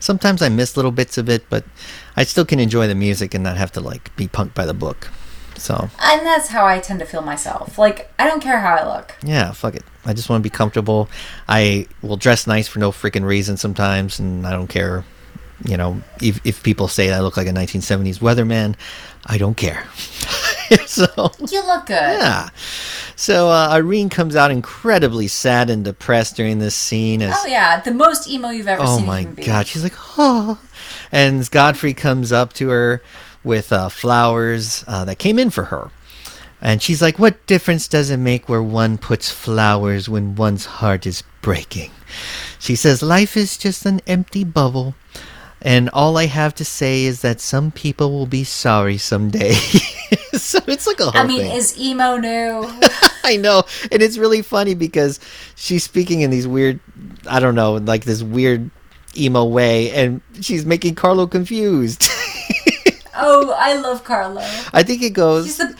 [0.00, 1.64] sometimes I miss little bits of it, but
[2.16, 4.74] I still can enjoy the music and not have to like be punked by the
[4.74, 5.08] book.
[5.56, 7.78] So And that's how I tend to feel myself.
[7.78, 9.14] Like I don't care how I look.
[9.22, 9.84] yeah, fuck it.
[10.06, 11.10] I just want to be comfortable.
[11.48, 15.04] I will dress nice for no freaking reason sometimes, and I don't care.
[15.62, 18.76] you know, if, if people say I look like a 1970s weatherman,
[19.26, 19.86] I don't care.
[20.86, 21.06] so
[21.50, 21.94] You look good.
[22.18, 22.48] yeah.
[23.16, 27.20] So uh, Irene comes out incredibly sad and depressed during this scene.
[27.20, 29.04] As, Oh yeah, the most emo you've ever oh seen.
[29.04, 30.58] a my god, she's like, oh.
[31.12, 33.02] And Godfrey comes up to her
[33.44, 35.90] with uh, flowers uh, that came in for her.
[36.62, 41.06] And she's like, What difference does it make where one puts flowers when one's heart
[41.06, 41.90] is breaking?
[42.58, 44.94] She says, Life is just an empty bubble.
[45.62, 49.52] And all I have to say is that some people will be sorry someday.
[50.32, 51.56] so it's like a whole I mean, thing.
[51.56, 52.80] is emo new?
[53.24, 53.64] I know.
[53.92, 55.20] And it's really funny because
[55.56, 56.80] she's speaking in these weird,
[57.26, 58.70] I don't know, like this weird
[59.16, 59.90] emo way.
[59.90, 62.08] And she's making Carlo confused.
[63.16, 64.42] oh, I love Carlo.
[64.72, 65.44] I think it goes.
[65.44, 65.76] He's the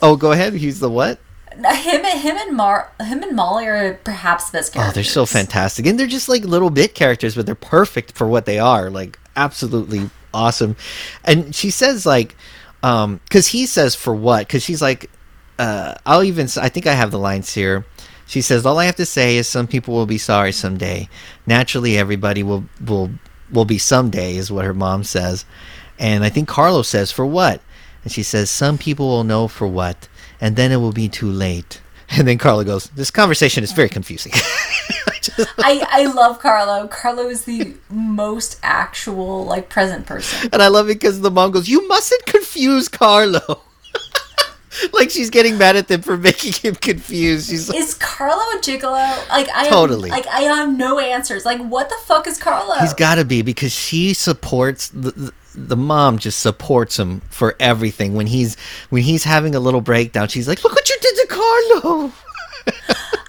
[0.00, 0.54] oh, go ahead.
[0.54, 1.18] He's the what?
[1.56, 5.86] Him and him and Mar him and Molly are perhaps best Oh, they're so fantastic.
[5.86, 8.90] And they're just like little bit characters, but they're perfect for what they are.
[8.90, 10.76] Like, absolutely awesome.
[11.24, 12.36] And she says, like,
[12.82, 14.46] um, because he says, for what?
[14.46, 15.10] Because she's like,
[15.58, 17.84] uh, I'll even, I think I have the lines here.
[18.26, 21.08] She says, all I have to say is some people will be sorry someday.
[21.46, 23.10] Naturally, everybody will, will,
[23.52, 25.44] will be someday, is what her mom says.
[25.98, 27.60] And I think Carlos says, for what?
[28.02, 30.08] And she says, some people will know for what,
[30.44, 31.80] and then it will be too late.
[32.16, 34.32] And then Carlo goes, this conversation is very confusing.
[35.58, 36.86] I I love Carlo.
[36.86, 40.50] Carlo is the most actual like present person.
[40.52, 43.62] and I love it because the mom goes, you mustn't confuse Carlo.
[44.92, 47.48] like she's getting mad at them for making him confused.
[47.48, 49.28] She's like, Is Carlo a gigolo?
[49.30, 50.10] Like I Totally.
[50.10, 51.46] Like I have no answers.
[51.46, 52.74] Like what the fuck is Carlo?
[52.80, 57.54] he's got to be because she supports the, the the mom just supports him for
[57.60, 58.56] everything when he's
[58.90, 62.12] when he's having a little breakdown she's like look what you did to carlo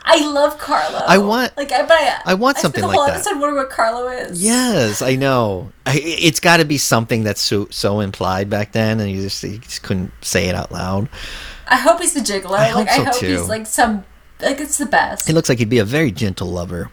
[0.08, 1.00] I love Carlo.
[1.06, 3.16] I want- like I but I, I want I something spent the like whole that.
[3.16, 4.42] episode wondering what Carlo is.
[4.42, 9.00] yes i know I, it's got to be something that's so so implied back then
[9.00, 11.10] and you just you just couldn't say it out loud
[11.68, 12.52] I hope he's the gigolo.
[12.60, 13.26] I like hope I hope too.
[13.26, 14.06] he's like some
[14.40, 15.28] like it's the best.
[15.28, 16.92] it looks like he'd be a very gentle lover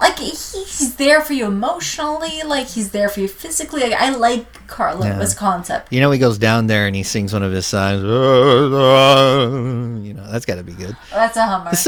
[0.00, 2.42] like he's there for you emotionally.
[2.44, 3.82] Like he's there for you physically.
[3.82, 5.20] Like I like Carlo Yeah.
[5.20, 5.92] as concept.
[5.92, 8.02] You know, he goes down there and he sings one of his songs.
[8.02, 8.08] You
[10.14, 10.96] know, that's got to be good.
[11.10, 11.70] That's a hummer.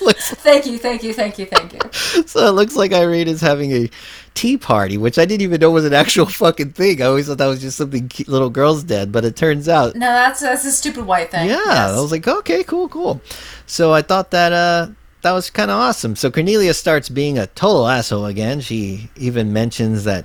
[0.00, 1.80] Looks- thank you, thank you, thank you, thank you.
[2.26, 3.90] so it looks like Irene is having a
[4.34, 7.02] tea party, which I didn't even know was an actual fucking thing.
[7.02, 9.96] I always thought that was just something ki- little girls did, but it turns out,
[9.96, 11.48] No, that's that's a stupid white thing.
[11.48, 11.56] yeah.
[11.64, 11.90] Yes.
[11.96, 13.20] I was like, okay, cool, cool.
[13.66, 14.88] So I thought that uh,
[15.22, 16.16] that was kind of awesome.
[16.16, 18.60] So Cornelia starts being a total asshole again.
[18.60, 20.24] She even mentions that.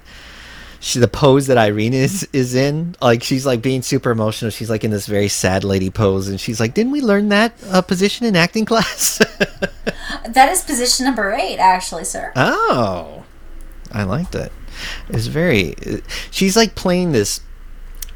[0.84, 4.50] She, the pose that Irene is is in, like she's like being super emotional.
[4.50, 7.54] She's like in this very sad lady pose, and she's like, "Didn't we learn that
[7.70, 9.20] uh, position in acting class?"
[10.28, 12.34] that is position number eight, actually, sir.
[12.36, 13.26] Oh,
[13.92, 14.52] I liked it.
[15.10, 15.76] It's very.
[16.32, 17.42] She's like playing this.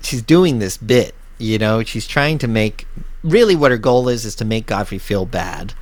[0.02, 1.14] She's doing this bit.
[1.38, 2.88] You know, she's trying to make.
[3.24, 5.76] Really, what her goal is is to make Godfrey feel bad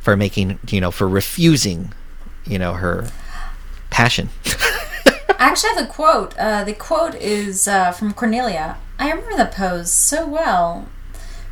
[0.00, 0.58] for making.
[0.68, 1.92] You know, for refusing.
[2.44, 3.10] You know her
[3.90, 4.30] passion.
[5.40, 6.36] I actually have the quote.
[6.36, 8.76] Uh, the quote is uh, from Cornelia.
[8.98, 10.88] I remember the pose so well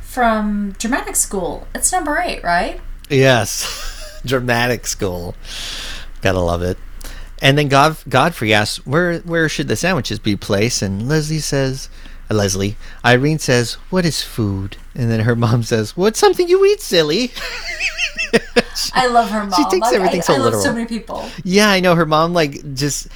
[0.00, 1.68] from dramatic school.
[1.74, 2.80] It's number eight, right?
[3.08, 5.34] yes, dramatic school.
[6.22, 6.78] Gotta love it.
[7.40, 11.88] And then God, Godfrey asks, "Where where should the sandwiches be placed?" And Leslie says,
[12.30, 16.80] "Leslie, Irene says, what is food?" And then her mom says, "What's something you eat,
[16.80, 17.32] silly?"
[18.94, 19.52] I love her mom.
[19.52, 21.28] She takes Like, everything I, so I love so many people.
[21.44, 23.08] Yeah, I know her mom like just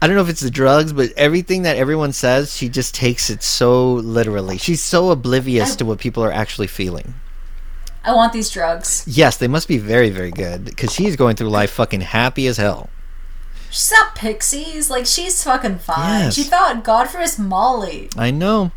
[0.00, 3.30] I don't know if it's the drugs, but everything that everyone says, she just takes
[3.30, 4.58] it so literally.
[4.58, 7.14] She's so oblivious I- to what people are actually feeling.
[8.06, 9.02] I want these drugs.
[9.06, 12.58] Yes, they must be very, very good because she's going through life fucking happy as
[12.58, 12.90] hell.
[13.74, 14.88] She's got pixies.
[14.88, 16.26] Like she's fucking fine.
[16.26, 16.34] Yes.
[16.36, 18.08] She thought Godfrey is Molly.
[18.16, 18.70] I know.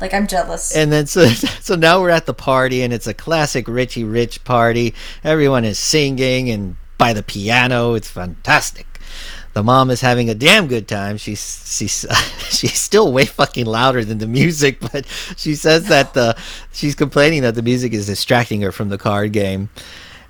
[0.00, 0.74] Like I'm jealous.
[0.74, 1.26] And then so
[1.60, 4.94] so now we're at the party and it's a classic Richie Rich party.
[5.22, 7.92] Everyone is singing and by the piano.
[7.92, 8.86] It's fantastic.
[9.52, 11.18] The mom is having a damn good time.
[11.18, 12.06] She's she's
[12.48, 15.04] she's still way fucking louder than the music, but
[15.36, 16.38] she says that the
[16.72, 19.68] she's complaining that the music is distracting her from the card game.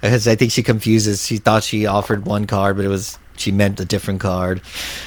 [0.00, 1.24] Because I think she confuses.
[1.24, 4.60] She thought she offered one card, but it was she meant a different card.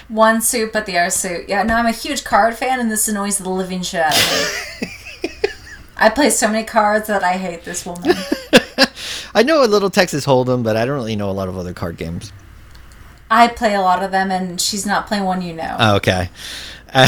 [0.08, 1.48] One suit, but the other suit.
[1.48, 4.82] Yeah, no, I'm a huge card fan, and this annoys the living shit out of
[4.82, 4.90] me.
[5.98, 8.16] I play so many cards that I hate this woman.
[9.36, 11.74] I know a little Texas Hold'em, but I don't really know a lot of other
[11.74, 12.32] card games.
[13.30, 15.76] I play a lot of them, and she's not playing one you know.
[15.80, 16.30] Oh, okay.
[16.94, 17.08] Uh,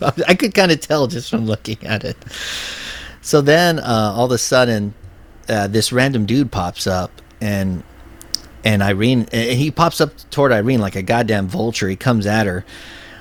[0.26, 2.16] I could kind of tell just from looking at it.
[3.20, 4.94] So then, uh, all of a sudden,
[5.48, 7.10] uh, this random dude pops up,
[7.40, 7.82] and
[8.66, 11.88] and Irene, and he pops up toward Irene like a goddamn vulture.
[11.88, 12.64] He comes at her,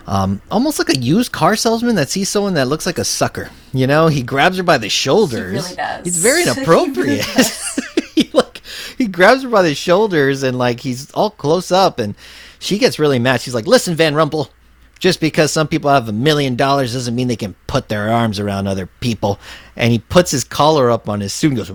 [0.07, 3.51] um, almost like a used car salesman that sees someone that looks like a sucker.
[3.71, 5.53] You know, he grabs her by the shoulders.
[5.53, 6.03] really does.
[6.03, 7.25] He's very He really inappropriate.
[7.35, 7.79] does.
[8.15, 8.61] he like
[8.97, 12.15] he grabs her by the shoulders and like he's all close up, and
[12.57, 13.39] she gets really mad.
[13.41, 14.49] She's like, "Listen, Van Rumple."
[14.97, 18.39] Just because some people have a million dollars doesn't mean they can put their arms
[18.39, 19.37] around other people.
[19.75, 21.69] And he puts his collar up on his suit and goes,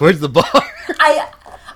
[0.00, 0.44] where's the bar?
[0.98, 1.30] I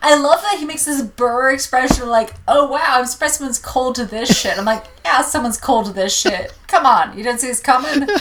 [0.05, 3.95] I love that he makes this burr expression like, oh wow, I'm surprised someone's cold
[3.97, 4.59] to this shit.
[4.59, 6.53] I'm like, yeah, someone's cold to this shit.
[6.67, 8.09] Come on, you didn't see this coming?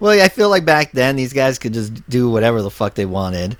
[0.00, 3.04] Well, I feel like back then these guys could just do whatever the fuck they
[3.04, 3.58] wanted,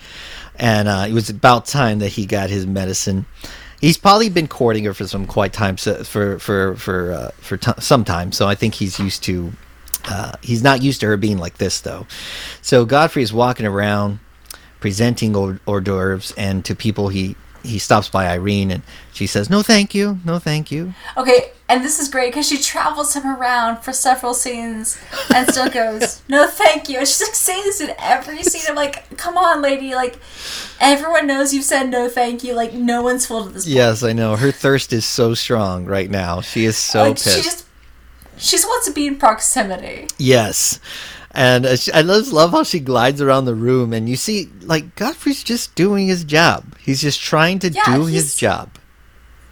[0.56, 3.26] and uh, it was about time that he got his medicine.
[3.78, 7.58] He's probably been courting her for some quite time, so, for for for uh, for
[7.58, 8.32] t- some time.
[8.32, 9.52] So I think he's used to.
[10.06, 12.06] Uh, he's not used to her being like this though.
[12.62, 14.18] So Godfrey is walking around
[14.80, 18.82] presenting hors, d'oeuvres, and to people he he stops by Irene and
[19.12, 22.58] she says, "No, thank you, no, thank you." Okay, and this is great because she
[22.58, 25.00] travels him around for several scenes
[25.32, 26.98] and still goes, no thank you.
[26.98, 28.62] And she's like saying this in every scene.
[28.68, 29.94] I'm like, come on, lady.
[29.94, 30.18] Like,
[30.80, 32.54] everyone knows you've said no thank you.
[32.54, 33.76] Like, no one's full at this point.
[33.76, 34.34] Yes, I know.
[34.34, 36.40] Her thirst is so strong right now.
[36.40, 37.36] She is so like, pissed.
[37.36, 37.66] she just,
[38.36, 40.08] she just wants to be in proximity.
[40.18, 40.80] Yes.
[41.32, 44.48] And uh, she- I just love how she glides around the room, and you see,
[44.62, 46.76] like, Godfrey's just doing his job.
[46.80, 48.70] He's just trying to Yeah, do his job.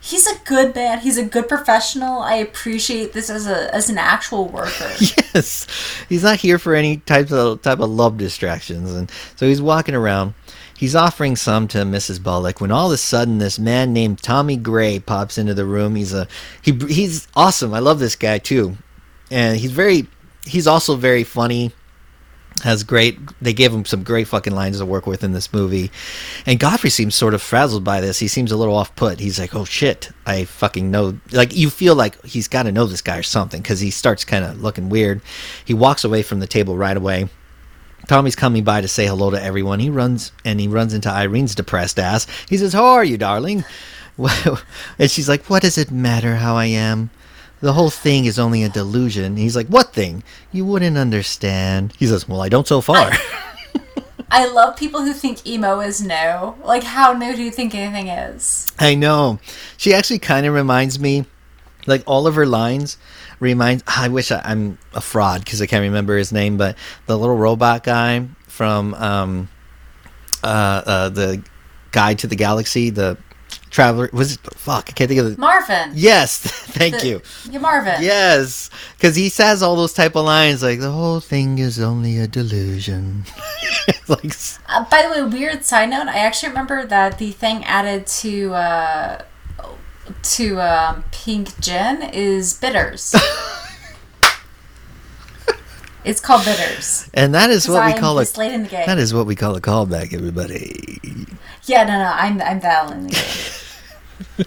[0.00, 1.00] He's a good man.
[1.00, 2.20] He's a good professional.
[2.20, 4.90] I appreciate this as a as an actual worker.
[5.34, 5.66] Yes,
[6.08, 9.94] he's not here for any type of type of love distractions, and so he's walking
[9.94, 10.34] around.
[10.76, 12.22] He's offering some to Mrs.
[12.22, 15.94] Bullock when all of a sudden this man named Tommy Gray pops into the room.
[15.96, 16.26] He's a
[16.62, 17.74] he he's awesome.
[17.74, 18.78] I love this guy too,
[19.30, 20.06] and he's very
[20.48, 21.72] he's also very funny.
[22.64, 23.20] Has great.
[23.40, 25.92] They gave him some great fucking lines to work with in this movie,
[26.44, 28.18] and Godfrey seems sort of frazzled by this.
[28.18, 29.20] He seems a little off put.
[29.20, 32.86] He's like, "Oh shit, I fucking know." Like you feel like he's got to know
[32.86, 35.20] this guy or something because he starts kind of looking weird.
[35.64, 37.28] He walks away from the table right away.
[38.08, 39.78] Tommy's coming by to say hello to everyone.
[39.78, 42.26] He runs and he runs into Irene's depressed ass.
[42.48, 43.64] He says, "How are you, darling?"
[44.98, 47.10] And she's like, "What does it matter how I am?
[47.60, 50.22] The whole thing is only a delusion." He's like, "What thing?
[50.52, 53.12] You wouldn't understand." He says, "Well, I don't so far."
[54.30, 56.56] I love people who think emo is no.
[56.62, 58.66] Like, how new do you think anything is?
[58.78, 59.38] I know.
[59.78, 61.24] She actually kind of reminds me,
[61.86, 62.98] like all of her lines
[63.40, 63.82] reminds.
[63.86, 66.76] I wish I, I'm a fraud because I can't remember his name, but
[67.06, 69.48] the little robot guy from um,
[70.44, 71.42] uh, uh, the
[71.90, 73.16] Guide to the Galaxy, the
[73.70, 74.86] traveler was it, fuck.
[74.88, 75.40] I can't think of the.
[75.40, 75.92] Marvin.
[75.94, 77.22] Yes, thank The- you.
[77.50, 78.02] Yeah, Marvin.
[78.02, 82.18] Yes, because he says all those type of lines like the whole thing is only
[82.18, 83.24] a delusion.
[84.08, 84.32] like
[84.68, 86.08] Uh, by the way, weird side note.
[86.08, 89.22] I actually remember that the thing added to uh,
[90.22, 93.14] to um, pink gin is bitters.
[96.04, 97.08] It's called bitters.
[97.14, 98.86] And that is what we I'm call a late in the game.
[98.86, 101.26] that is what we call a callback, everybody.
[101.64, 104.46] Yeah, no, no, I'm I'm that in the game.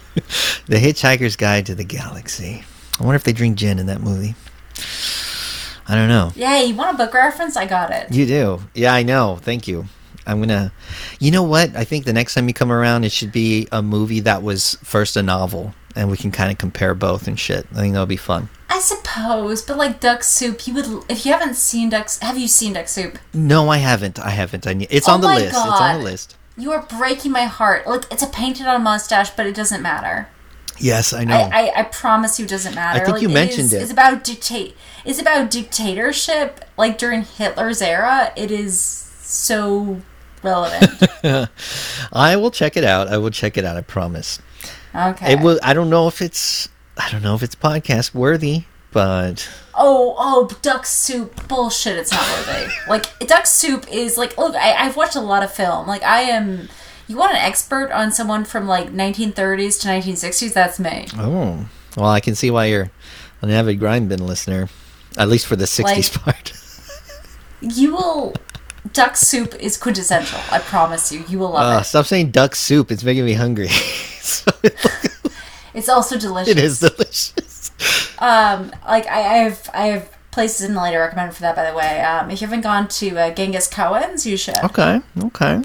[0.66, 2.64] The Hitchhiker's Guide to the Galaxy.
[3.00, 4.34] I wonder if they drink gin in that movie.
[5.88, 6.30] I don't know.
[6.34, 7.56] Yeah, you want a book reference?
[7.56, 8.12] I got it.
[8.12, 8.60] You do.
[8.74, 9.36] Yeah, I know.
[9.40, 9.86] Thank you.
[10.26, 10.72] I'm gonna.
[11.18, 11.74] You know what?
[11.74, 14.76] I think the next time you come around, it should be a movie that was
[14.84, 17.66] first a novel, and we can kind of compare both and shit.
[17.72, 18.48] I think that'll be fun.
[18.72, 20.86] I suppose, but like duck soup, you would.
[21.06, 23.18] If you haven't seen duck, have you seen duck soup?
[23.34, 24.18] No, I haven't.
[24.18, 24.66] I haven't.
[24.66, 24.88] I need.
[24.90, 25.48] It's Oh on the list.
[25.48, 26.36] It's on the list.
[26.56, 27.86] You are breaking my heart.
[27.86, 30.26] Like it's a painted on mustache, but it doesn't matter.
[30.78, 31.34] Yes, I know.
[31.36, 33.02] I, I, I promise you, it doesn't matter.
[33.02, 33.82] I think you mentioned is, it.
[33.82, 34.74] It's about dictate.
[35.04, 36.64] It's about dictatorship.
[36.78, 40.00] Like during Hitler's era, it is so
[40.42, 41.10] relevant.
[42.12, 43.08] I will check it out.
[43.08, 43.76] I will check it out.
[43.76, 44.40] I promise.
[44.94, 45.34] Okay.
[45.34, 45.60] It will.
[45.62, 46.70] I don't know if it's.
[46.98, 51.48] I don't know if it's podcast worthy, but Oh, oh, duck soup.
[51.48, 52.70] Bullshit, it's not worthy.
[52.88, 55.86] like, duck soup is like, look, I, I've watched a lot of film.
[55.86, 56.68] Like, I am.
[57.08, 60.52] You want an expert on someone from like 1930s to 1960s?
[60.52, 61.06] That's me.
[61.16, 61.66] oh,
[61.96, 62.90] well, I can see why you're
[63.42, 64.68] an avid grind bin listener,
[65.18, 65.84] at least for the '60s
[66.16, 66.52] Like- part.
[67.60, 68.34] You will.
[68.92, 70.40] Duck soup is quintessential.
[70.50, 71.24] I promise you.
[71.28, 71.84] You will love Uh, it.
[71.84, 72.90] stop saying duck soup.
[72.90, 73.68] It's making me hungry.
[74.22, 74.50] So
[75.74, 76.50] It's also delicious.
[76.50, 77.70] it is delicious.
[78.18, 81.56] Um, like I, I have, I have places in the later recommended for that.
[81.56, 84.62] By the way, um, if you haven't gone to uh, Genghis Cohen's, you should.
[84.62, 85.00] Okay.
[85.24, 85.60] Okay.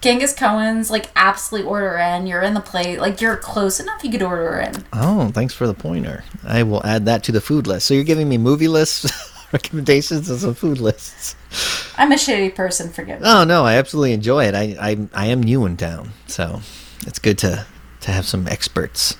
[0.00, 2.28] Genghis Cohen's, like absolutely order in.
[2.28, 4.04] You're in the plate, like you're close enough.
[4.04, 4.84] You could order in.
[4.92, 6.22] Oh, thanks for the pointer.
[6.44, 7.86] I will add that to the food list.
[7.86, 9.10] So you're giving me movie lists,
[9.52, 11.34] recommendations, and some food lists.
[11.98, 12.92] I'm a shitty person.
[12.92, 13.26] Forgive me.
[13.28, 14.54] Oh no, I absolutely enjoy it.
[14.54, 16.60] I I, I am new in town, so
[17.06, 17.66] it's good to
[18.04, 19.16] to have some experts.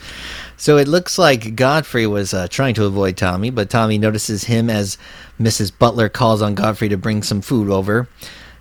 [0.56, 4.70] So it looks like Godfrey was uh, trying to avoid Tommy, but Tommy notices him
[4.70, 4.96] as
[5.40, 5.76] Mrs.
[5.76, 8.08] Butler calls on Godfrey to bring some food over.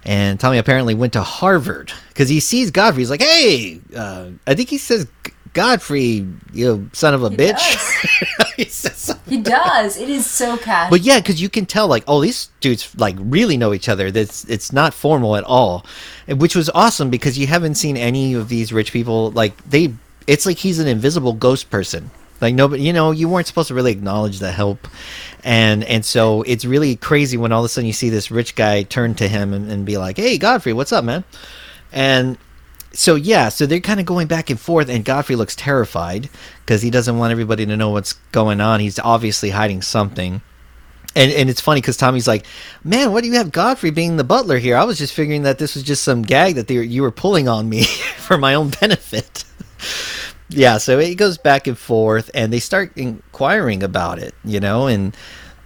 [0.05, 3.03] And Tommy apparently went to Harvard because he sees Godfrey.
[3.03, 5.07] He's like, "Hey, uh, I think he says
[5.53, 7.61] Godfrey, you son of a bitch."
[8.57, 9.33] he says something.
[9.33, 9.97] He does.
[9.97, 10.89] It is so casual.
[10.89, 14.11] But yeah, because you can tell, like, oh, these dudes like really know each other.
[14.11, 15.85] That's it's not formal at all,
[16.27, 19.93] which was awesome because you haven't seen any of these rich people like they.
[20.27, 22.11] It's like he's an invisible ghost person.
[22.41, 24.87] Like nobody, you know, you weren't supposed to really acknowledge the help,
[25.45, 28.55] and and so it's really crazy when all of a sudden you see this rich
[28.55, 31.23] guy turn to him and, and be like, "Hey, Godfrey, what's up, man?"
[31.93, 32.37] And
[32.91, 36.29] so yeah, so they're kind of going back and forth, and Godfrey looks terrified
[36.65, 38.79] because he doesn't want everybody to know what's going on.
[38.79, 40.41] He's obviously hiding something.
[41.15, 42.45] And and it's funny because Tommy's like,
[42.83, 44.75] man, what do you have Godfrey being the butler here?
[44.75, 47.11] I was just figuring that this was just some gag that they were, you were
[47.11, 47.83] pulling on me
[48.17, 49.45] for my own benefit.
[50.49, 54.88] Yeah, so it goes back and forth, and they start inquiring about it, you know,
[54.88, 55.15] and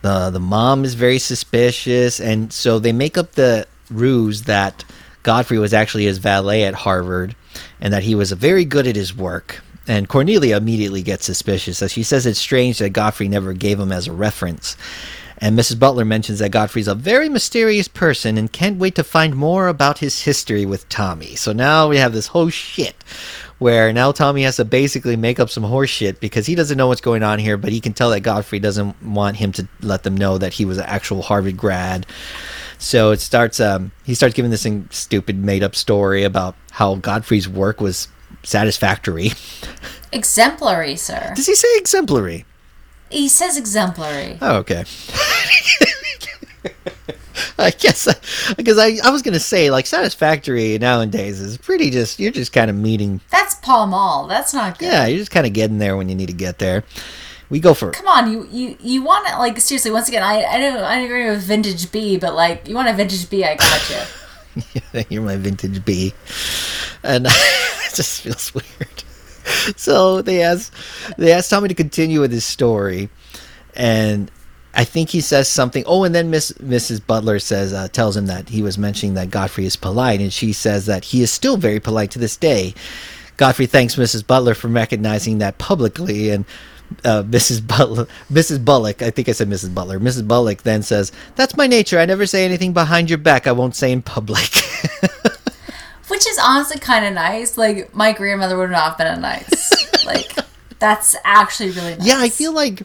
[0.02, 4.85] the the mom is very suspicious, and so they make up the ruse that
[5.23, 7.35] Godfrey was actually his valet at Harvard,
[7.81, 9.61] and that he was very good at his work.
[9.89, 13.91] And Cornelia immediately gets suspicious, as she says it's strange that Godfrey never gave him
[13.91, 14.76] as a reference.
[15.39, 15.80] And Mrs.
[15.80, 19.99] Butler mentions that Godfrey's a very mysterious person and can't wait to find more about
[19.99, 21.35] his history with Tommy.
[21.35, 22.95] So now we have this whole shit
[23.59, 26.88] where now Tommy has to basically make up some horse shit because he doesn't know
[26.88, 30.03] what's going on here, but he can tell that Godfrey doesn't want him to let
[30.03, 32.05] them know that he was an actual Harvard grad.
[32.80, 33.59] So it starts.
[33.59, 38.07] Um, he starts giving this stupid made up story about how Godfrey's work was
[38.43, 39.31] satisfactory.
[40.11, 41.34] exemplary, sir.
[41.35, 42.45] Does he say exemplary?
[43.09, 44.38] He says exemplary.
[44.41, 44.84] Oh, okay.
[47.59, 48.13] I guess uh,
[48.55, 52.69] because I, I was gonna say like satisfactory nowadays is pretty just you're just kind
[52.69, 54.27] of meeting That's Paul Mall.
[54.27, 54.85] That's not good.
[54.85, 56.84] yeah you're just kind of getting there when you need to get there.
[57.49, 59.89] We go for Come on, you you you want to like seriously?
[59.91, 62.93] Once again, I I don't I agree with vintage B, but like you want a
[62.93, 65.03] vintage B, I got you.
[65.09, 66.13] you're my vintage B,
[67.03, 69.03] and it just feels weird.
[69.76, 70.74] So they ask
[71.18, 73.10] they ask Tommy to continue with his story,
[73.76, 74.32] and
[74.74, 75.84] I think he says something.
[75.86, 77.06] Oh, and then Miss Mrs.
[77.06, 80.53] Butler says uh, tells him that he was mentioning that Godfrey is polite, and she
[80.53, 82.74] says that he is still very polite to this day.
[83.38, 84.26] Godfrey thanks Mrs.
[84.26, 86.45] Butler for recognizing that publicly, and
[87.03, 87.65] uh, Mrs.
[87.65, 88.64] Butler, Mrs.
[88.64, 89.74] Bullock, I think I said Mrs.
[89.74, 89.99] Butler.
[89.99, 90.28] Mrs.
[90.28, 91.99] Bullock then says, "That's my nature.
[91.99, 93.48] I never say anything behind your back.
[93.48, 94.49] I won't say in public."
[96.07, 97.57] Which is honestly kind of nice.
[97.57, 100.05] Like my grandmother would not have been a nice.
[100.05, 100.31] like
[100.79, 102.05] that's actually really nice.
[102.05, 102.84] Yeah, I feel like,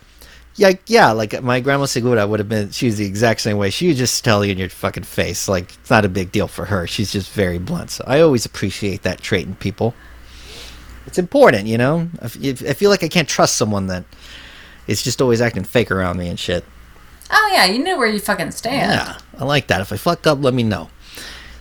[0.57, 2.71] yeah, yeah, like my grandma Segura would have been.
[2.71, 3.71] She was the exact same way.
[3.71, 6.49] She would just tell you in your fucking face, like it's not a big deal
[6.49, 6.87] for her.
[6.87, 7.91] She's just very blunt.
[7.91, 9.95] So I always appreciate that trait in people.
[11.07, 12.09] It's important, you know.
[12.21, 14.05] I I feel like I can't trust someone that
[14.87, 16.65] is just always acting fake around me and shit.
[17.31, 18.93] Oh yeah, you know where you fucking stand.
[18.93, 19.81] Yeah, I like that.
[19.81, 20.91] If I fuck up, let me know.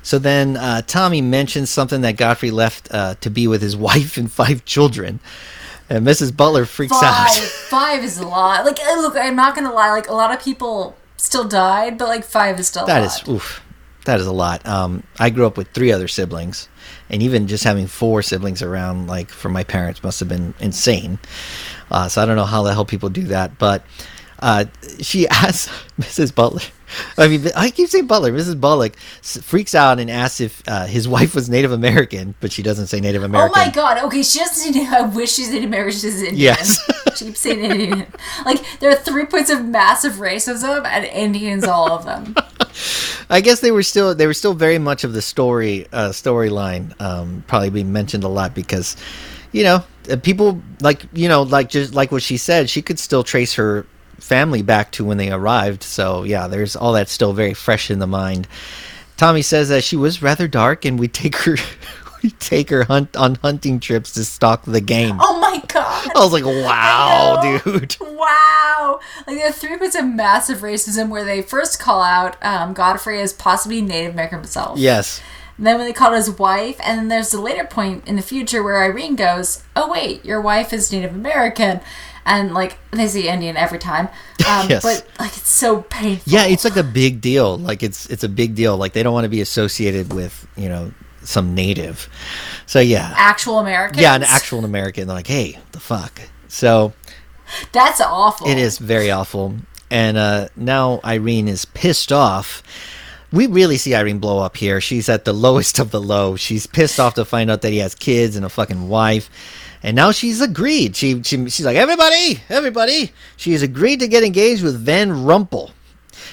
[0.03, 4.17] So then uh, Tommy mentions something that Godfrey left uh, to be with his wife
[4.17, 5.19] and five children.
[5.89, 6.35] And Mrs.
[6.35, 7.35] Butler freaks Five, out.
[7.69, 8.63] five is a lot.
[8.65, 9.91] Like, uh, look, I'm not gonna lie.
[9.91, 13.27] Like, a lot of people still died, but like five is still a That is
[13.27, 13.61] oof.
[14.05, 14.65] That is a lot.
[14.65, 16.67] Um, I grew up with three other siblings,
[17.09, 21.19] and even just having four siblings around, like for my parents, must have been insane.
[21.91, 23.83] Uh, so I don't know how the hell people do that, but
[24.41, 24.65] uh,
[24.99, 25.67] she asks
[25.99, 26.33] Mrs.
[26.33, 26.61] Butler.
[27.17, 28.31] I mean, I keep saying Butler.
[28.31, 28.59] Mrs.
[28.59, 32.87] Bullock freaks out and asks if uh, his wife was Native American, but she doesn't
[32.87, 33.57] say Native American.
[33.57, 34.03] Oh my god.
[34.05, 34.75] Okay, she doesn't.
[34.75, 35.93] I wish she's Native American.
[35.93, 36.37] She's Indian.
[36.37, 36.79] Yes.
[37.15, 38.07] she keeps saying Indian.
[38.45, 42.35] Like there are three points of massive racism, and Indians, all of them.
[43.29, 46.99] I guess they were still they were still very much of the story uh, storyline.
[46.99, 48.97] Um, probably being mentioned a lot because,
[49.51, 52.99] you know, uh, people like you know like just like what she said, she could
[52.99, 53.85] still trace her
[54.21, 55.83] family back to when they arrived.
[55.83, 58.47] So yeah, there's all that still very fresh in the mind.
[59.17, 61.57] Tommy says that she was rather dark, and we take her
[62.23, 65.17] we take her hunt on hunting trips to stalk the game.
[65.19, 66.09] Oh my god.
[66.15, 67.97] I was like, wow, dude.
[68.21, 68.99] Wow!
[69.25, 73.19] Like there are three points of massive racism where they first call out um, Godfrey
[73.19, 74.77] as possibly Native American himself.
[74.77, 75.21] Yes.
[75.57, 78.21] And then when they call his wife, and then there's a later point in the
[78.21, 81.81] future where Irene goes, "Oh wait, your wife is Native American,"
[82.25, 84.07] and like they see Indian every time.
[84.47, 84.83] Um, Yes.
[84.83, 86.31] But like it's so painful.
[86.31, 87.57] Yeah, it's like a big deal.
[87.57, 88.77] Like it's it's a big deal.
[88.77, 90.91] Like they don't want to be associated with you know
[91.23, 92.09] some native.
[92.65, 93.99] So yeah, actual American.
[93.99, 95.07] yeah, an actual American.
[95.07, 96.21] They're like, hey, the fuck.
[96.47, 96.93] So
[97.71, 98.47] That's awful.
[98.47, 99.55] it is very awful.
[99.89, 102.63] And uh, now Irene is pissed off
[103.31, 104.81] we really see Irene blow up here.
[104.81, 106.35] She's at the lowest of the low.
[106.35, 109.29] She's pissed off to find out that he has kids and a fucking wife.
[109.83, 110.95] And now she's agreed.
[110.95, 113.11] She, she she's like, everybody, everybody.
[113.35, 115.71] She's agreed to get engaged with Van Rumple.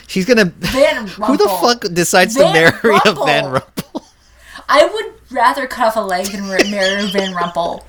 [0.06, 0.44] She's gonna.
[0.58, 1.26] Van Rumple.
[1.26, 4.02] Who the fuck decides to marry a Van Rumple?
[4.68, 7.86] I would rather cut off a leg than marry Van Rumple.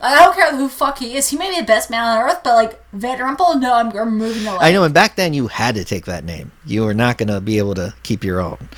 [0.00, 1.28] Like, I don't care who fuck he is.
[1.28, 4.44] He may be the best man on earth, but like Van Rumple, no, I'm removing
[4.44, 4.62] the leg.
[4.62, 6.52] I know, and back then you had to take that name.
[6.64, 8.68] You were not gonna be able to keep your own.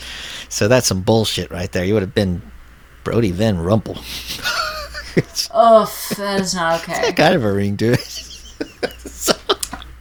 [0.48, 1.84] So that's some bullshit right there.
[1.84, 2.42] You would have been
[3.04, 3.98] Brody Van Rumple.
[5.54, 7.12] Oh, that is not okay.
[7.12, 8.28] kind of a ring to it.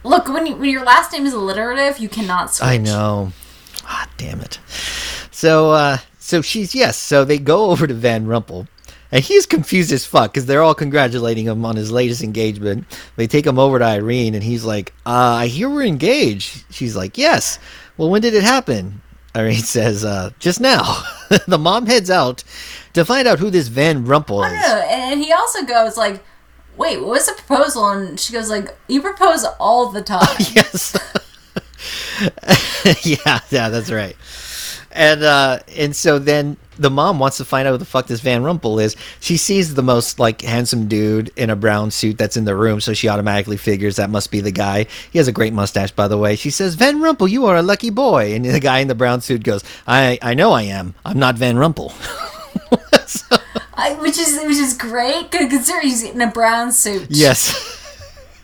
[0.04, 2.66] Look, when you, when your last name is alliterative, you cannot switch.
[2.66, 3.32] I know.
[3.84, 4.58] Ah, damn it.
[5.30, 6.96] So, uh, so she's yes.
[6.96, 8.66] So they go over to Van Rumple,
[9.12, 12.86] and he's confused as fuck because they're all congratulating him on his latest engagement.
[13.16, 16.96] They take him over to Irene, and he's like, uh, "I hear we're engaged." She's
[16.96, 17.58] like, "Yes."
[17.98, 19.01] Well, when did it happen?
[19.34, 21.02] Irene says, uh, "Just now."
[21.46, 22.44] the mom heads out
[22.92, 24.52] to find out who this Van Rumple is.
[24.52, 24.86] know.
[24.90, 26.22] And he also goes like,
[26.76, 30.96] "Wait, what was the proposal?" And she goes like, "You propose all the time." yes.
[33.04, 34.16] yeah, yeah, that's right.
[34.92, 38.20] And uh and so then the mom wants to find out who the fuck this
[38.20, 38.96] Van Rumple is.
[39.20, 42.80] She sees the most like handsome dude in a brown suit that's in the room,
[42.80, 44.86] so she automatically figures that must be the guy.
[45.10, 46.36] He has a great mustache, by the way.
[46.36, 49.20] She says, "Van Rumple, you are a lucky boy." And the guy in the brown
[49.20, 50.94] suit goes, "I I know I am.
[51.04, 51.90] I'm not Van Rumple."
[53.06, 53.36] So-
[53.74, 57.06] I, which is which is great considering he's in a brown suit.
[57.10, 57.52] Yes.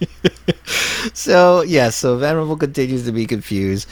[1.12, 3.88] so yeah, so Van Rumple continues to be confused.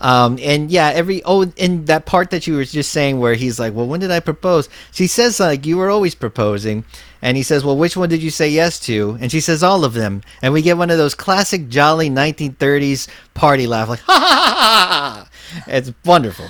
[0.00, 3.58] Um, and yeah, every oh, and that part that you were just saying where he's
[3.58, 6.84] like, "Well, when did I propose?" She says like, "You were always proposing,"
[7.20, 9.84] and he says, "Well, which one did you say yes to?" And she says, "All
[9.84, 14.12] of them." And we get one of those classic jolly 1930s party laugh, like, "Ha
[14.12, 15.28] ha ha ha!" ha."
[15.66, 16.48] It's wonderful.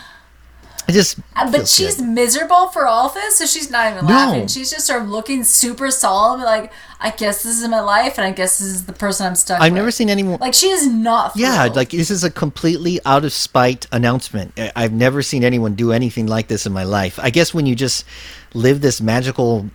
[0.88, 2.08] It just, Uh, But she's good.
[2.08, 4.12] miserable for all of this, so she's not even No.
[4.14, 4.48] laughing.
[4.48, 8.26] She's just sort of looking super solemn, like, I guess this is my life, and
[8.26, 9.66] I guess this is the person I'm stuck with.
[9.66, 9.78] I've with.
[9.80, 10.38] never seen anyone.
[10.40, 14.58] Like, she is not Yeah, like this is a completely out of spite announcement.
[14.74, 17.18] I've never seen anyone do anything like this in my life.
[17.22, 18.04] I guess when you just
[18.54, 19.66] live this magical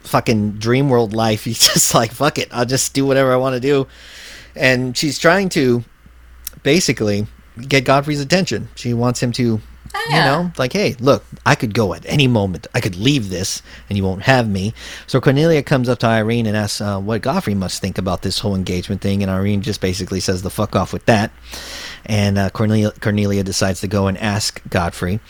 [0.00, 2.48] fucking dream world life, you just like fuck it.
[2.52, 3.86] I'll just do whatever I want to do.
[4.56, 5.84] And she's trying to
[6.62, 7.26] basically
[7.68, 8.68] get Godfrey's attention.
[8.74, 9.60] She wants him to
[10.08, 12.66] you know, like, hey, look, I could go at any moment.
[12.74, 14.74] I could leave this, and you won't have me.
[15.06, 18.38] So Cornelia comes up to Irene and asks uh, what Godfrey must think about this
[18.38, 21.30] whole engagement thing, and Irene just basically says the fuck off with that.
[22.06, 25.20] And uh, Cornelia, Cornelia decides to go and ask Godfrey.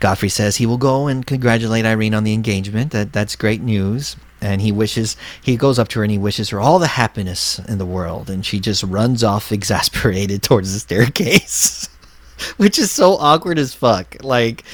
[0.00, 2.92] Godfrey says he will go and congratulate Irene on the engagement.
[2.92, 4.16] That that's great news.
[4.40, 7.58] And he wishes he goes up to her and he wishes her all the happiness
[7.60, 8.28] in the world.
[8.28, 11.88] And she just runs off exasperated towards the staircase.
[12.56, 14.16] which is so awkward as fuck.
[14.22, 14.64] Like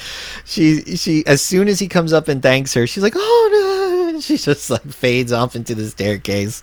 [0.45, 4.19] she she as soon as he comes up and thanks her, she's like, "Oh no!"
[4.23, 6.61] She just like fades off into the staircase.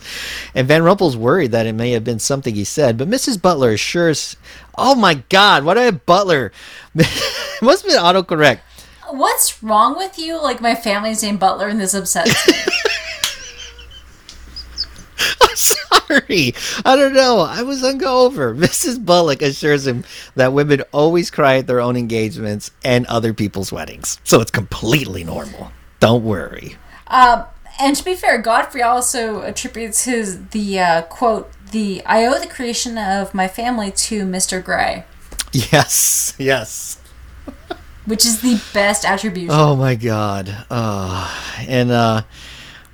[0.55, 3.43] And Van Rumple's worried that it may have been something he said, but Mrs.
[3.43, 4.37] Butler assures,
[4.79, 6.53] "Oh my God, what a Butler!
[6.95, 8.61] must have been autocorrect."
[9.11, 10.41] What's wrong with you?
[10.41, 12.55] Like, my family's named Butler, and this upsets me.
[15.41, 16.55] I'm sorry.
[16.85, 17.41] I don't know.
[17.41, 18.57] I was hungover.
[18.59, 19.05] Mrs.
[19.05, 24.19] Bullock assures him that women always cry at their own engagements and other people's weddings,
[24.25, 25.73] so it's completely normal.
[26.01, 26.77] Don't worry.
[27.09, 27.45] Um,
[27.81, 32.47] and to be fair, Godfrey also attributes his the uh, quote the I owe the
[32.47, 34.63] creation of my family to Mr.
[34.65, 35.05] Gray,
[35.53, 37.01] Yes, yes.
[38.07, 39.51] which is the best attribution.
[39.53, 40.65] Oh my god.
[40.71, 42.23] Oh, and uh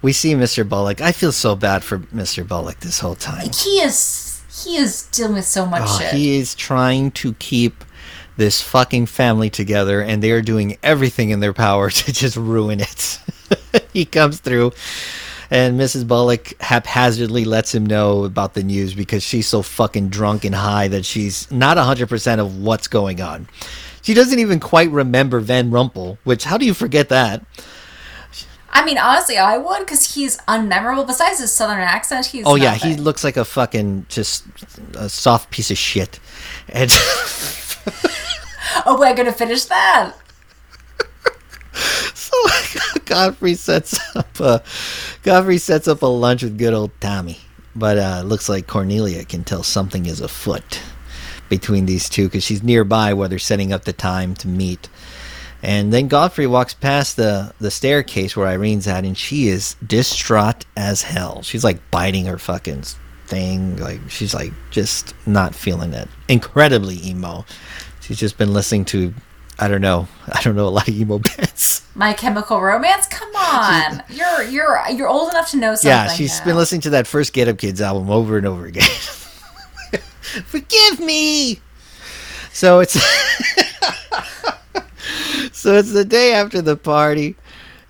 [0.03, 0.69] we see Mr.
[0.69, 1.01] Bullock.
[1.01, 2.47] I feel so bad for Mr.
[2.47, 3.51] Bullock this whole time.
[3.53, 6.13] He is he is dealing with so much Oh, shit.
[6.15, 7.85] he is trying to keep
[8.37, 12.81] this fucking family together and they are doing everything in their power to just ruin
[12.81, 13.19] it.
[13.93, 14.73] he comes through
[15.51, 16.07] and Mrs.
[16.09, 20.89] Bullock haphazardly lets him know about the news because she's so fucking drunk and high
[20.89, 23.49] that she's not 100% of what's going on.
[24.03, 27.45] She doesn't even quite remember Van Rumple, which how do you forget that?
[28.77, 31.07] I mean, honestly, I would because he's unmemorable.
[31.07, 34.45] Besides his southern accent, he's Oh yeah, he looks like a fucking just
[34.95, 36.21] a soft piece of shit.
[36.69, 36.91] And
[38.85, 40.13] Oh, we're gonna finish that.
[42.15, 42.37] so
[43.07, 44.63] Godfrey sets up a
[45.23, 47.39] Godfrey sets up a lunch with good old Tommy.
[47.75, 50.83] But uh looks like Cornelia can tell something is afoot
[51.49, 54.91] between these two because she's nearby where they're setting up the time to meet.
[55.67, 60.65] And then Godfrey walks past the, the staircase where Irene's at, and she is distraught
[60.77, 61.43] as hell.
[61.43, 62.83] She's like biting her fucking
[63.27, 63.77] thing.
[63.79, 66.09] Like, she's like just not feeling it.
[66.29, 67.45] Incredibly emo.
[68.01, 69.13] She's just been listening to
[69.59, 70.07] I don't know.
[70.31, 71.85] I don't know a lot of emo bands.
[71.97, 73.09] My Chemical Romance.
[73.09, 75.89] Come on, you're you're you're old enough to know something.
[75.89, 76.45] yeah, she's now.
[76.45, 78.85] been listening to that first Get Up Kids album over and over again.
[80.47, 81.61] Forgive me.
[82.53, 82.97] So it's
[85.53, 87.37] so it's the day after the party,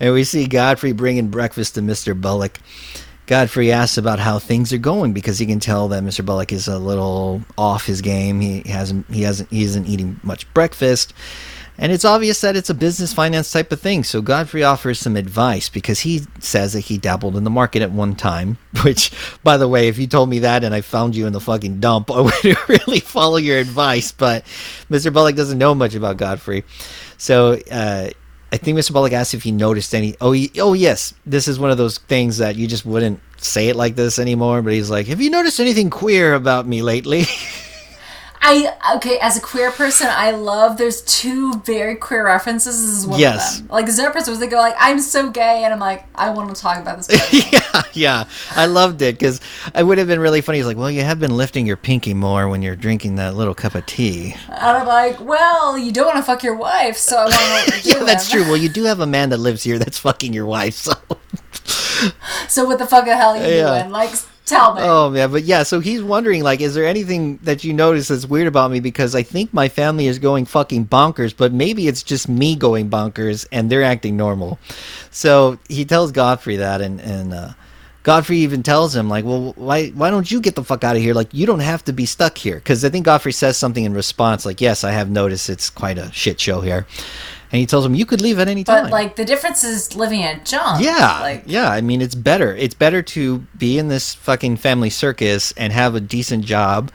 [0.01, 2.59] and we see Godfrey bringing breakfast to Mister Bullock.
[3.26, 6.24] Godfrey asks about how things are going because he can tell that Mr.
[6.24, 8.40] Bullock is a little off his game.
[8.40, 11.12] He hasn't he hasn't he isn't eating much breakfast.
[11.78, 14.05] And it's obvious that it's a business finance type of thing.
[14.05, 17.90] So Godfrey offers some advice because he says that he dabbled in the market at
[17.90, 18.59] one time.
[18.85, 19.12] Which,
[19.43, 21.81] by the way, if you told me that and I found you in the fucking
[21.81, 24.12] dump, I would really follow your advice.
[24.12, 24.44] But
[24.90, 25.12] Mr.
[25.12, 26.65] Bullock doesn't know much about Godfrey.
[27.19, 28.11] So uh,
[28.53, 28.93] I think Mr.
[28.93, 30.16] Bullock asked if he noticed any.
[30.20, 33.69] Oh, he, oh yes, this is one of those things that you just wouldn't say
[33.69, 34.62] it like this anymore.
[34.62, 37.24] But he's like, "Have you noticed anything queer about me lately?"
[38.41, 40.77] I okay as a queer person, I love.
[40.77, 42.81] There's two very queer references.
[42.81, 43.59] This is one Yes.
[43.61, 43.75] of them.
[43.75, 46.61] Like Xenophras was they go like I'm so gay, and I'm like I want to
[46.61, 47.09] talk about this.
[47.53, 49.41] Yeah, yeah, I loved it because
[49.75, 50.59] it would have been really funny.
[50.59, 53.55] He's like, "Well, you have been lifting your pinky more when you're drinking that little
[53.55, 57.17] cup of tea." and I'm like, well, you don't want to fuck your wife, so
[57.19, 58.43] I want to Yeah, that's true.
[58.47, 60.93] Well, you do have a man that lives here that's fucking your wife, so.
[62.49, 63.79] So what the fuck the hell are you Yeah.
[63.81, 63.91] doing?
[63.91, 64.11] Like,
[64.47, 64.82] tell me.
[64.82, 68.27] Oh man, but yeah, so he's wondering like, is there anything that you notice that's
[68.27, 68.81] weird about me?
[68.81, 72.89] Because I think my family is going fucking bonkers, but maybe it's just me going
[72.89, 74.59] bonkers and they're acting normal.
[75.10, 77.51] So he tells Godfrey that, and and uh,
[78.02, 81.02] Godfrey even tells him like, well, why why don't you get the fuck out of
[81.02, 81.12] here?
[81.12, 82.55] Like, you don't have to be stuck here.
[82.55, 85.98] Because I think Godfrey says something in response, like, yes, I have noticed it's quite
[85.98, 86.86] a shit show here,
[87.52, 88.85] and he tells him you could leave at any time.
[88.85, 90.82] but like the difference is living at junk.
[90.82, 91.70] Yeah, Like yeah.
[91.70, 92.55] I mean, it's better.
[92.55, 96.90] It's better to be in this fucking family circus and have a decent job,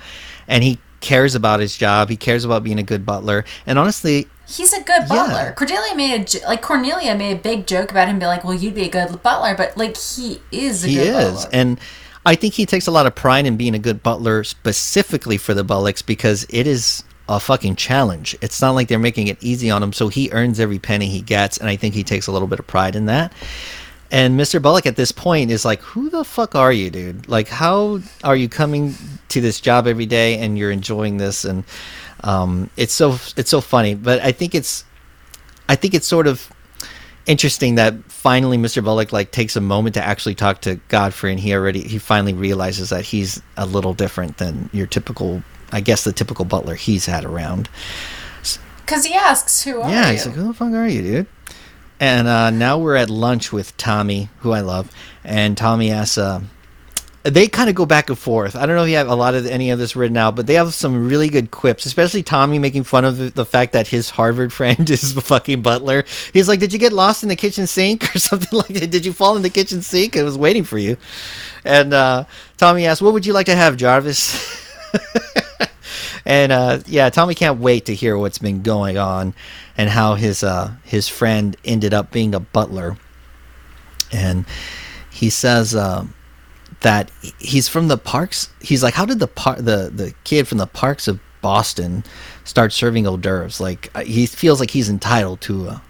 [0.48, 2.10] and he cares about his job.
[2.10, 3.44] He cares about being a good butler.
[3.66, 5.54] And honestly, he's a good butler.
[5.58, 8.76] Cordelia made a like Cornelia made a big joke about him being like, well, you'd
[8.76, 11.50] be a good butler, but like he is a he is, butler.
[11.54, 11.80] and
[12.24, 15.56] I think he takes a lot of pride in being a good butler, specifically for
[15.56, 17.04] the Bullocks, because it is
[17.36, 18.36] a fucking challenge.
[18.42, 21.22] It's not like they're making it easy on him, so he earns every penny he
[21.22, 23.34] gets, and I think he takes a little bit of pride in that.
[24.12, 24.62] And Mr.
[24.62, 27.30] Bullock at this point is like, "Who the fuck are you, dude?
[27.30, 28.96] Like, how are you coming
[29.30, 31.64] to this job every day and you're enjoying this?" And
[32.24, 34.84] um, it's so it's so funny, but I think it's
[35.70, 36.52] I think it's sort of
[37.26, 38.84] interesting that finally Mr.
[38.84, 42.34] Bullock like takes a moment to actually talk to Godfrey, and he already he finally
[42.34, 45.42] realizes that he's a little different than your typical,
[45.72, 47.70] I guess, the typical butler he's had around.
[48.86, 49.96] Because he asks, who are you?
[49.96, 50.12] yeah, you?
[50.14, 51.28] he's like, "Who the fuck are you, dude?"
[52.00, 54.92] And uh, now we're at lunch with Tommy, who I love,
[55.24, 56.18] and Tommy asks.
[56.18, 56.42] Uh,
[57.24, 58.56] they kind of go back and forth.
[58.56, 60.48] I don't know if you have a lot of any of this written out, but
[60.48, 63.88] they have some really good quips, especially Tommy making fun of the, the fact that
[63.88, 66.04] his Harvard friend is the fucking butler.
[66.34, 68.92] He's like, "Did you get lost in the kitchen sink or something like that?
[68.92, 70.18] Did you fall in the kitchen sink?
[70.18, 70.98] I was waiting for you."
[71.64, 72.26] And uh,
[72.58, 74.68] Tommy asks, "What would you like to have, Jarvis?"
[76.26, 79.34] and uh, yeah, Tommy can't wait to hear what's been going on
[79.78, 82.98] and how his uh, his friend ended up being a butler.
[84.12, 84.46] And
[85.10, 86.06] he says uh,
[86.82, 88.50] that he's from the Parkes.
[88.60, 92.04] He's like, how did the par- the the kid from the Parkes of Boston
[92.44, 93.60] start serving hors d'oeuvres?
[93.60, 95.82] Like uh, he feels like he's entitled to a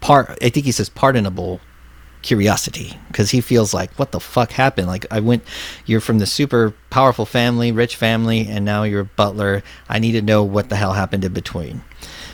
[0.00, 0.38] part.
[0.42, 1.60] I think he says pardonable
[2.22, 4.86] curiosity because he feels like what the fuck happened?
[4.86, 5.44] Like i went
[5.86, 9.62] you're from the super powerful family rich family and now you're a butler.
[9.88, 11.82] I need to know what the hell happened in between.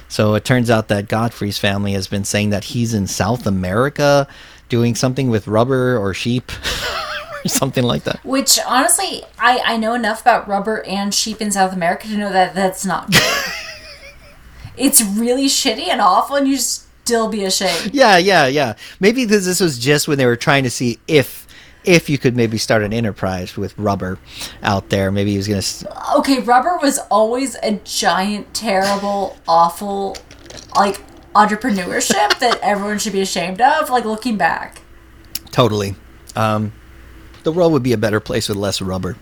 [0.08, 4.28] So it turns out that godfrey's family has been saying that he's in south america
[4.68, 6.52] doing something with rubber or sheep
[7.44, 8.24] or something like that.
[8.24, 12.32] Which honestly, I I know enough about rubber and sheep in South America to know
[12.32, 13.22] that that's not good.
[14.76, 16.58] it's really shitty and awful, and you
[17.08, 17.94] still be ashamed.
[17.94, 21.46] yeah yeah yeah maybe this, this was just when they were trying to see if
[21.84, 24.18] if you could maybe start an enterprise with rubber
[24.62, 25.62] out there maybe he was gonna
[26.18, 30.16] Okay, rubber was always a giant, terrible, awful,
[30.76, 31.00] like
[31.34, 33.90] entrepreneurship that everyone should be ashamed of.
[33.90, 34.80] Like looking back.
[35.50, 35.94] Totally.
[36.34, 36.72] Um,
[37.42, 39.16] the world would be a better place with less rubber.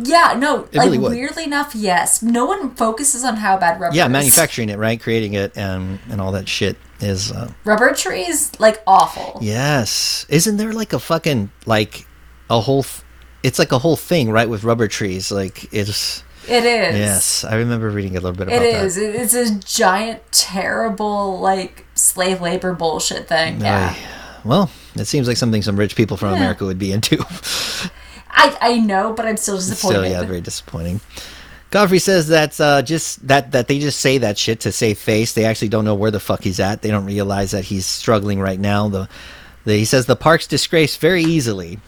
[0.00, 1.12] Yeah, no, It like really would.
[1.12, 2.22] weirdly enough, yes.
[2.22, 4.12] No one focuses on how bad rubber Yeah, is.
[4.12, 5.00] manufacturing it, right?
[5.00, 7.32] Creating it and and all that shit is.
[7.32, 9.38] Uh, Rubber trees, like awful.
[9.42, 10.24] yes.
[10.28, 12.06] Isn't there like a fucking like
[12.48, 12.82] a whole?
[12.84, 13.02] Th-
[13.42, 14.48] it's like a whole thing, right?
[14.48, 16.22] With rubber trees, like it's.
[16.48, 16.96] It is.
[16.96, 18.84] Yes, I remember reading a little bit about It that.
[18.84, 18.96] is.
[18.96, 23.60] It- It's a giant, terrible, like slave labor bullshit thing.
[23.60, 23.94] Yeah.
[23.94, 23.98] Aye.
[24.44, 27.18] Well, it seems like something some rich people from America would be into.
[28.30, 29.98] I I know, but I'm still disappointed.
[29.98, 31.00] Still, yeah, very disappointing.
[31.70, 35.34] Godfrey says that's uh, just that that they just say that shit to save face.
[35.34, 36.82] They actually don't know where the fuck he's at.
[36.82, 38.88] They don't realize that he's struggling right now.
[38.88, 39.08] The,
[39.64, 41.78] the he says the park's disgraced very easily,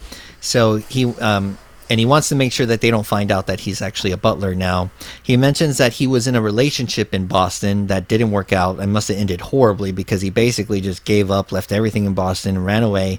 [0.40, 1.56] so he um,
[1.88, 4.18] and he wants to make sure that they don't find out that he's actually a
[4.18, 4.90] butler now.
[5.22, 8.92] He mentions that he was in a relationship in Boston that didn't work out and
[8.92, 12.64] must have ended horribly because he basically just gave up, left everything in Boston, and
[12.64, 13.18] ran away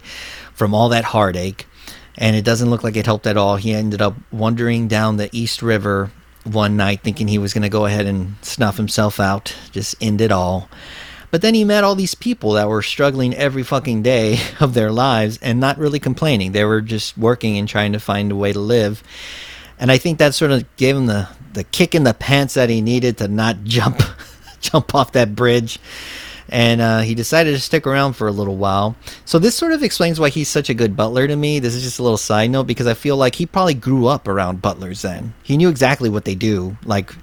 [0.54, 1.66] from all that heartache.
[2.18, 3.56] And it doesn't look like it helped at all.
[3.56, 6.12] He ended up wandering down the East River
[6.44, 10.22] one night thinking he was going to go ahead and snuff himself out, just end
[10.22, 10.70] it all.
[11.30, 14.92] But then he met all these people that were struggling every fucking day of their
[14.92, 16.52] lives and not really complaining.
[16.52, 19.02] They were just working and trying to find a way to live.
[19.80, 22.70] And I think that sort of gave him the, the kick in the pants that
[22.70, 24.02] he needed to not jump
[24.60, 25.80] jump off that bridge.
[26.52, 28.96] And uh, he decided to stick around for a little while.
[29.26, 31.60] So this sort of explains why he's such a good butler to me.
[31.60, 34.28] This is just a little side note because I feel like he probably grew up
[34.28, 35.34] around butlers then.
[35.44, 36.78] He knew exactly what they do.
[36.84, 37.14] Like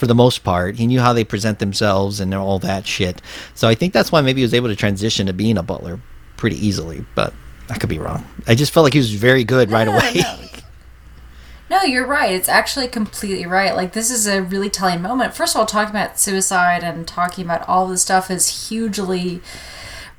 [0.00, 0.76] for the most part.
[0.76, 3.20] He knew how they present themselves and all that shit.
[3.54, 6.00] So I think that's why maybe he was able to transition to being a butler
[6.38, 7.04] pretty easily.
[7.14, 7.34] But
[7.68, 8.24] I could be wrong.
[8.48, 10.22] I just felt like he was very good right away.
[11.70, 11.82] no.
[11.82, 12.32] You're right.
[12.32, 13.74] It's actually completely right.
[13.74, 15.34] Like this is a really telling moment.
[15.34, 19.40] First of all, talking about suicide and talking about all this stuff is hugely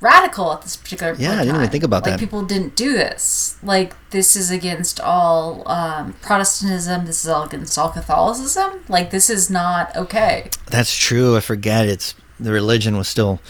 [0.00, 2.20] radical at this particular Yeah, I didn't even think about like, that.
[2.20, 3.56] people didn't do this.
[3.62, 7.06] Like this is against all um, Protestantism.
[7.06, 8.80] This is all against all Catholicism.
[8.88, 10.50] Like this is not okay.
[10.66, 11.36] That's true.
[11.36, 11.86] I forget.
[11.86, 13.40] It's the religion was still.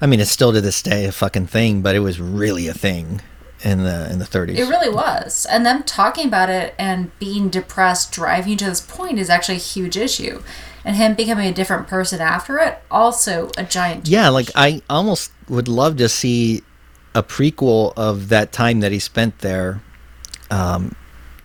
[0.00, 2.74] I mean, it's still to this day a fucking thing, but it was really a
[2.74, 3.22] thing
[3.64, 4.56] in the in the 30s.
[4.56, 5.46] It really was.
[5.46, 9.56] And them talking about it and being depressed, driving you to this point is actually
[9.56, 10.42] a huge issue.
[10.84, 15.32] And him becoming a different person after it, also a giant yeah, like I almost
[15.48, 16.62] would love to see
[17.14, 19.80] a prequel of that time that he spent there.
[20.50, 20.94] Um,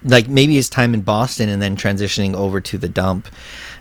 [0.03, 3.27] like maybe his time in Boston and then transitioning over to the dump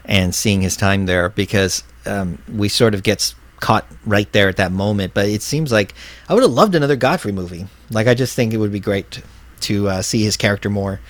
[0.04, 4.56] and seeing his time there because um, we sort of gets caught right there at
[4.56, 5.12] that moment.
[5.12, 5.94] But it seems like
[6.28, 7.66] I would have loved another Godfrey movie.
[7.90, 9.22] Like I just think it would be great
[9.62, 11.00] to, uh, see his character more.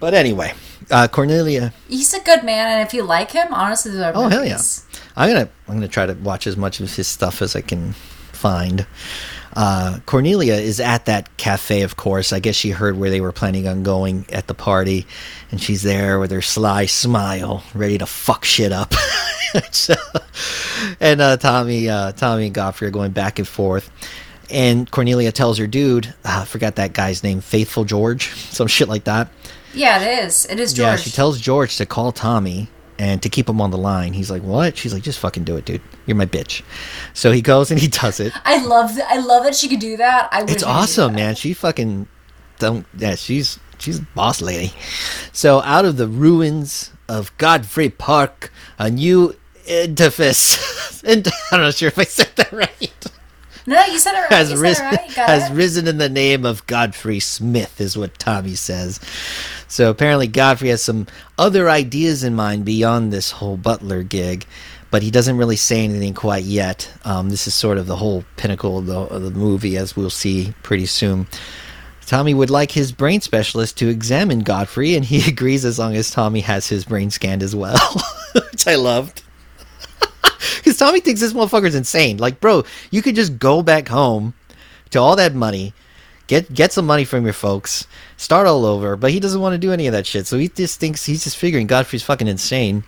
[0.00, 0.52] But anyway,
[0.90, 1.72] uh, Cornelia.
[1.88, 4.58] He's a good man, and if you like him, honestly, those are Oh hell yeah!
[5.16, 7.92] I'm gonna I'm gonna try to watch as much of his stuff as I can
[8.32, 8.84] find.
[9.54, 12.32] Uh, Cornelia is at that cafe, of course.
[12.32, 15.06] I guess she heard where they were planning on going at the party,
[15.50, 18.94] and she's there with her sly smile, ready to fuck shit up.
[19.70, 19.94] So-
[20.98, 23.90] and uh, Tommy, uh, Tommy and Godfrey are going back and forth.
[24.50, 28.88] And Cornelia tells her dude, uh, I forgot that guy's name, Faithful George, some shit
[28.88, 29.28] like that.
[29.74, 30.46] Yeah, it is.
[30.46, 30.86] It is George.
[30.86, 34.12] Yeah, she tells George to call Tommy and to keep him on the line.
[34.12, 35.80] He's like, "What?" She's like, "Just fucking do it, dude.
[36.04, 36.62] You're my bitch."
[37.14, 38.32] So he goes and he does it.
[38.44, 38.94] I love.
[38.94, 40.28] th- I love that she could do that.
[40.30, 40.42] I.
[40.42, 41.34] It's I awesome, man.
[41.34, 42.06] She fucking
[42.58, 42.86] don't.
[42.98, 44.74] Yeah, she's she's a boss lady.
[45.32, 49.34] So out of the ruins of Godfrey Parke, a new
[49.66, 51.02] edifice.
[51.04, 53.06] and I'm not sure if I said that right.
[53.66, 54.32] No, you said it right.
[54.32, 55.10] Has you said risen, it right.
[55.12, 55.54] Has it.
[55.54, 59.00] risen in the name of Godfrey Smith, is what Tommy says.
[59.68, 61.06] So apparently, Godfrey has some
[61.38, 64.46] other ideas in mind beyond this whole butler gig,
[64.90, 66.92] but he doesn't really say anything quite yet.
[67.04, 70.10] Um, this is sort of the whole pinnacle of the, of the movie, as we'll
[70.10, 71.26] see pretty soon.
[72.04, 76.10] Tommy would like his brain specialist to examine Godfrey, and he agrees as long as
[76.10, 77.78] Tommy has his brain scanned as well,
[78.34, 79.22] which I loved.
[80.56, 82.18] Because Tommy thinks this motherfucker's insane.
[82.18, 84.34] Like, bro, you could just go back home
[84.90, 85.72] to all that money,
[86.28, 88.96] get get some money from your folks, start all over.
[88.96, 90.26] But he doesn't want to do any of that shit.
[90.26, 92.84] So he just thinks he's just figuring Godfrey's fucking insane.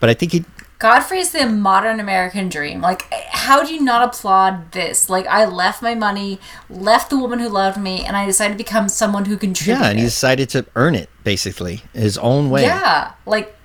[0.00, 0.44] But I think he,
[0.78, 2.80] Godfrey is the modern American dream.
[2.80, 5.10] Like, how do you not applaud this?
[5.10, 6.38] Like, I left my money,
[6.70, 9.82] left the woman who loved me, and I decided to become someone who contributed.
[9.82, 12.62] yeah, and he decided to earn it basically his own way.
[12.62, 13.56] Yeah, like,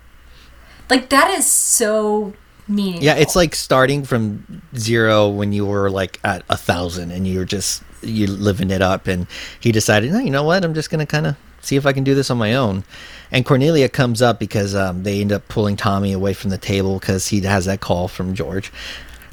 [0.90, 2.34] like that is so
[2.68, 3.04] meaningful.
[3.04, 7.46] Yeah, it's like starting from zero when you were like at a thousand and you're
[7.46, 9.08] just you living it up.
[9.08, 9.28] And
[9.60, 10.64] he decided, no, you know what?
[10.64, 12.84] I'm just gonna kind of see if I can do this on my own.
[13.32, 17.00] And Cornelia comes up because um, they end up pulling Tommy away from the table
[17.00, 18.72] because he has that call from George.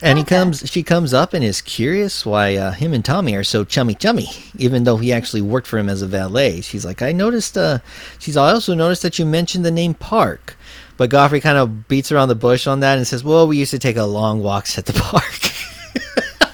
[0.02, 3.44] And he comes, she comes up and is curious why uh, him and Tommy are
[3.44, 6.62] so chummy chummy, even though he actually worked for him as a valet.
[6.62, 7.58] She's like, I noticed.
[7.58, 7.80] Uh,
[8.18, 10.56] she's I also noticed that you mentioned the name Parke.
[11.00, 13.70] But Godfrey kind of beats around the bush on that and says, "Well, we used
[13.70, 15.24] to take a long walks at the park.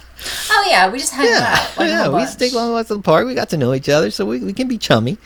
[0.48, 1.76] Oh yeah, we just hang yeah, out.
[1.76, 3.26] Like yeah, we used to take long walks at the park.
[3.26, 5.18] We got to know each other, so we, we can be chummy."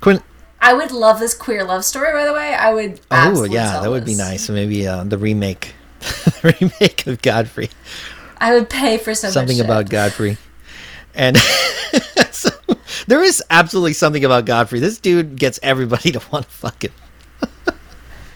[0.00, 0.22] Quinn,
[0.60, 2.12] I would love this queer love story.
[2.12, 3.00] By the way, I would.
[3.10, 4.48] oh yeah, that would be nice.
[4.48, 7.68] Maybe uh, the remake, the remake of Godfrey.
[8.38, 9.64] I would pay for something shit.
[9.64, 10.36] about Godfrey.
[11.16, 11.36] And
[12.30, 12.50] so,
[13.08, 14.78] there is absolutely something about Godfrey.
[14.78, 16.92] This dude gets everybody to want to fuck him.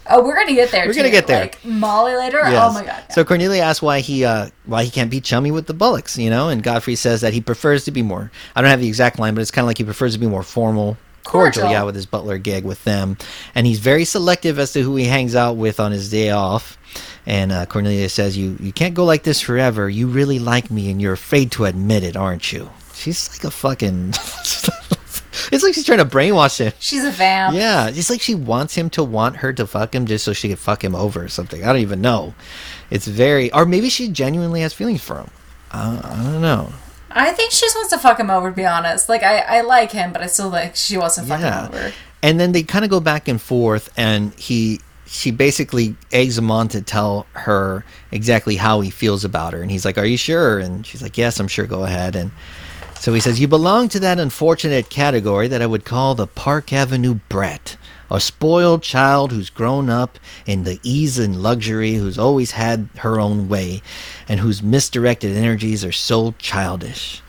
[0.08, 0.86] Oh, we're gonna get there.
[0.86, 1.40] We're gonna get there.
[1.42, 2.38] Like Molly later.
[2.38, 2.62] Yes.
[2.62, 3.04] Oh my god.
[3.08, 3.14] yeah.
[3.14, 6.30] So Cornelia asks why he uh, why he can't be chummy with the Bullocks, you
[6.30, 8.30] know, and Godfrey says that he prefers to be more.
[8.54, 10.26] I don't have the exact line, but it's kind of like he prefers to be
[10.26, 11.70] more formal, cordial, Cordial.
[11.72, 13.16] yeah, with his butler gig with them,
[13.54, 16.78] and he's very selective as to who he hangs out with on his day off.
[17.26, 19.88] And uh, Cornelia says, "You you can't go like this forever.
[19.90, 23.50] You really like me, and you're afraid to admit it, aren't you?" She's like a
[23.50, 24.14] fucking.
[25.52, 26.72] it's like she's trying to brainwash him.
[26.78, 27.54] She's a vamp.
[27.56, 30.48] Yeah, it's like she wants him to want her to fuck him just so she
[30.48, 31.62] could fuck him over or something.
[31.62, 32.34] I don't even know.
[32.90, 35.30] It's very, or maybe she genuinely has feelings for him.
[35.72, 36.72] Uh, I don't know.
[37.10, 38.50] I think she just wants to fuck him over.
[38.50, 41.22] To be honest, like I, I like him, but I still like she wants to
[41.22, 41.92] fuck him over.
[42.22, 46.50] And then they kind of go back and forth, and he, she basically eggs him
[46.50, 50.16] on to tell her exactly how he feels about her, and he's like, "Are you
[50.16, 51.66] sure?" And she's like, "Yes, I'm sure.
[51.66, 52.32] Go ahead." And
[53.00, 56.72] so he says, "You belong to that unfortunate category that I would call the Park
[56.72, 57.76] Avenue brat."
[58.10, 63.18] A spoiled child who's grown up in the ease and luxury, who's always had her
[63.18, 63.82] own way,
[64.28, 67.20] and whose misdirected energies are so childish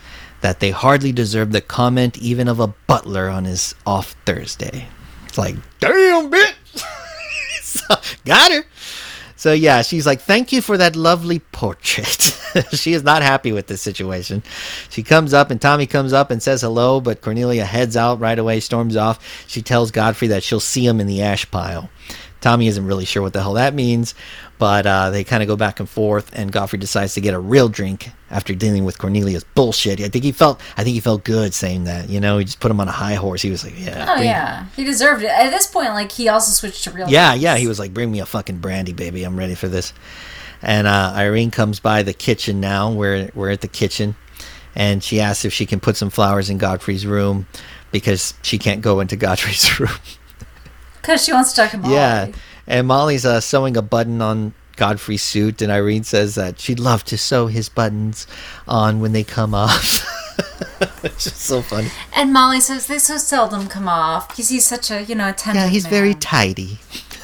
[0.42, 4.88] that they hardly deserve the comment even of a butler on his off Thursday.
[5.26, 6.54] It's like, damn, bitch!
[7.60, 8.64] So, got her.
[9.38, 12.38] So yeah, she's like, "Thank you for that lovely portrait."
[12.74, 14.44] she is not happy with this situation.
[14.90, 18.38] She comes up, and Tommy comes up and says hello, but Cornelia heads out right
[18.38, 19.46] away, storms off.
[19.48, 21.90] She tells Godfrey that she'll see him in the ash pile.
[22.42, 24.14] Tommy isn't really sure what the hell that means,
[24.60, 27.40] but uh, they kind of go back and forth, and Godfrey decides to get a
[27.40, 30.00] real drink after dealing with Cornelia's bullshit.
[30.02, 32.10] I think he felt, I think he felt good saying that.
[32.10, 33.42] You know, he just put him on a high horse.
[33.42, 35.30] He was like, "Yeah, Oh yeah, he deserved it.
[35.30, 37.10] At this point, like he also switched to real.
[37.10, 37.44] yeah, drinks.
[37.44, 37.58] yeah.
[37.58, 39.24] He was like, "Bring me a fucking brandy, baby.
[39.24, 39.94] I'm ready for this."
[40.62, 42.92] And uh, Irene comes by the kitchen now.
[42.92, 44.16] We're we're at the kitchen,
[44.76, 47.48] and she asks if she can put some flowers in Godfrey's room
[47.92, 49.90] because she can't go into Godfrey's room.
[51.08, 51.94] Because she wants to talk to Molly.
[51.94, 52.28] Yeah,
[52.68, 57.06] and Molly's uh, sewing a button on Godfrey's suit, and Irene says that she'd love
[57.06, 58.28] to sew his buttons
[58.68, 60.06] on when they come off.
[61.04, 61.90] it's just so funny.
[62.14, 65.64] And Molly says they so seldom come off because he's such a you know attentive.
[65.64, 65.92] Yeah, he's man.
[65.92, 66.78] very tidy.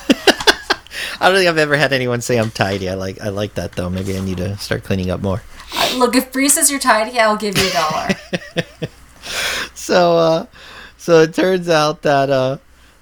[1.19, 2.89] I don't think I've ever had anyone say I'm tidy.
[2.89, 3.89] I like I like that though.
[3.89, 5.43] Maybe I need to start cleaning up more.
[5.75, 8.09] Uh, Look, if Bree says you're tidy, I'll give you a dollar.
[9.75, 10.45] So uh
[10.97, 12.57] so it turns out that uh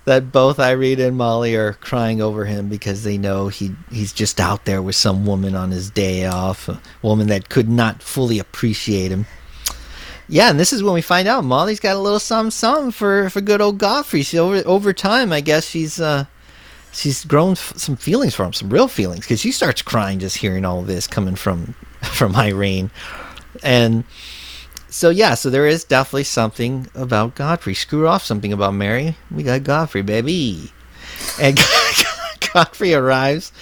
[0.06, 4.40] that both Irene and Molly are crying over him because they know he he's just
[4.40, 8.40] out there with some woman on his day off, a woman that could not fully
[8.40, 9.26] appreciate him.
[10.28, 13.30] Yeah, and this is when we find out Molly's got a little something something for
[13.30, 14.23] for good old Godfrey.
[14.23, 16.26] She over over time, I guess she's uh
[16.91, 20.38] she's grown f- some feelings for him, some real feelings, because she starts crying just
[20.38, 22.90] hearing all this coming from from Irene,
[23.61, 24.03] and
[24.91, 27.73] so yeah, so there is definitely something about Godfrey.
[27.73, 29.15] Screw off something about Mary.
[29.31, 30.72] We got Godfrey, baby,
[31.39, 31.57] and
[32.53, 33.53] Godfrey arrives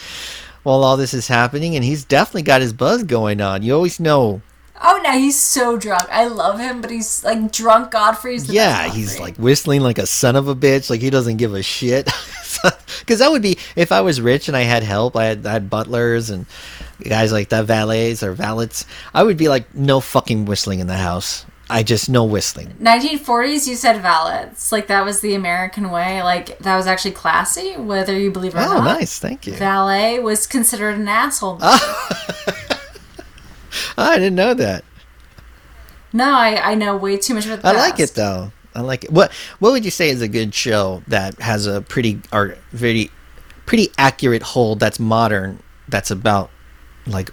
[0.64, 3.62] while all this is happening, and he's definitely got his buzz going on.
[3.62, 4.42] You always know.
[4.82, 6.08] oh no, he's so drunk.
[6.12, 7.92] I love him, but he's like drunk.
[7.92, 10.90] Godfrey's the yeah, best he's like whistling like a son of a bitch.
[10.90, 12.10] Like he doesn't give a shit.
[13.00, 15.16] Because that would be if I was rich and I had help.
[15.16, 16.46] I had, I had butlers and
[17.02, 18.86] guys like that, valets or valets.
[19.14, 21.46] I would be like, no fucking whistling in the house.
[21.72, 22.70] I just no whistling.
[22.82, 23.68] 1940s.
[23.68, 24.72] You said valets.
[24.72, 26.22] Like that was the American way.
[26.24, 29.00] Like that was actually classy, whether you believe it or Oh, not.
[29.00, 29.54] nice, thank you.
[29.54, 31.60] Valet was considered an asshole.
[33.98, 34.84] I didn't know that.
[36.14, 38.52] no, I, I know way too much about the I like it though.
[38.76, 39.12] I like it.
[39.12, 43.12] What What would you say is a good show that has a pretty or very
[43.66, 45.60] pretty accurate hold that's modern?
[45.88, 46.52] That's about
[47.08, 47.32] like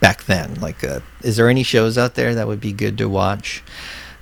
[0.00, 0.54] back then.
[0.60, 3.62] Like, uh, is there any shows out there that would be good to watch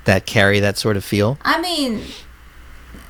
[0.05, 1.39] that carry that sort of feel?
[1.43, 2.03] I mean,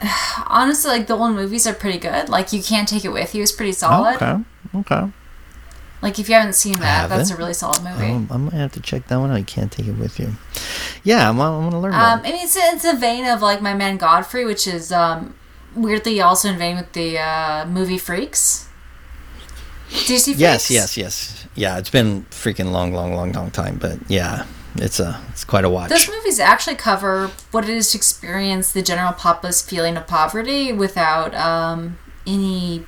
[0.47, 2.29] honestly, like the old movies are pretty good.
[2.29, 4.17] Like you can't take it with you It's pretty solid.
[4.17, 4.39] Okay.
[4.75, 5.13] Okay.
[6.03, 8.11] Like if you haven't seen that, that's a really solid movie.
[8.11, 9.39] Um, I might have to check that one out.
[9.39, 10.33] You can't take it with you.
[11.05, 11.95] Yeah, I'm, I'm gonna learn.
[11.95, 15.35] Um, I mean, it's, it's a vein of like My Man Godfrey, which is um,
[15.77, 18.69] weirdly also in vein with the uh, movie Freaks.
[19.91, 20.41] Did you see Freaks?
[20.41, 21.47] Yes, yes, yes.
[21.55, 24.47] Yeah, it's been freaking long, long, long, long time, but yeah,
[24.77, 25.91] it's a it's quite a watch.
[25.91, 30.73] Those movies actually cover what it is to experience the general populace feeling of poverty
[30.73, 32.85] without um, any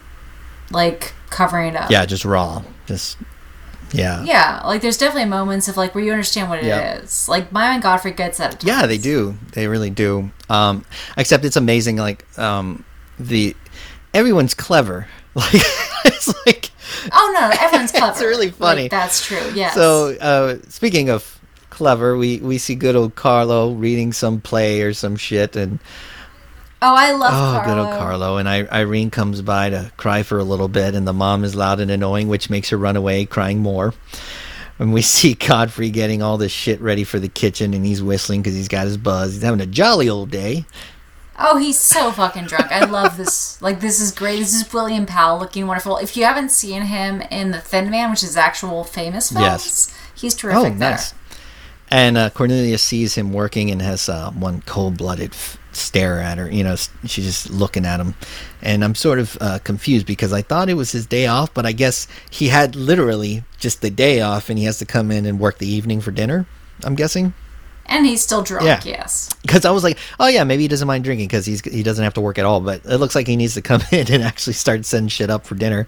[0.70, 1.91] like covering it up.
[1.91, 3.19] yeah, just raw, just
[3.93, 4.24] yeah.
[4.24, 7.27] Yeah, like there's definitely moments of like where you understand what it is.
[7.28, 7.31] Yeah.
[7.31, 8.65] Like My Man Godfrey gets that.
[8.65, 9.36] Yeah, they do.
[9.52, 10.31] They really do.
[10.48, 10.85] Um,
[11.16, 11.97] except it's amazing.
[11.97, 12.85] Like um,
[13.19, 13.55] the
[14.12, 15.06] everyone's clever.
[15.36, 15.52] Like
[16.05, 16.70] it's like
[17.12, 18.12] Oh no, everyone's clever.
[18.12, 18.89] It's really Like, funny.
[18.89, 19.51] that's true.
[19.55, 19.70] Yeah.
[19.73, 20.15] so.
[20.20, 21.40] Uh, speaking of
[21.70, 25.81] clever, we we see good old Carlo reading some play or some shit, and
[26.86, 27.65] Oh, I love Oh, Carlo.
[27.65, 28.36] good old Carlo.
[28.36, 31.55] And I, Irene comes by to cry for a little bit, and the mom is
[31.55, 33.94] loud and annoying, which makes her run away, crying more.
[34.78, 38.43] And we see Godfrey getting all this shit ready for the kitchen, and he's whistling
[38.43, 39.32] because he's got his buzz.
[39.35, 40.66] He's having a jolly old day.
[41.39, 42.70] Oh, he's so fucking drunk.
[42.70, 43.61] I love this.
[43.62, 44.40] Like, this is great.
[44.40, 45.97] This is William Powell looking wonderful.
[45.97, 49.98] If you haven't seen him in The Thin Man, which is actual famous films, Yes.
[50.15, 51.15] he's terrific oh, nice.
[51.89, 56.39] And uh, Cornelia sees him working and has uh, one cold blooded f- stare at
[56.39, 56.51] her.
[56.51, 58.15] You know, she's just looking at him.
[58.63, 61.67] And I'm sort of uh, confused because I thought it was his day off, but
[61.67, 65.27] I guess he had literally just the day off and he has to come in
[65.27, 66.47] and work the evening for dinner,
[66.83, 67.35] I'm guessing.
[67.86, 68.81] And he's still drunk, Yeah.
[68.85, 69.31] yes.
[69.43, 72.02] Because I was like, oh yeah, maybe he doesn't mind drinking because he's he doesn't
[72.02, 72.61] have to work at all.
[72.61, 75.47] But it looks like he needs to come in and actually start setting shit up
[75.47, 75.86] for dinner.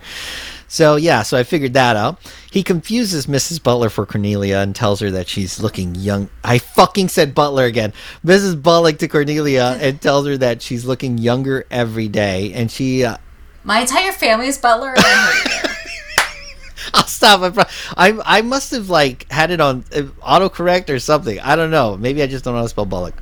[0.68, 2.18] So yeah, so I figured that out.
[2.51, 3.62] He confuses Mrs.
[3.62, 6.28] Butler for Cornelia and tells her that she's looking young.
[6.44, 7.93] I fucking said Butler again.
[8.24, 8.60] Mrs.
[8.60, 12.52] Bullock to Cornelia and tells her that she's looking younger every day.
[12.52, 13.16] And she, uh,
[13.64, 15.77] My entire family is Butler, and I hate it.
[16.95, 17.41] I'll stop.
[17.43, 17.65] I, pro-
[17.97, 21.39] I I must have like had it on uh, autocorrect or something.
[21.41, 21.97] I don't know.
[21.97, 23.15] Maybe I just don't know how to spell Bullock.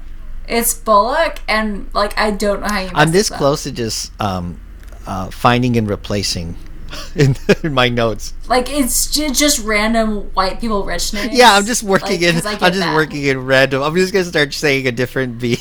[0.46, 4.60] It's Bullock, and, like, I don't know how you I'm this close to just um,
[5.06, 6.54] uh, finding and replacing
[7.16, 8.34] in, in my notes.
[8.46, 11.32] Like, it's ju- just random white people rich names.
[11.32, 12.36] Yeah, I'm just working Like, in.
[12.36, 12.94] I'm just that.
[12.94, 13.82] working in random.
[13.82, 15.56] I'm just gonna start saying a different B,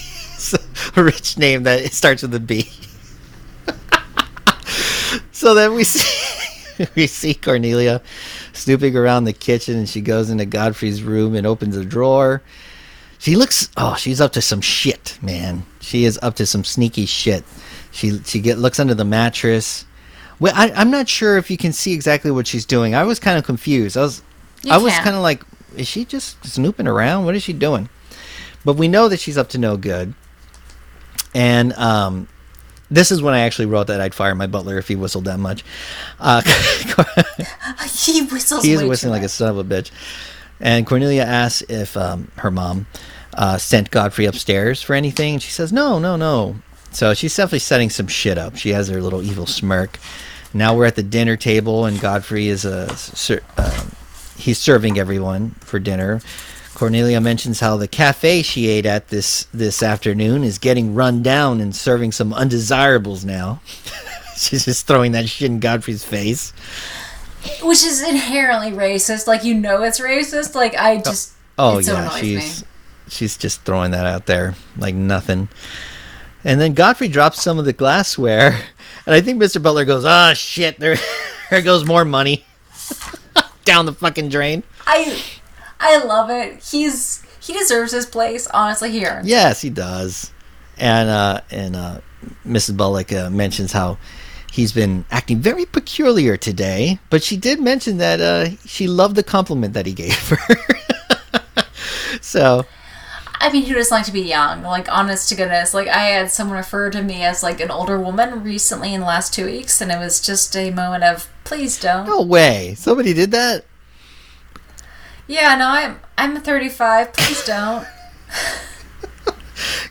[0.98, 2.70] a rich name that starts with a B.
[5.32, 6.43] so then we see
[6.96, 8.02] we see Cornelia
[8.54, 12.42] snooping around the kitchen, and she goes into Godfrey's room and opens a drawer.
[13.20, 13.70] She looks.
[13.78, 15.66] Oh, she's up to some shit, man.
[15.80, 17.44] She is up to some sneaky shit.
[17.92, 19.86] She she get looks under the mattress.
[20.40, 22.96] Well, I, I'm not sure if you can see exactly what she's doing.
[22.96, 23.96] I was kind of confused.
[23.96, 24.22] I was
[24.64, 25.44] You I was kind of like,
[25.78, 27.26] is she just snooping around?
[27.26, 27.88] What is she doing?
[28.66, 30.14] But we know that she's up to no good.
[31.34, 32.28] And um,
[32.94, 35.40] this is when I actually wrote that I'd fire my butler if he whistled that
[35.40, 35.64] much.
[36.20, 36.42] Uh,
[38.06, 39.92] He whistles he is whistling like a son of a bitch.
[40.60, 42.86] And Cornelia asks if um, her mom
[43.34, 45.34] uh, sent Godfrey upstairs for anything.
[45.34, 46.56] And she says, no, no, no.
[46.92, 48.56] So she's definitely setting some shit up.
[48.56, 50.00] She has her little evil smirk.
[50.54, 52.96] Now we're at the dinner table, and Godfrey is uh,
[53.58, 53.96] um
[54.38, 56.22] he's serving everyone for dinner.
[56.74, 61.62] Cornelia mentions how the cafe she ate at this this afternoon is getting run down
[61.62, 63.62] and serving some undesirables now.
[64.36, 66.52] She's just throwing that shit in Godfrey's face.
[67.62, 69.28] Which is inherently racist.
[69.28, 70.56] Like, you know it's racist.
[70.56, 71.34] Like, I just.
[71.58, 72.68] Oh so yeah, she's me.
[73.10, 75.50] she's just throwing that out there like nothing.
[76.44, 78.60] And then Godfrey drops some of the glassware,
[79.06, 79.62] and I think Mr.
[79.62, 80.80] Butler goes, "Ah, shit!
[80.80, 80.96] There,
[81.52, 82.44] there goes more money
[83.66, 85.24] down the fucking drain." I
[85.84, 86.64] I love it.
[86.64, 88.48] He's he deserves his place.
[88.48, 89.22] Honestly, Here.
[89.24, 90.32] Yes, he does.
[90.78, 92.00] And uh, and uh,
[92.48, 92.78] Mrs.
[92.78, 93.98] Bullock uh, mentions how
[94.52, 99.24] he's been acting very peculiar today, but she did mention that uh, she loved the
[99.24, 100.56] compliment that he gave her.
[102.22, 102.66] so
[103.44, 104.64] I mean, who doesn't like to be young?
[104.64, 105.74] Like, honest to goodness.
[105.74, 109.06] Like, I had someone refer to me as like an older woman recently in the
[109.06, 112.06] last two weeks, and it was just a moment of please don't.
[112.08, 113.66] no way, somebody did that.
[115.28, 117.14] Yeah, no, I'm I'm 35.
[117.14, 117.86] Please don't.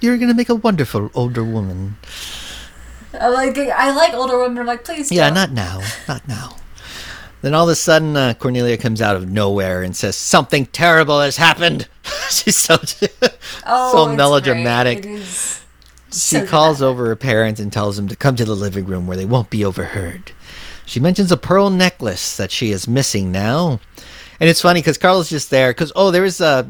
[0.00, 1.96] You're gonna make a wonderful older woman.
[3.18, 4.58] I like I like older women.
[4.58, 5.10] I'm like, please.
[5.12, 5.34] Yeah, don't.
[5.34, 6.56] not now, not now.
[7.40, 11.20] Then all of a sudden, uh, Cornelia comes out of nowhere and says, "Something terrible
[11.20, 11.88] has happened."
[12.30, 12.76] She's so
[13.66, 15.02] Oh, so melodramatic.
[15.02, 15.14] great.
[15.14, 15.60] It is
[16.10, 16.82] She so calls dramatic.
[17.00, 19.50] over her parents and tells them to come to the living room where they won't
[19.50, 20.32] be overheard.
[20.86, 23.80] She mentions a pearl necklace that she is missing now.
[24.42, 25.70] And it's funny because Carlo's just there.
[25.70, 26.64] Because, oh, there was Uh,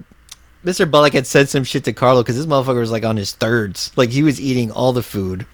[0.62, 0.88] Mr.
[0.88, 3.90] Bullock had said some shit to Carlo because this motherfucker was like on his thirds.
[3.96, 5.46] Like he was eating all the food.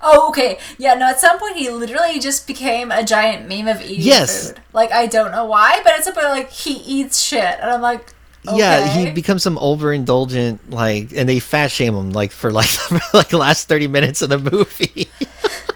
[0.00, 0.58] Oh, okay.
[0.78, 4.48] Yeah, no, at some point he literally just became a giant meme of eating Yes.
[4.48, 4.62] food.
[4.72, 7.42] Like, I don't know why, but at some point, like, he eats shit.
[7.60, 8.14] And I'm like,
[8.46, 8.56] okay.
[8.56, 12.70] Yeah, he becomes some overindulgent, like, and they fat shame him, like, for like,
[13.12, 15.10] like last 30 minutes of the movie.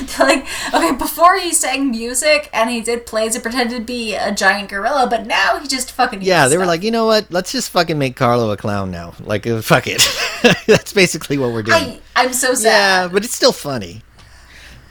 [0.18, 4.32] like, okay, before he sang music and he did plays and pretended to be a
[4.32, 7.30] giant gorilla, but now he just fucking yeah, they were like, you know what?
[7.30, 9.14] Let's just fucking make Carlo a clown now.
[9.20, 10.02] Like, uh, fuck it.
[10.66, 11.76] That's basically what we're doing.
[11.76, 13.04] I, I'm so sad.
[13.04, 14.02] Yeah, but it's still funny.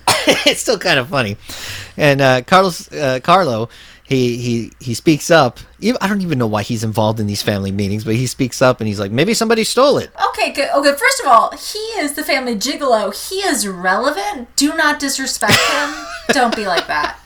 [0.46, 1.38] it's still kind of funny.
[1.98, 3.70] And uh, Carlos, uh, Carlo,
[4.10, 5.60] he he he speaks up.
[6.02, 8.82] I don't even know why he's involved in these family meetings, but he speaks up
[8.82, 10.10] and he's like, maybe somebody stole it.
[10.30, 10.68] Okay, good.
[10.76, 13.14] Okay, first of all, he is the family gigolo.
[13.30, 14.56] He is relevant.
[14.56, 15.94] Do not disrespect him.
[16.30, 17.20] don't be like that.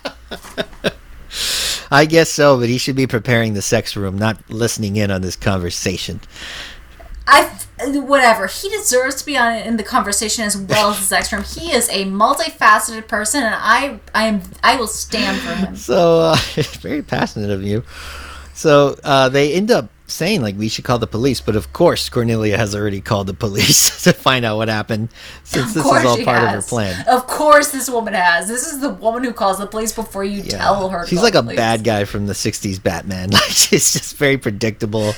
[1.90, 5.22] I guess so, but he should be preparing the sex room, not listening in on
[5.22, 6.20] this conversation.
[7.26, 7.44] I
[7.88, 11.44] whatever he deserves to be on in the conversation as well as the sex room.
[11.44, 15.76] He is a multifaceted person, and I I am I will stand for him.
[15.76, 16.36] So uh,
[16.82, 17.84] very passionate of you.
[18.54, 22.08] So uh, they end up saying like we should call the police, but of course
[22.10, 25.10] Cornelia has already called the police to find out what happened,
[25.44, 27.04] since this is all part of her plan.
[27.08, 28.48] Of course, this woman has.
[28.48, 30.58] This is the woman who calls the police before you Yeah.
[30.58, 31.08] tell her.
[31.08, 31.56] She's like a police.
[31.58, 33.30] bad guy from the '60s Batman.
[33.34, 35.14] Like she's just very predictable.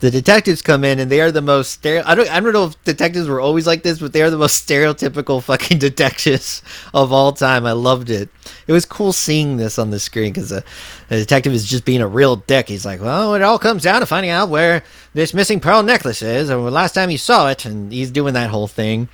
[0.00, 1.72] The detectives come in and they are the most.
[1.72, 2.30] Stereo- I don't.
[2.30, 5.42] I don't know if detectives were always like this, but they are the most stereotypical
[5.42, 6.62] fucking detectives
[6.94, 7.66] of all time.
[7.66, 8.30] I loved it.
[8.66, 10.64] It was cool seeing this on the screen because the,
[11.10, 12.68] the detective is just being a real dick.
[12.68, 14.82] He's like, "Well, it all comes down to finding out where
[15.12, 18.48] this missing pearl necklace is, the last time you saw it," and he's doing that
[18.48, 19.10] whole thing.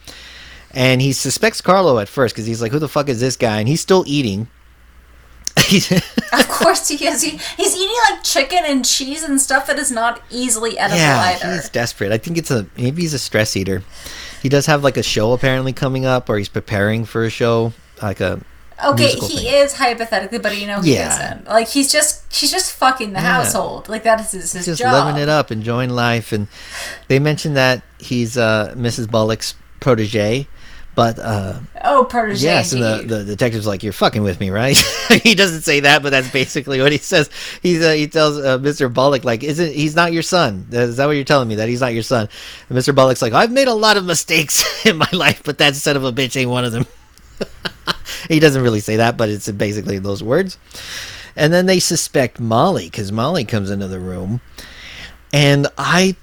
[0.71, 3.59] And he suspects Carlo at first because he's like, "Who the fuck is this guy?"
[3.59, 4.47] And he's still eating.
[6.57, 7.23] Course he is.
[7.23, 11.37] He, he's eating like chicken and cheese and stuff that is not easily edible yeah,
[11.41, 11.55] either.
[11.55, 12.13] he's desperate.
[12.13, 13.83] I think it's a maybe he's a stress eater.
[14.43, 17.73] He does have like a show apparently coming up, or he's preparing for a show,
[18.03, 18.41] like a
[18.85, 19.47] Okay, he thing.
[19.55, 21.15] is hypothetically, but you know he Yeah.
[21.33, 21.47] isn't.
[21.49, 23.33] Like he's just he's just fucking the Yeah.
[23.43, 23.89] household.
[23.89, 24.93] Like that is his, his just job.
[25.07, 26.31] living it up, enjoying life.
[26.33, 26.47] And
[27.09, 29.11] they mentioned that he's uh, Mrs.
[29.11, 30.47] Bullock's protege,
[30.97, 32.45] but uh, Oh, protege.
[32.45, 34.77] yes, and the, the detective's like, "You're fucking with me, right?"
[35.23, 37.31] he doesn't say that, but that's basically what he says.
[37.63, 38.93] He's uh, he tells uh, Mr.
[38.93, 40.67] Bullock like, "Isn't he's not your son?
[40.73, 41.55] Is that what you're telling me?
[41.55, 42.29] That he's not your son?"
[42.69, 42.93] And Mr.
[42.93, 46.03] Bullock's like, "I've made a lot of mistakes in my life, but that son of
[46.05, 46.87] a bitch ain't one of them."
[48.29, 50.59] he doesn't really say that, but it's basically those words.
[51.37, 54.41] And then they suspect Molly because Molly comes into the room,
[55.33, 56.17] and I,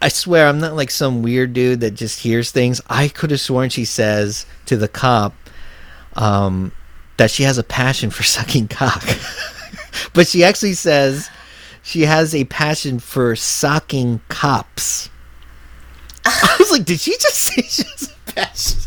[0.00, 2.80] I swear I'm not like some weird dude that just hears things.
[2.88, 5.34] I could have sworn she says to the cop,
[6.14, 6.72] um,
[7.16, 9.04] that she has a passion for sucking cock,
[10.12, 11.30] but she actually says
[11.82, 15.08] she has a passion for socking cops.
[16.24, 18.80] I was like, did she just say she has a passion?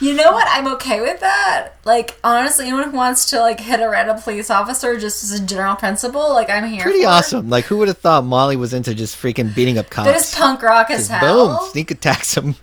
[0.00, 0.46] You know what?
[0.48, 1.70] I'm okay with that.
[1.84, 5.44] Like, honestly, anyone who wants to like hit a random police officer just as a
[5.44, 6.82] general principle, like I'm here.
[6.84, 7.08] Pretty for.
[7.08, 7.50] awesome.
[7.50, 10.06] Like, who would have thought Molly was into just freaking beating up cops?
[10.06, 11.58] That is punk rock as Just hell.
[11.60, 12.54] boom, sneak attacks him.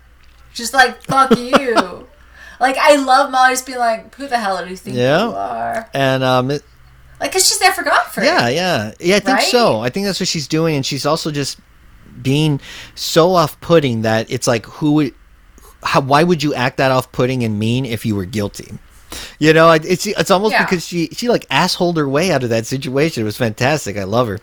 [0.54, 2.08] Just like fuck you.
[2.60, 5.26] Like I love Molly just being like, "Who the hell do you think Yeah.
[5.28, 6.64] you are?" And um, it-
[7.20, 8.26] Like, cause she's there for Godfrey.
[8.26, 9.18] yeah, yeah, yeah.
[9.18, 9.48] I think Right?
[9.52, 9.82] so.
[9.82, 11.60] I think that's what she's doing, and she's also just
[12.22, 12.62] being
[12.96, 15.14] so off-putting that it's like, who would,
[15.86, 18.74] how, why would you act that off-putting and mean if you were guilty?
[19.40, 20.66] You know, it's it's almost Yeah.
[20.66, 23.22] because she she like assholed her way out of that situation.
[23.22, 23.96] It was fantastic.
[23.98, 24.40] I love her,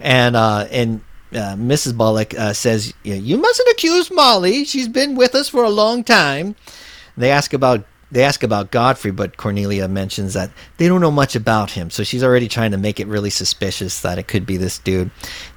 [0.00, 1.02] and uh, and.
[1.32, 1.96] Uh, Mrs.
[1.96, 4.64] Bullock uh, says, "You mustn't accuse Molly.
[4.64, 6.56] She's been with us for a long time."
[7.16, 11.36] They ask about they ask about Godfrey, but Cornelia mentions that they don't know much
[11.36, 14.56] about him, so she's already trying to make it really suspicious that it could be
[14.56, 15.10] this dude.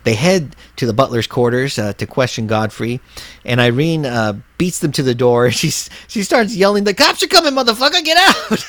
[0.04, 3.02] They head to the butler's quarters uh, to question Godfrey,
[3.44, 5.50] and Irene uh, beats them to the door.
[5.64, 8.04] She's she starts yelling, "The cops are coming, motherfucker!
[8.04, 8.66] Get out!"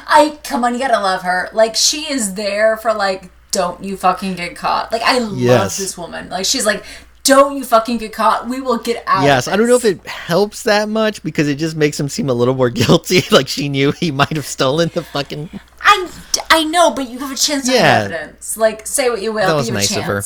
[0.08, 1.50] I come on, you gotta love her.
[1.54, 4.92] Like she is there for like, don't you fucking get caught.
[4.92, 6.30] Like I love this woman.
[6.30, 6.84] Like she's like,
[7.26, 8.48] don't you fucking get caught.
[8.48, 9.24] We will get out.
[9.26, 12.30] yes, I don't know if it helps that much because it just makes him seem
[12.30, 13.24] a little more guilty.
[13.32, 15.50] like she knew he might have stolen the fucking.
[15.82, 16.10] I
[16.50, 17.82] I know, but you have a chance to Yeah.
[18.04, 18.56] have evidence.
[18.56, 20.22] Like say what you will, That was nice a of her.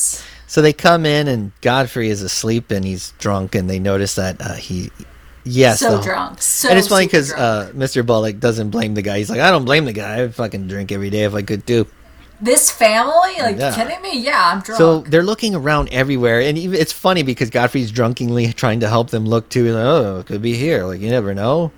[0.48, 4.42] So they come in and Godfrey is asleep and he's drunk, and they notice that
[4.42, 4.90] uh, he,
[5.44, 6.42] yes, So the- drunk.
[6.42, 8.04] So and it's funny because uh, Mr.
[8.06, 9.20] Bullock doesn't blame the guy.
[9.20, 10.24] He's like, I don't blame the guy.
[10.24, 11.86] I fucking drink every day if I could do.
[12.42, 13.74] This family, like Yeah.
[13.76, 14.20] kidding me?
[14.20, 14.78] Yeah, I'm drunk.
[14.78, 19.10] So they're looking around everywhere, and even, it's funny because Godfrey's drunkenly trying to help
[19.10, 19.74] them look too.
[19.74, 20.84] Like, oh, it could be here.
[20.86, 21.72] Like you never know.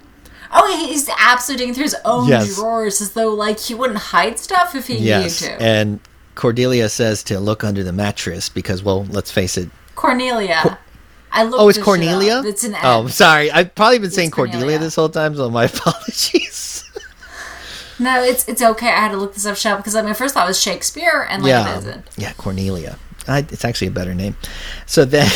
[0.54, 2.56] oh, he's absolutely digging through his own Yes.
[2.56, 5.64] drawers as though like he wouldn't hide stuff if he Yes, needed to.
[5.64, 6.00] and
[6.36, 9.70] Cordelia says to look under the mattress because, well, let's face it.
[9.96, 10.78] Cornelia.
[11.32, 12.42] I looked Oh, it's Cornelia.
[12.46, 13.50] It's an Oh, sorry.
[13.52, 14.78] I've probably been saying Cordelia.
[14.80, 16.71] This whole time, so my apologies.
[18.02, 18.88] No, it's it's okay.
[18.88, 21.44] I had to look this up, shop because like, my first thought was Shakespeare, and
[21.44, 22.06] like yeah, it isn't.
[22.18, 22.98] yeah, Cornelia.
[23.28, 24.36] I, it's actually a better name.
[24.88, 25.30] So then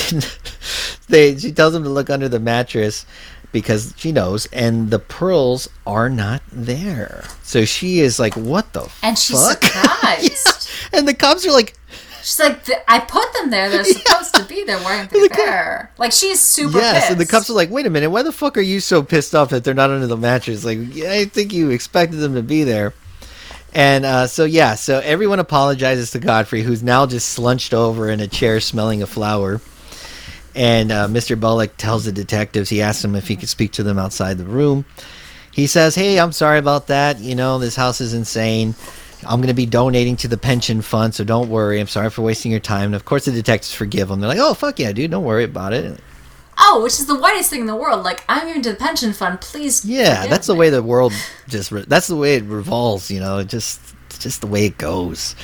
[1.08, 3.06] they she tells him to look under the mattress
[3.52, 7.26] because she knows, and the pearls are not there.
[7.44, 9.64] So she is like, "What the?" And she's fuck?
[9.64, 10.70] surprised.
[10.92, 11.76] And the cops are like,
[12.26, 13.70] She's like, I put them there.
[13.70, 14.80] They're supposed to be there.
[14.80, 15.92] Why aren't they The there?
[16.00, 17.12] Like she's super "Yes." pissed.
[17.12, 19.36] And the cops are like, "Wait a minute, why the fuck are you so pissed
[19.36, 20.66] off that they're not under the mattress?
[20.66, 22.96] Like, I think you expected them to be there."
[23.76, 28.20] And uh, so yeah, so everyone apologizes to Godfrey, who's now just slunched over in
[28.22, 29.62] a chair, smelling a flower.
[30.56, 31.40] And uh, Mr.
[31.40, 34.46] Bullock tells the detectives, he asks them if he could speak to them outside the
[34.46, 34.86] room.
[35.52, 37.20] He says, "Hey, I'm sorry about that.
[37.20, 38.74] You know, this house is insane.
[39.28, 41.80] I'm going to be donating to the pension fund, so don't worry.
[41.80, 42.88] I'm sorry for wasting your time.
[42.88, 44.20] And of course, the detectives forgive him.
[44.20, 46.00] They're like, "Oh fuck yeah, dude, don't worry about it."
[46.58, 48.04] Oh, which is the whitest thing in the world.
[48.06, 49.42] Like, I'm even to the pension fund.
[49.42, 49.84] Please.
[49.84, 51.14] Yeah, that's the way the world
[51.48, 53.82] just re- that's the way it revolves, you know, just
[54.20, 55.36] just the way it goes.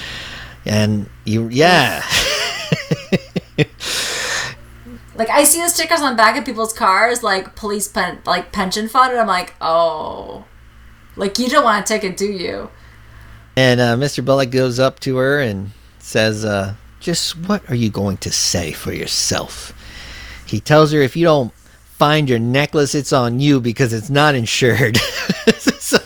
[0.65, 2.03] And you yeah.
[5.21, 8.51] Like, I see the stickers on the back of people's cars, like police pen, like
[8.51, 10.45] pension fund, and I'm like, oh,
[11.15, 12.71] like you don't want to take it, do you?
[13.55, 14.23] And uh, Mr.
[14.23, 18.71] Bullock goes up to her and says, uh, "Just what are you going to say
[18.71, 19.73] for yourself?"
[20.45, 21.53] He tells her if you don't
[22.01, 24.97] find your necklace, it's on you because it's not insured.
[25.57, 25.99] so,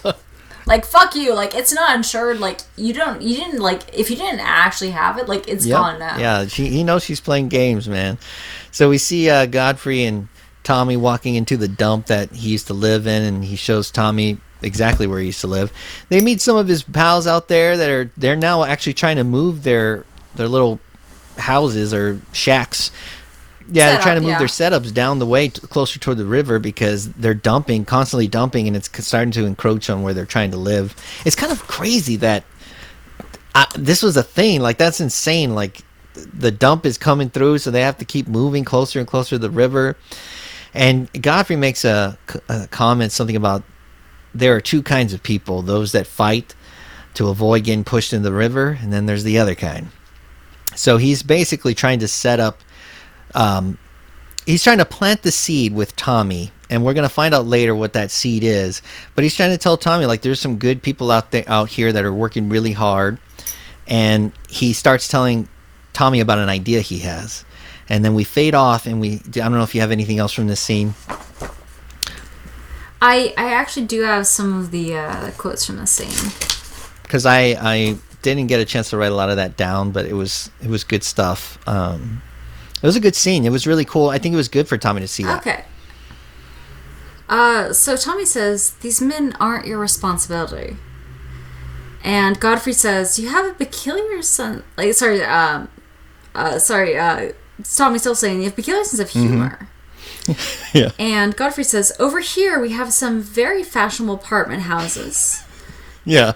[0.66, 1.34] Like, fuck you.
[1.34, 2.40] Like, it's not insured.
[2.40, 5.78] Like, you don't, you didn't, like, if you didn't actually have it, like, it's Yep.
[5.78, 6.18] gone now.
[6.18, 8.18] Yeah, she, he knows she's playing games, man.
[8.72, 10.28] So we see uh, Godfrey and
[10.64, 14.38] Tommy walking into the dump that he used to live in, and he shows Tommy
[14.66, 15.72] exactly where he used to live.
[16.10, 19.24] They meet some of his pals out there that are they're now actually trying to
[19.24, 20.06] move their
[20.36, 20.80] their little
[21.38, 22.92] houses or shacks.
[23.68, 24.40] Yeah, they're Setup, trying to move yeah.
[24.40, 28.68] their setups down the way t- closer toward the river because they're dumping, constantly dumping,
[28.68, 30.96] and it's starting to encroach on where they're trying to live.
[31.26, 32.44] It's kind of crazy that
[33.56, 34.62] I, this was a thing.
[34.62, 35.56] Like that's insane.
[35.56, 35.82] Like
[36.14, 39.40] the dump is coming through, so they have to keep moving closer and closer to
[39.40, 39.98] the river.
[40.74, 42.18] And Godfrey makes a,
[42.50, 43.64] a comment something about
[44.36, 46.54] there are two kinds of people: those that fight
[47.16, 49.88] to avoid getting pushed in the river, and then there's the other kind.
[50.76, 52.60] So he's basically trying to set up.
[53.34, 53.78] Um,
[54.46, 57.94] he's trying to plant the seed with Tommy, and we're gonna find out later what
[57.94, 58.82] that seed is.
[59.16, 61.92] But he's trying to tell Tommy like there's some good people out there out here
[61.94, 63.18] that are working really hard,
[63.88, 65.48] and he starts telling
[65.94, 67.46] Tommy about an idea he has,
[67.88, 70.34] and then we fade off, and we I don't know if you have anything else
[70.34, 70.94] from this scene.
[73.02, 76.32] I, I actually do have some of the uh, quotes from the scene.
[77.04, 80.06] because I I didn't get a chance to write a lot of that down, but
[80.06, 81.60] it was it was good stuff.
[81.68, 82.22] Um,
[82.82, 83.46] it was a good scene.
[83.46, 84.10] It was really cool.
[84.10, 85.40] I think it was good for Tommy to see that.
[85.40, 85.66] Okay.
[87.28, 90.78] Uh, so Tommy says, These men aren't your responsibility.
[92.04, 94.64] And Godfrey says, You have a peculiar sense.
[94.78, 95.70] Like, sorry, um,
[96.36, 99.68] uh, sorry, uh, it's Tommy still saying, You have a peculiar sense of humor.
[100.74, 100.92] Yeah.
[101.00, 105.42] And Godfrey says, Over here we have some very fashionable apartment houses.
[106.04, 106.34] Yeah.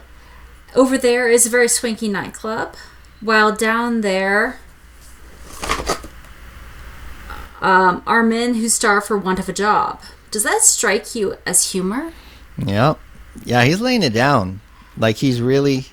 [0.75, 2.75] Over there is a very swanky nightclub,
[3.19, 4.59] while down there
[7.61, 10.01] um, are men who starve for want of a job.
[10.31, 12.13] Does that strike you as humor?
[12.57, 12.95] Yeah.
[13.43, 13.65] Yeah.
[13.65, 14.61] He's laying it down.
[14.97, 15.87] Like he's really.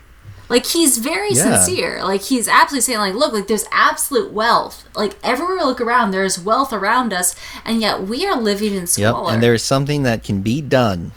[0.49, 1.57] Like he's very Yeah.
[1.57, 2.05] sincere.
[2.05, 4.89] Like he's absolutely saying, like, look, like there's absolute wealth.
[4.95, 8.87] Like everywhere we look around, there's wealth around us, and yet we are living in
[8.97, 9.15] Yep.
[9.29, 11.13] And there is something that can be done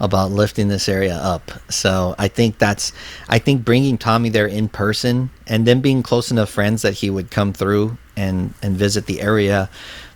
[0.00, 1.50] about lifting this area up.
[1.68, 2.92] So I think that's.
[3.28, 7.10] I think bringing Tommy there in person and then being close enough friends that he
[7.10, 9.68] would come through and and visit the area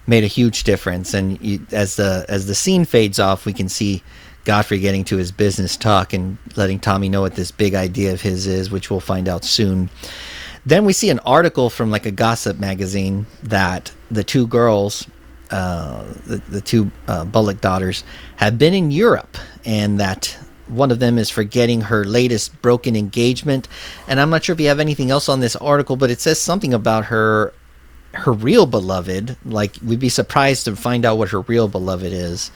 [0.07, 1.15] made a huge difference.
[1.15, 4.03] And you, as the as the scene fades off, we can see
[4.44, 8.20] Godfrey getting to his business talk and letting Tommy know what this big idea of
[8.20, 9.89] his is, which we'll find out soon.
[10.66, 15.06] Then we see an article from like a gossip magazine that the two girls,
[15.51, 18.05] uh, the, the two uh, Bullock daughters,
[18.36, 20.36] have been in Europe, and that
[20.69, 23.69] one of them is forgetting her latest broken engagement.
[24.09, 26.40] And I'm not sure if you have anything else on this article, but it says
[26.40, 27.52] something about her
[28.14, 29.36] her real beloved.
[29.44, 32.51] Like we'd be surprised to find out what her real beloved is,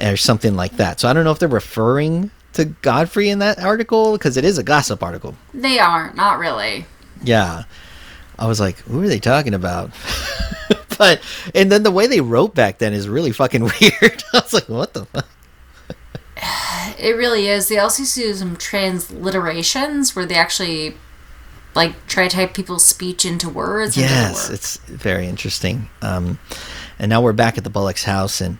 [0.00, 1.00] or something like that.
[1.00, 4.58] So I don't know if they're referring to Godfrey in that article because it is
[4.58, 5.34] a gossip article.
[5.54, 6.86] they aren't, really.
[7.22, 7.64] Yeah.
[8.38, 9.90] I was like, who are they talking about?
[10.98, 11.22] but
[11.54, 14.24] and then the way they wrote back then is really fucking weird.
[14.32, 15.28] I was like, what the fuck?
[16.98, 17.68] It really is.
[17.68, 20.96] They also do some transliterations where they actually
[21.74, 23.96] like try to type people's speech into words.
[23.96, 25.88] Yes, it's very interesting.
[26.02, 26.38] Um,
[26.98, 28.58] and now we're back at the Bullock's house, and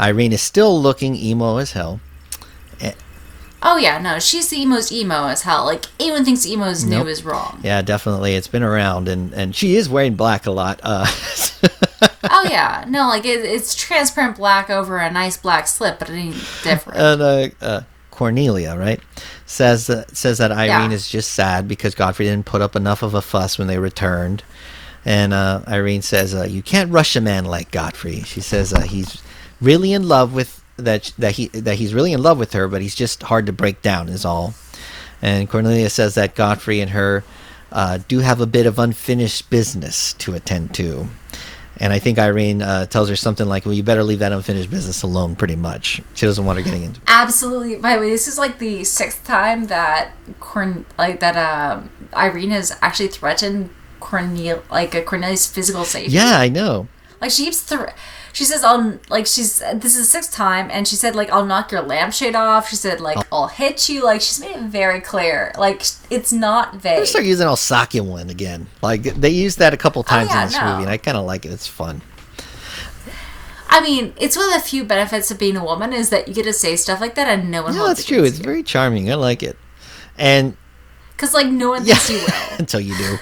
[0.00, 2.00] Irene is still looking emo as hell.
[3.62, 5.64] Oh yeah, no, she's the most emo as hell.
[5.64, 7.58] Like anyone thinks emo is new is wrong.
[7.64, 10.80] Yeah, definitely, it's been around, and and she is wearing black a lot.
[10.82, 11.06] Uh,
[12.28, 16.14] Oh yeah, no, like it, it's transparent black over a nice black slip, but it
[16.14, 16.98] ain't different.
[16.98, 19.00] and uh, uh, Cornelia, right,
[19.46, 20.94] says that says that Irene Yeah.
[20.96, 24.42] is just sad because Godfrey didn't put up enough of a fuss when they returned,
[25.04, 28.20] and uh, Irene says uh, you can't rush a man like Godfrey.
[28.22, 29.22] She says uh, he's
[29.60, 32.82] really in love with that that he that he's really in love with her, but
[32.82, 34.54] he's just hard to break down is all.
[35.22, 37.24] And Cornelia says that Godfrey and her
[37.72, 41.08] uh, do have a bit of unfinished business to attend to.
[41.78, 44.70] And I think Irene uh, tells her something like, "Well, you better leave that unfinished
[44.70, 47.00] business alone." Pretty much, she doesn't want her getting into.
[47.06, 47.76] Absolutely.
[47.76, 52.50] By the way, this is like the sixth time that Corn like that um, Irene
[52.50, 53.68] has actually threatened
[54.00, 56.12] Cornel like a Cornelia's physical safety.
[56.12, 56.88] Yeah, I know.
[57.20, 57.86] Like she keeps thr
[58.36, 61.46] she says I'll like she's this is the sixth time and she said like I'll
[61.46, 62.68] knock your lampshade off.
[62.68, 64.04] She said like I'll hit you.
[64.04, 65.52] Like she's made it very clear.
[65.56, 65.80] Like
[66.10, 66.98] it's not vague.
[66.98, 68.66] They start using Alsatian again.
[68.82, 70.64] Like they used that a couple times Oh, yeah, in this no.
[70.72, 71.50] movie, and I kind of like it.
[71.52, 72.02] It's fun.
[73.70, 76.34] I mean, it's one of the few benefits of being a woman is that you
[76.34, 78.22] get to say stuff like that and no one holds that's true.
[78.22, 78.44] It's you.
[78.44, 79.10] very charming.
[79.10, 79.56] I like it.
[80.18, 80.56] And
[81.12, 82.18] Because like no one yeah, thinks you
[82.50, 82.58] will.
[82.58, 83.18] until you do,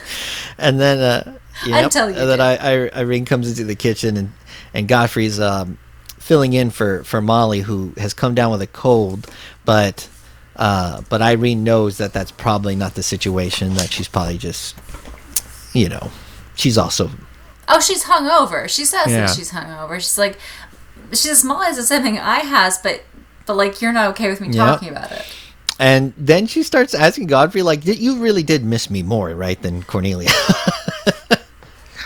[0.59, 2.41] and then uh, yep, Until you and then.
[2.41, 4.33] I, I, Irene comes into the kitchen and
[4.73, 5.79] and Godfrey's um,
[6.19, 9.31] filling in for for Molly who has come down with a cold,
[9.65, 10.09] but
[10.57, 13.75] uh, but Irene knows that that's probably not the situation.
[13.75, 14.77] That she's probably just,
[15.73, 16.11] you know,
[16.55, 17.11] she's also
[17.67, 18.69] Oh, she's hungover.
[18.69, 19.27] She says Yeah.
[19.27, 19.95] that she's hungover.
[19.97, 20.39] She's like,
[21.11, 23.03] she says, Molly has the same thing I has, but
[23.47, 24.57] but like you're not okay with me Yep.
[24.57, 25.25] talking about it.
[25.79, 29.83] And then she starts asking Godfrey, like, you really did miss me more, right, than
[29.83, 30.31] Cornelia?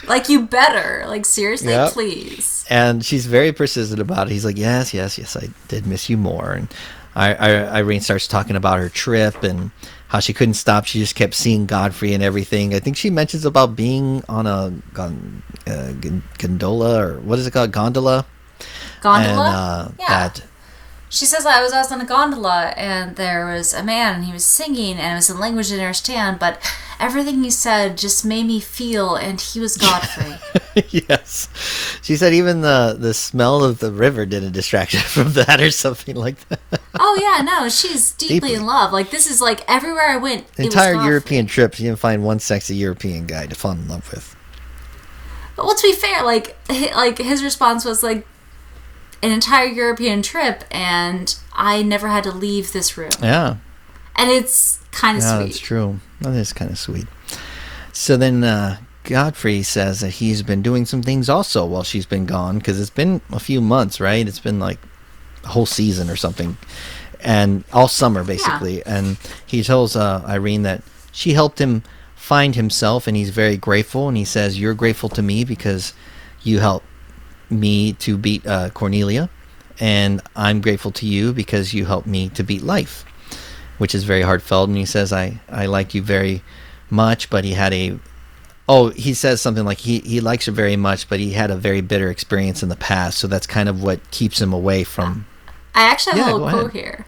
[0.08, 1.92] Like you better, like seriously, Yep.
[1.92, 2.64] please.
[2.70, 4.32] and she's very persistent about it.
[4.32, 6.52] He's like, yes, yes, yes, I did miss you more.
[6.52, 6.68] And
[7.14, 9.70] I, I, Irene starts talking about her trip and
[10.08, 10.86] how she couldn't stop.
[10.86, 12.74] She just kept seeing Godfrey and everything.
[12.74, 15.92] I think she mentions about being on a uh,
[16.38, 17.72] gondola or what is it called?
[17.72, 18.24] Gondola.
[19.00, 19.28] Gondola.
[19.28, 20.06] And uh, yeah.
[20.08, 20.42] that
[21.10, 24.32] She says I was out on a gondola and there was a man and he
[24.32, 26.60] was singing and it was a language I didn't understand, but
[27.00, 30.34] everything he said just made me feel and he was Godfrey.
[30.90, 31.48] yes.
[32.02, 35.70] She said even the the smell of the river didn't distract her from that or
[35.70, 36.60] something like that.
[37.00, 38.54] oh yeah, no, she's deeply, Deeply.
[38.54, 38.92] in love.
[38.92, 40.46] Like this is like everywhere I went.
[40.54, 43.72] The it was entire European trip, she didn't find one sexy European guy to fall
[43.72, 44.36] in love with.
[45.56, 46.56] But well, to be fair, like
[46.94, 48.26] like his response was like
[49.22, 53.56] an entire European trip, and I never had to leave this room, Yeah.
[54.16, 55.46] and it's kind of Yeah, sweet.
[55.46, 56.00] that's true.
[56.20, 57.06] That is kind of sweet.
[57.92, 62.26] So then uh, Godfrey says that he's been doing some things also while she's been
[62.26, 64.26] gone because it's been a few months, right?
[64.26, 64.78] It's been like
[65.44, 66.56] a whole season or something,
[67.20, 68.84] and all summer basically.
[68.86, 69.16] And
[69.46, 71.82] he tells uh, Irene that she helped him
[72.14, 74.06] find himself, and he's very grateful.
[74.08, 75.92] And he says, "You're grateful to me because
[76.42, 76.86] you helped
[77.50, 79.28] me to beat uh, Cornelia,
[79.80, 83.04] and I'm grateful to you because you helped me to beat life."
[83.78, 84.68] which is very heartfelt.
[84.68, 86.42] And he says, "I I like you very
[86.90, 87.98] much," but he had a
[88.68, 91.56] oh he says something like he he likes her very much, but he had a
[91.56, 95.26] very bitter experience in the past, so that's kind of what keeps him away from.
[95.74, 97.06] I actually have Yeah, a little quote here.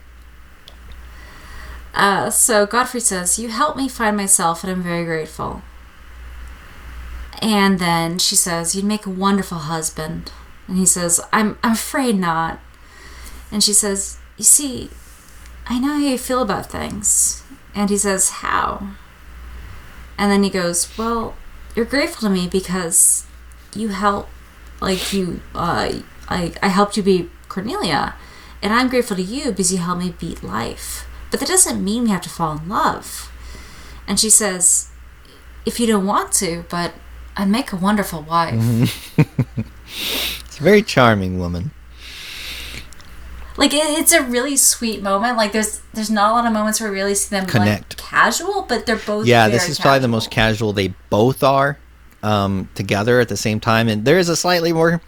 [1.92, 5.62] Uh, so Godfrey says, "You helped me find myself, and I'm very grateful."
[7.40, 10.30] And then she says, "You'd make a wonderful husband."
[10.68, 12.60] And he says, "I'm I'm afraid not."
[13.50, 14.90] And she says, "You see,
[15.66, 17.42] I know how you feel about things."
[17.74, 18.88] And he says, "How?"
[20.18, 21.34] And then he goes, "Well,
[21.74, 23.24] you're grateful to me because
[23.74, 24.28] you help,
[24.80, 25.92] like you, uh,
[26.28, 28.14] I I helped you be Cornelia,
[28.62, 31.06] and I'm grateful to you because you helped me beat life.
[31.30, 33.32] But that doesn't mean we have to fall in love."
[34.06, 34.88] And she says,
[35.64, 36.92] "If you don't want to, but
[37.36, 39.16] I'd make a wonderful wife."
[40.46, 41.72] It's a very charming woman.
[43.56, 45.36] like it, it's a really sweet moment.
[45.36, 47.98] Like there's there's not a lot of moments where we really see them Connect.
[48.00, 51.78] like casual, but they're both Yeah, this is probably the most casual they both are
[52.22, 55.00] um, together at the same time, and there is a slightly more.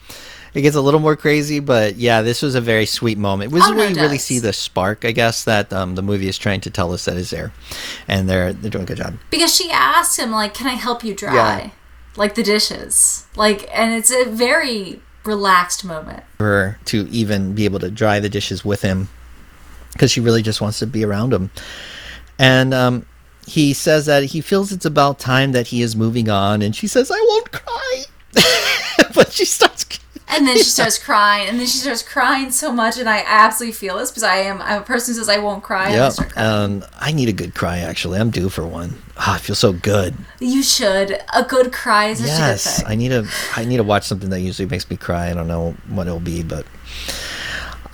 [0.55, 3.53] It gets a little more crazy, but yeah, this was a very sweet moment.
[3.53, 6.03] This Oh, is where it you really see the spark, I guess, that um, the
[6.03, 7.53] movie is trying to tell us that is there,
[8.09, 9.15] and they're they're doing a good job.
[9.31, 11.71] because she asked him like, "Can I help you dry?" Yeah.
[12.17, 16.25] Like the dishes, like, and it's a very relaxed moment.
[16.37, 19.09] for her to even be able to dry the dishes with him
[19.93, 21.51] because she really just wants to be around him.
[22.39, 23.07] And um,
[23.47, 26.87] he says that he feels it's about time that he is moving on, and she
[26.87, 28.05] says, "I won't cry,"
[29.15, 29.87] but she starts.
[30.35, 33.75] And then she starts crying, and then she starts crying so much, and I absolutely
[33.75, 35.87] feel this because I am I'm a person who says I won't cry.
[35.91, 36.13] and I Yep.
[36.13, 36.49] start crying.
[36.83, 37.79] Um, I need a good cry.
[37.79, 38.99] Actually, I'm due for one.
[39.19, 40.15] Ah, I feel so good.
[40.41, 41.21] you should.
[41.35, 42.83] A good cry is such a good Yes.
[42.87, 43.27] I need to.
[43.57, 45.31] I need to watch something that usually makes me cry.
[45.31, 46.67] I don't know what it'll be, but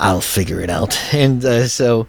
[0.01, 0.99] I'll figure it out.
[1.13, 2.07] And uh, so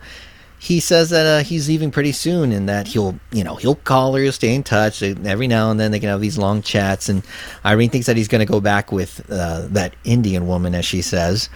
[0.59, 4.13] he says that uh, he's leaving pretty soon, and that he'll, you know, he'll call
[4.13, 5.01] her, he'll stay in touch.
[5.01, 7.07] Every now and then they can have these long chats.
[7.07, 7.23] And
[7.65, 11.01] Irene thinks that he's going to go back with uh, that Indian woman, as she
[11.01, 11.49] says.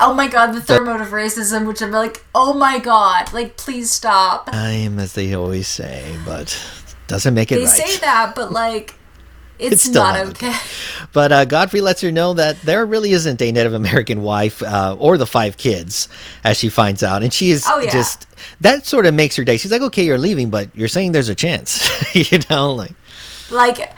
[0.00, 3.56] oh my god, the third mode of racism, which I'm like, oh my god, like
[3.56, 4.48] please stop.
[4.52, 6.58] I'm, as they always say, but
[7.06, 7.70] doesn't make it They right.
[7.86, 8.94] say that, but like,
[9.62, 10.54] It's, still not not okay.
[11.12, 14.96] But uh, Godfrey lets her know that there really isn't a Native American wife uh,
[14.98, 16.08] or the five kids,
[16.44, 17.22] as she finds out.
[17.22, 17.90] And she is Oh, yeah.
[17.90, 18.26] just,
[18.60, 19.56] that sort of makes her day.
[19.56, 21.80] She's like, okay, you're leaving, but you're saying there's a chance.
[22.14, 22.92] you know, like,
[23.50, 23.92] Like,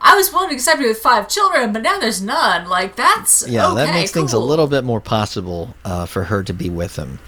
[0.00, 2.68] I was willing to accept you with five children, but now there's none.
[2.68, 6.42] Like, that's yeah, that okay, makes things a little bit more possible uh, for her
[6.42, 7.18] to be with him.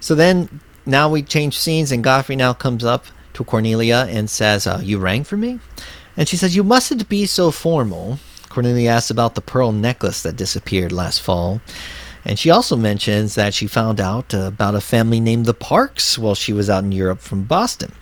[0.00, 4.66] So then, now we change scenes, and Godfrey now comes up to Cornelia and says,
[4.68, 5.58] uh, You rang for me?
[6.16, 8.18] And she says, You mustn't be so formal.
[8.48, 11.60] Cornelia asks about the pearl necklace that disappeared last fall.
[12.24, 16.34] And she also mentions that she found out about a family named the Parkes while
[16.34, 17.92] she was out in Europe from Boston.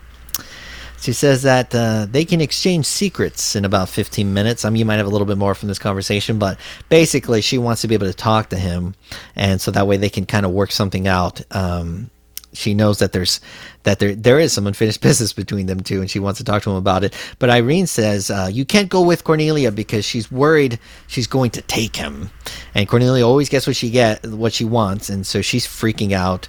[0.99, 4.65] She says that uh, they can exchange secrets in about 15 minutes.
[4.65, 6.57] I mean, you might have a little bit more from this conversation, but
[6.89, 8.95] basically, she wants to be able to talk to him,
[9.35, 11.41] and so that way they can kind of work something out.
[11.51, 12.09] Um,
[12.55, 13.39] she knows that there's
[13.83, 16.63] that there there is some unfinished business between them two, and she wants to talk
[16.63, 17.13] to him about it.
[17.39, 21.61] But Irene says uh, you can't go with Cornelia because she's worried she's going to
[21.61, 22.29] take him,
[22.73, 26.47] and Cornelia always gets what she get what she wants, and so she's freaking out.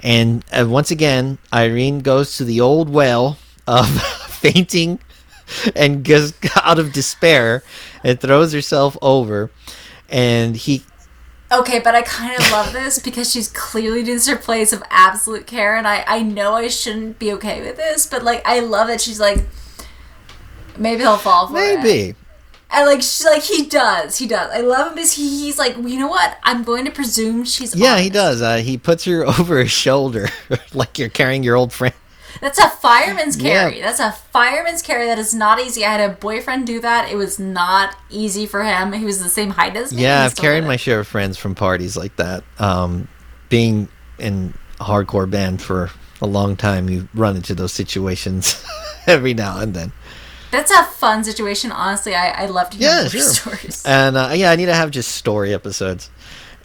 [0.00, 3.88] And uh, once again, Irene goes to the old well of
[4.28, 5.00] fainting
[5.74, 7.62] and gets out of despair
[8.04, 9.50] and throws herself over.
[10.08, 10.82] And he,
[11.50, 15.46] Okay, but I kind of love this because she's clearly doing her place of absolute
[15.46, 18.90] care, and I, I know I shouldn't be okay with this, but like I love
[18.90, 19.00] it.
[19.00, 19.44] She's like,
[20.76, 21.82] maybe he'll fall for it.
[21.82, 22.14] maybe.
[22.70, 24.50] And like she's like he does, he does.
[24.52, 26.36] I love him because he, he's like, you know what?
[26.42, 27.74] I'm going to presume she's.
[27.74, 28.42] Yeah, he does.
[28.42, 30.28] Uh, he puts her over his shoulder
[30.74, 31.94] like you're carrying your old friend.
[32.40, 33.68] That's a fireman's Yeah.
[33.68, 33.80] carry.
[33.80, 35.06] That's a fireman's carry.
[35.06, 35.84] That is not easy.
[35.84, 37.10] I had a boyfriend do that.
[37.10, 38.92] It was not easy for him.
[38.92, 40.02] He was the same height as me.
[40.02, 42.44] Yeah, I've carried my share of friends from parties like that.
[42.58, 43.08] Um,
[43.48, 43.88] being
[44.18, 45.90] in a hardcore band for
[46.20, 48.64] a long time, you run into those situations
[49.06, 49.92] every now and then.
[50.50, 51.70] That's a fun situation.
[51.72, 53.20] Honestly, I, I love to hear Yeah, sure.
[53.20, 53.84] stories.
[53.84, 56.08] And uh, yeah, I need to have just story episodes.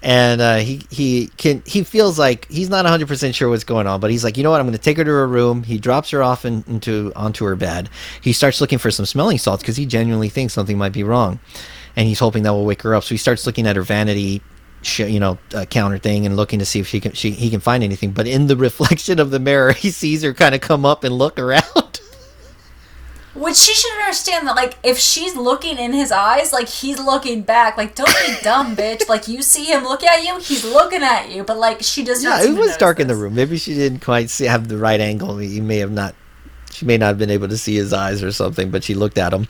[0.04, 3.88] And uh, he he can he feels like he's not 100 percent sure what's going
[3.88, 4.60] on, but he's like, you know what?
[4.60, 5.64] I'm going to take her to her room.
[5.64, 7.90] He drops her off in, into onto her bed.
[8.22, 11.40] He starts looking for some smelling salts because he genuinely thinks something might be wrong,
[11.96, 13.04] and he's hoping that will wake her up.
[13.06, 14.42] So he starts looking at her vanity,
[14.98, 17.62] you know, uh, counter thing and looking to see if she can she he can
[17.62, 18.12] find anything.
[18.12, 21.18] But in the reflection of the mirror, he sees her kind of come up and
[21.18, 21.93] look around.
[23.36, 27.42] Which she should understand that, like, if she's looking in his eyes, like, he's looking
[27.42, 27.78] back.
[27.78, 29.10] Like, don't be dumb, bitch.
[29.10, 31.44] Like, you see him look at you, he's looking at you.
[31.44, 33.34] But, like, she does not Yeah, it was dark in the room.
[33.34, 35.38] Maybe she didn't quite see, have the right angle.
[35.40, 36.14] He may have not.
[36.72, 39.20] She may not have been able to see his eyes or something, but she looked
[39.20, 39.48] at him,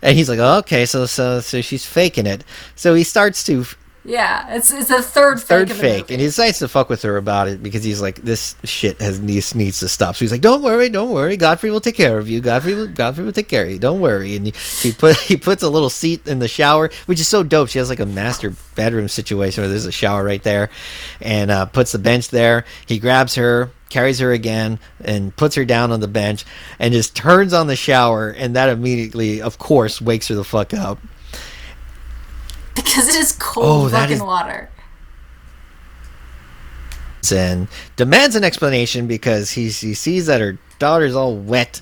[0.00, 2.44] and he's like, oh, "Okay, so so so she's faking it."
[2.76, 3.66] So he starts to
[4.04, 7.16] Yeah, it's it's the third fake third fake, and he decides to fuck with her
[7.16, 10.40] about it because he's like, "This shit has needs, needs to stop." So he's like,
[10.40, 11.36] "Don't worry, don't worry.
[11.36, 12.40] Godfrey will take care of you.
[12.40, 13.78] Godfrey, will, Godfrey will take care of you.
[13.78, 17.20] Don't worry." And he, he put he puts a little seat in the shower, which
[17.20, 17.68] is so dope.
[17.68, 20.70] She has like a master bedroom situation where there's a shower right there,
[21.20, 22.64] and uh, puts the bench there.
[22.86, 23.70] He grabs her.
[23.88, 26.46] Carries her again and puts her down on the bench
[26.78, 30.72] and just turns on the shower, and that immediately, of course, wakes her the fuck
[30.72, 30.98] up.
[32.92, 34.68] Because it is cold Oh, fucking is- water.
[37.32, 41.80] and demands an explanation because he, he sees that her daughter's all wet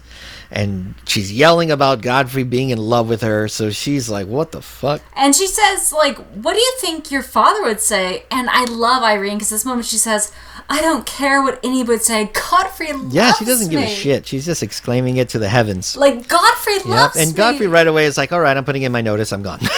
[0.52, 3.48] and she's yelling about Godfrey being in love with her.
[3.48, 5.00] So she's like, What the fuck?
[5.16, 8.24] And she says, like, what do you think your father would say?
[8.30, 10.32] And I love Irene because this moment she says,
[10.68, 12.30] I don't care what anybody would say.
[12.32, 14.26] Godfrey loves Yeah, she doesn't give a shit.
[14.26, 15.96] She's just exclaiming it to the heavens.
[15.96, 16.84] Like, Godfrey Yep.
[16.86, 17.36] loves And me.
[17.36, 19.32] Godfrey right away is like, All right, I'm putting in my notice.
[19.32, 19.60] I'm gone.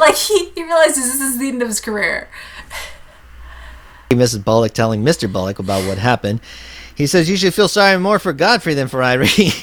[0.06, 2.28] Like, he, he realizes this is the end of his career.
[4.10, 4.44] Mrs.
[4.44, 5.30] Bullock telling Mr.
[5.30, 6.40] Bullock about what happened.
[6.94, 9.52] He says, You should feel sorry more for Godfrey than for Irene.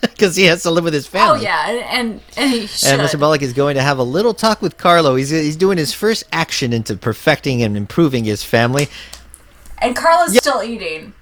[0.00, 1.44] Because he has to live with his family.
[1.44, 1.80] Oh, family.
[1.80, 1.90] yeah.
[1.90, 2.90] And, and, and he should.
[2.90, 3.18] And Mr.
[3.18, 5.16] Bullock is going to have a little talk with Carlo.
[5.16, 8.86] He's, he's doing his first action into perfecting and improving his family.
[9.78, 11.14] And Carlo's still eating.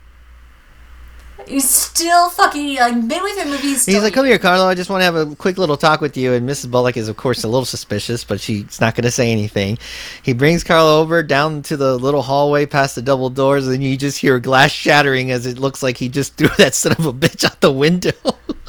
[1.47, 2.77] He's still fucking.
[2.77, 4.67] Like, midway through the movie, he's still He's like, "Come here, Carlo.
[4.67, 6.71] I just want to have a quick little talk with you." And Mrs.
[6.71, 9.79] Bullock is, of course, a little suspicious, but she's not going to say anything.
[10.23, 13.97] He brings Carlo over down to the little hallway past the double doors, and you
[13.97, 17.13] just hear glass shattering as it looks like he just threw that son of a
[17.13, 18.13] bitch out the window,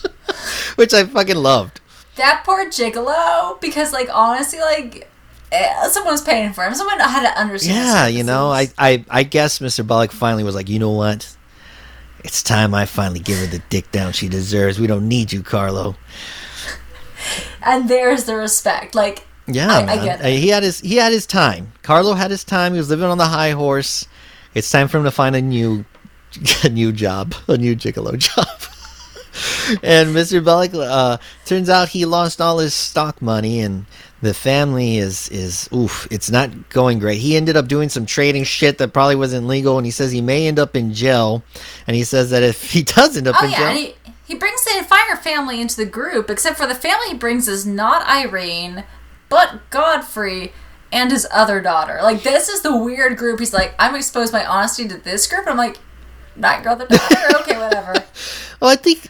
[0.75, 1.81] which I fucking loved.
[2.15, 5.09] That poor gigolo, because, like, honestly, like,
[5.51, 6.73] eh, someone was paying for him.
[6.73, 7.75] Someone had to understand.
[7.75, 8.69] Yeah, you know, I.
[8.77, 9.85] I, I guess Mr.
[9.85, 11.36] Bullock finally was like, "You know what?
[12.23, 14.79] It's time I finally give her the dick down she deserves.
[14.79, 15.95] We don't need you, Carlo."
[17.61, 18.95] And there's the respect.
[18.95, 20.39] Like, Yeah, I- I get Uh, it.
[20.39, 21.71] he had his he had his time.
[21.83, 22.73] Carlo had his time.
[22.73, 24.05] He was living on the high horse.
[24.53, 25.85] It's time for him to find a new
[26.63, 28.47] a new job, a new gigolo job.
[29.83, 30.43] and Mr.
[30.43, 33.85] Bullock uh, turns out he lost all his stock money, and
[34.21, 37.19] the family is is oof, it's not going great.
[37.19, 40.21] He ended up doing some trading shit that probably wasn't legal, and he says he
[40.21, 41.43] may end up in jail.
[41.85, 43.95] And he says that if he does end up Oh in yeah, jail, he,
[44.27, 47.65] he brings the entire family into the group, except for the family he brings is
[47.65, 48.83] not Irene,
[49.29, 50.51] but Godfrey
[50.91, 51.99] and his other daughter.
[52.01, 53.39] Like this is the weird group.
[53.39, 55.41] He's like, I'm gonna expose my honesty to this group.
[55.41, 55.77] And I'm like,
[56.35, 57.37] not girl the daughter.
[57.41, 57.93] okay, whatever.
[58.59, 59.07] well, I think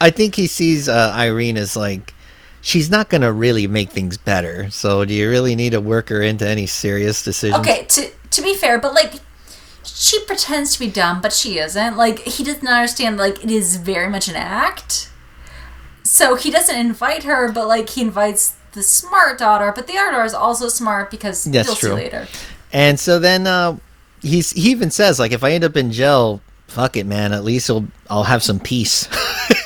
[0.00, 2.14] I think he sees uh, Irene as like
[2.60, 4.70] she's not going to really make things better.
[4.70, 7.60] So do you really need to work her into any serious decisions?
[7.60, 9.14] Okay, to to be fair, but like
[9.84, 11.96] she pretends to be dumb, but she isn't.
[11.96, 13.16] Like he doesn't understand.
[13.16, 15.10] Like it is very much an act.
[16.02, 19.72] So he doesn't invite her, but like he invites the smart daughter.
[19.74, 21.88] But the other daughter is also smart because That's you'll true.
[21.90, 22.28] see later.
[22.72, 23.78] And so then uh,
[24.22, 27.32] he's he even says like if I end up in jail, fuck it, man.
[27.32, 29.08] At least I'll I'll have some peace.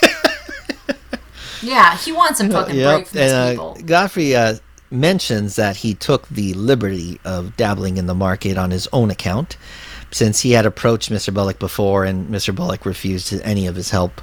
[1.64, 3.76] Yeah, he wants a fucking break from and people.
[3.78, 4.56] uh, Godfrey uh,
[4.90, 9.56] mentions that he took the liberty of dabbling in the market on his own account,
[10.10, 11.32] since he had approached Mr.
[11.34, 12.54] Bullock before, and Mr.
[12.54, 14.20] Bullock refused any of his help.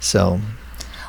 [0.00, 0.40] So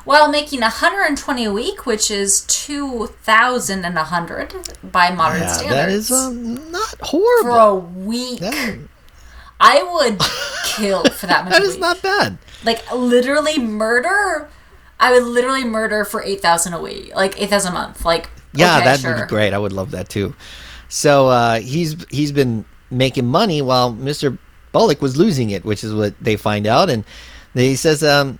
[0.05, 4.55] While making 120 a week, which is 2,100
[4.91, 5.69] by modern yeah, standards.
[5.69, 7.51] that is um, not horrible.
[7.51, 8.39] for a week.
[8.39, 8.79] That-
[9.59, 10.19] I would
[10.65, 11.81] kill for that much that is week.
[11.81, 12.37] not bad.
[12.65, 14.49] like literally murder.
[15.03, 18.05] I would literally murder for 8,000 a week, like 8,000 a month.
[18.05, 19.15] Like Yeah, okay, that'd sure.
[19.21, 19.53] be great.
[19.53, 20.33] I would love that too.
[20.87, 24.37] So uh, he's he's been making money while Mr.
[24.71, 26.89] Bullock was losing it, which is what they find out.
[26.89, 27.03] And
[27.53, 28.39] he says, um,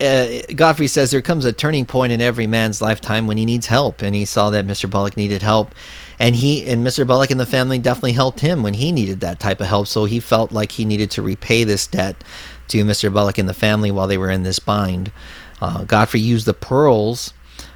[0.00, 3.66] uh, Godfrey says there comes a turning point in every man's lifetime when he needs
[3.66, 4.88] help, and he saw that Mr.
[4.88, 5.74] Bullock needed help,
[6.20, 7.04] and he and Mr.
[7.04, 9.88] Bullock and the family definitely helped him when he needed that type of help.
[9.88, 12.22] So he felt like he needed to repay this debt
[12.68, 13.12] to Mr.
[13.12, 15.10] Bullock and the family while they were in this bind.
[15.60, 17.32] Uh, Godfrey used the pearls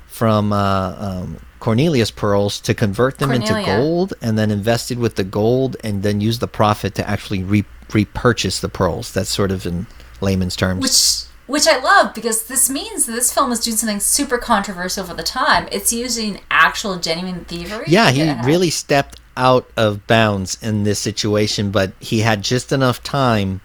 [0.06, 5.24] from uh, um, Cornelia's pearls to convert them into gold, and then invested with the
[5.24, 9.12] gold, and then used the profit to actually re- repurchase the pearls.
[9.12, 9.86] That's sort of in
[10.20, 10.82] layman's terms.
[10.82, 15.04] Which which I love because this means that this film is doing something super controversial
[15.04, 15.68] for the time.
[15.72, 17.84] It's using actual genuine thievery.
[17.88, 18.44] Yeah, he ahead.
[18.44, 23.60] really stepped out of bounds in this situation, but he had just enough time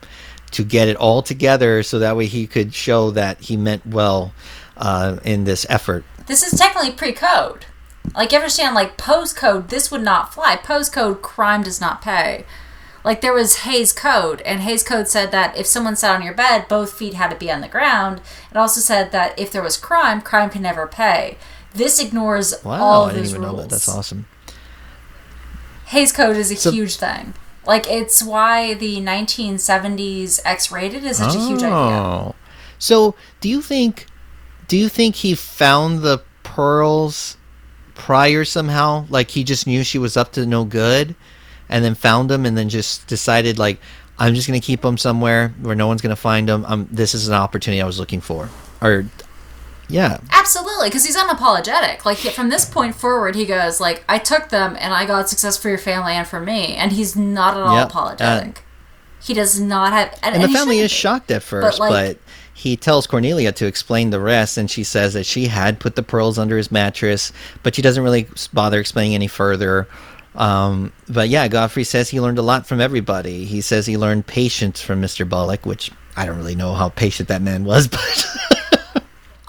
[0.51, 4.33] to get it all together so that way he could show that he meant well
[4.77, 6.03] uh, in this effort.
[6.27, 7.65] This is technically pre-code.
[8.15, 10.55] Like you understand, like post-code, this would not fly.
[10.55, 12.45] Post-code, crime does not pay.
[13.03, 16.33] Like there was Hays Code, and Hays Code said that if someone sat on your
[16.33, 18.21] bed, both feet had to be on the ground.
[18.51, 21.37] It also said that if there was crime, crime can never pay.
[21.73, 23.55] This ignores Wow, all I of didn't those even rules.
[23.55, 23.69] know that.
[23.69, 24.25] That's awesome.
[25.87, 27.33] Hays Code is a So- huge thing.
[27.67, 31.75] Like it's why the 1970s X-rated is such a huge idea.
[31.75, 32.35] Oh.
[32.79, 34.07] So, do you think
[34.67, 37.37] do you think he found the pearls
[37.93, 39.05] prior somehow?
[39.09, 41.15] Like he just knew she was up to no good
[41.69, 43.79] and then found them and then just decided like
[44.17, 46.65] I'm just going to keep them somewhere where no one's going to find them.
[46.65, 48.49] Um this is an opportunity I was looking for.
[48.81, 49.05] Or
[49.89, 50.19] yeah.
[50.31, 52.05] Absolutely, because he's unapologetic.
[52.05, 55.29] Like he- from this point forward, he goes like, "I took them and I got
[55.29, 58.63] success for your family and for me," and he's not at all Yep, apologetic.
[59.21, 62.17] he does not have, and, And the he family is shocked at first, like- but
[62.53, 66.01] he tells Cornelia to explain the rest, and she says that she had put the
[66.03, 69.87] pearls under his mattress, but she doesn't really bother explaining any further.
[70.35, 73.45] Um, but yeah, Godfrey says he learned a lot from everybody.
[73.45, 75.27] He says he learned patience from Mr.
[75.27, 78.25] Bullock, which I don't really know how patient that man was, but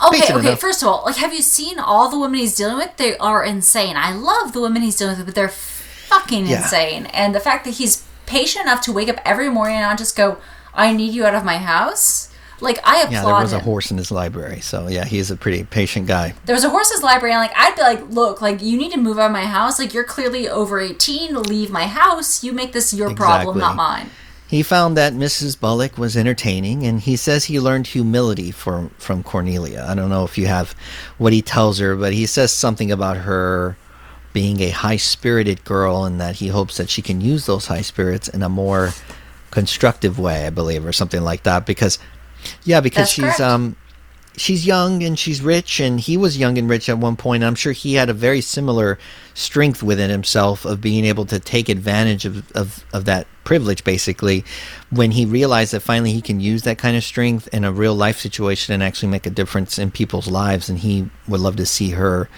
[0.06, 0.38] Okay, okay.
[0.48, 0.60] enough.
[0.60, 2.96] First of all, like, have you seen all the women he's dealing with?
[2.96, 3.96] They are insane.
[3.96, 6.62] I love the women he's dealing with, but they're fucking Yeah.
[6.62, 7.06] insane.
[7.06, 10.14] And the fact that he's patient enough to wake up every morning and not just
[10.14, 10.36] go,
[10.74, 12.28] "I need you out of my house."
[12.60, 15.36] Like I applaud yeah, there was a horse in his library, so yeah, he's a
[15.36, 16.34] pretty patient guy.
[16.44, 18.76] There was a horse in his library, and like I'd be like, "Look, like you
[18.76, 19.78] need to move out of my house.
[19.78, 21.40] Like you're clearly over eighteen.
[21.42, 22.42] Leave my house.
[22.42, 24.10] You make this your problem, not mine."
[24.48, 25.60] He found that Mrs.
[25.60, 29.84] Bullock was entertaining, and he says he learned humility from from Cornelia.
[29.86, 30.74] I don't know if you have
[31.18, 33.76] what he tells her, but he says something about her
[34.32, 37.82] being a high spirited girl, and that he hopes that she can use those high
[37.82, 38.90] spirits in a more
[39.50, 41.66] constructive way, I believe, or something like that.
[41.66, 41.98] Because,
[42.64, 43.40] yeah, because That's she's correct.
[43.40, 43.76] um
[44.38, 47.44] she's young and she's rich and he was young and rich at one point.
[47.44, 48.98] I'm sure he had a very similar
[49.34, 54.44] strength within himself of being able to take advantage of, of, of that privilege basically
[54.90, 57.94] when he realized that finally he can use that kind of strength in a real
[57.94, 61.66] life situation and actually make a difference in people's lives and he would love to
[61.66, 62.28] see her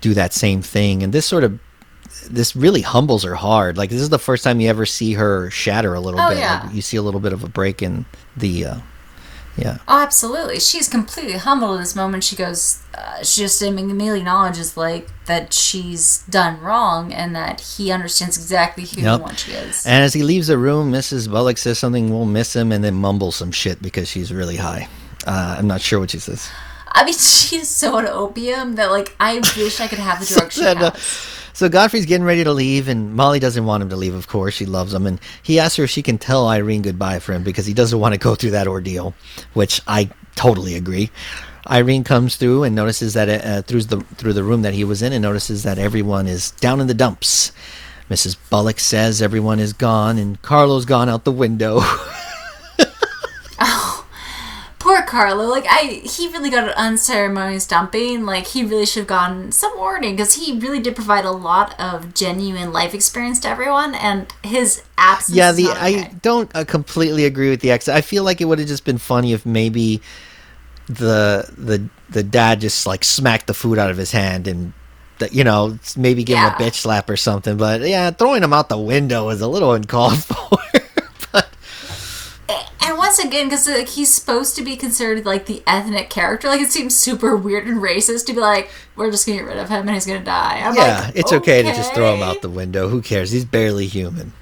[0.00, 1.02] do that same thing.
[1.02, 1.58] And this sort of
[2.30, 3.76] this really humbles her hard.
[3.76, 6.38] Like this is the first time you ever see her shatter a little Oh, bit.
[6.38, 6.62] Yeah.
[6.64, 8.76] Like, you see a little bit of a break in the uh,
[9.56, 9.78] Yeah.
[9.86, 10.58] Oh, absolutely.
[10.58, 12.24] She's completely humbled in this moment.
[12.24, 17.92] She goes, uh, she just immediately acknowledges like that she's done wrong and that he
[17.92, 19.14] understands exactly who Yep.
[19.14, 19.86] and what she is.
[19.86, 21.30] And as he leaves the room, Mrs.
[21.30, 24.88] Bullock says something we'll miss him and then mumbles some shit because she's really high.
[25.26, 26.48] Uh, I'm not sure what she says.
[26.88, 30.50] I mean, she's so on opium that like I wish I could have the drug
[30.52, 31.40] she has.
[31.54, 34.54] So Godfrey's getting ready to leave, and Molly doesn't want him to leave, of course.
[34.54, 35.06] She loves him.
[35.06, 38.00] And he asks her if she can tell Irene goodbye for him because he doesn't
[38.00, 39.14] want to go through that ordeal,
[39.52, 41.12] which I totally agree.
[41.70, 45.00] Irene comes through and notices that uh, through the through the room that he was
[45.00, 47.52] in, and notices that everyone is down in the dumps.
[48.10, 48.36] Mrs.
[48.50, 51.80] Bullock says everyone is gone, and Carlo's gone out the window.
[55.06, 55.46] Carlo.
[55.46, 58.24] Like I, he really got an unceremonious dumping.
[58.24, 61.78] Like he really should have gotten some warning because he really did provide a lot
[61.80, 65.36] of genuine life experience to everyone, and his absence.
[65.36, 67.88] yeah, the not I don't uh, completely agree with the ex.
[67.88, 70.00] I feel like it would have just been funny if maybe
[70.86, 74.72] the the the dad just like smacked the food out of his hand and
[75.30, 77.56] you know maybe give him a bitch slap or something.
[77.56, 80.58] But yeah, throwing him out the window is a little uncalled for.
[82.48, 86.60] And once again, because like, he's supposed to be considered like the ethnic character, like
[86.60, 89.68] it seems super weird and racist to be like, we're just gonna get rid of
[89.70, 90.60] him and he's gonna die.
[90.62, 91.62] I'm yeah, like, it's okay.
[91.62, 92.88] to just throw him out the window.
[92.88, 93.30] Who cares?
[93.30, 94.32] He's barely human.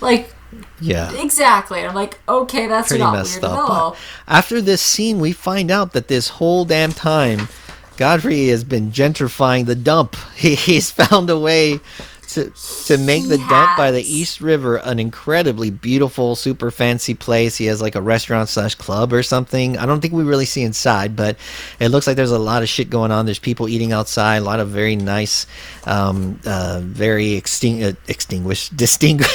[0.00, 0.32] Like
[0.80, 1.12] Yeah.
[1.20, 1.80] exactly.
[1.80, 3.58] And I'm like, okay, that's pretty not messed weird up.
[3.58, 3.96] at all.
[4.28, 7.48] After this scene, we find out that this whole damn time,
[7.96, 10.16] Godfrey has been gentrifying the dump.
[10.36, 11.80] He, he's found a way
[12.34, 12.50] to
[12.86, 14.02] to make He the dump by the.
[14.12, 17.56] East River an incredibly beautiful, super fancy place.
[17.56, 19.78] He has like a restaurant slash club or something.
[19.78, 21.36] I don't think we really see inside, but
[21.80, 23.24] it looks like there's a lot of shit going on.
[23.24, 25.46] There's people eating outside, a lot of very nice,
[25.84, 29.32] um, uh, very extin- uh, extinguished, distinguished.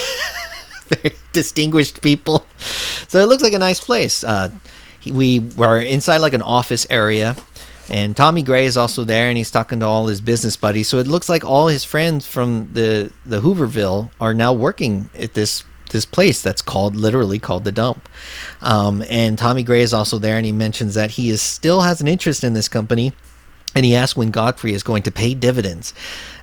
[1.33, 2.45] distinguished people.
[3.07, 4.23] So it looks like a nice place.
[4.23, 4.51] Uh,
[5.05, 7.35] we were inside like an office area,
[7.89, 10.87] and Tommy Gray is also there, and he's talking to all his business buddies.
[10.87, 15.33] So it looks like all his friends from the the Hooverville are now working at
[15.33, 18.09] this this place that's called literally called the dump.
[18.61, 22.01] Um, and Tommy Gray is also there, and he mentions that he is still has
[22.01, 23.13] an interest in this company.
[23.75, 25.93] And he asks when Godfrey is going to pay dividends.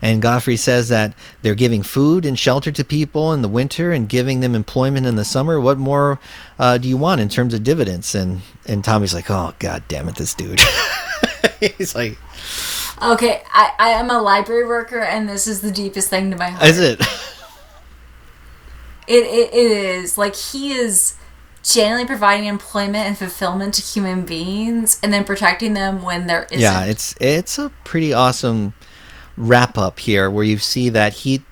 [0.01, 4.09] And Godfrey says that they're giving food and shelter to people in the winter and
[4.09, 5.59] giving them employment in the summer.
[5.59, 6.21] What more
[6.61, 8.15] uh, do you want in terms of dividends?
[8.15, 10.61] And and Tommy's like, oh god damn it, this dude.
[11.79, 12.19] He's like,
[13.03, 16.51] Okay, I, I am a library worker, and this is the deepest thing to my
[16.51, 16.69] heart.
[16.69, 17.01] is it?
[19.07, 21.17] It, it, it is like he is
[21.63, 26.61] genuinely providing employment and fulfillment to human beings, and then protecting them when there isn't.
[26.61, 28.73] yeah, it's it's a pretty awesome
[29.37, 31.43] wrap up here where you see that he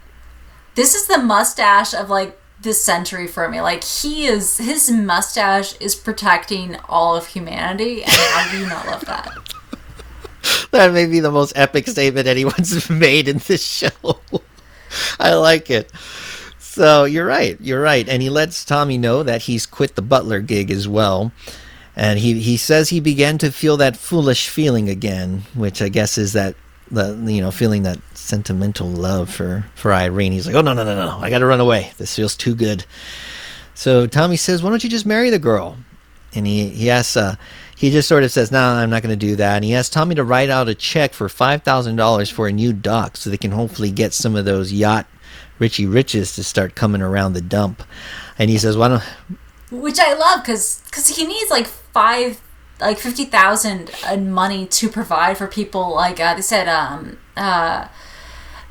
[0.76, 3.60] this is the mustache of like this century for me.
[3.60, 8.86] Like he is, his mustache is protecting all of humanity, and how do you not
[8.86, 9.30] love that?
[10.70, 13.90] that may be the most epic statement anyone's made in this show.
[15.20, 15.90] I like it.
[16.58, 17.60] So you're right.
[17.60, 18.08] You're right.
[18.08, 21.32] And he lets Tommy know that he's quit the butler gig as well.
[21.94, 26.16] And he, he says he began to feel that foolish feeling again, which I guess
[26.16, 26.56] is that
[26.92, 30.32] the you know feeling that sentimental love for for Irene.
[30.32, 31.92] He's like, oh no no no no, I got to run away.
[31.98, 32.84] This feels too good.
[33.74, 35.76] So Tommy says, why don't you just marry the girl?
[36.34, 37.36] And he he asks, uh,
[37.82, 39.56] he just sort of says, no, I'm not going to do that.
[39.56, 42.52] And he asks Tommy to write out a check for five thousand dollars for a
[42.52, 45.08] new dock, so they can hopefully get some of those yacht
[45.58, 47.82] Richie riches to start coming around the dump.
[48.38, 49.02] And he says, why don't
[49.72, 52.40] Which I love because because he needs like five
[52.80, 55.92] like fifty thousand in money to provide for people.
[55.92, 57.88] Like uh, they said, um, uh,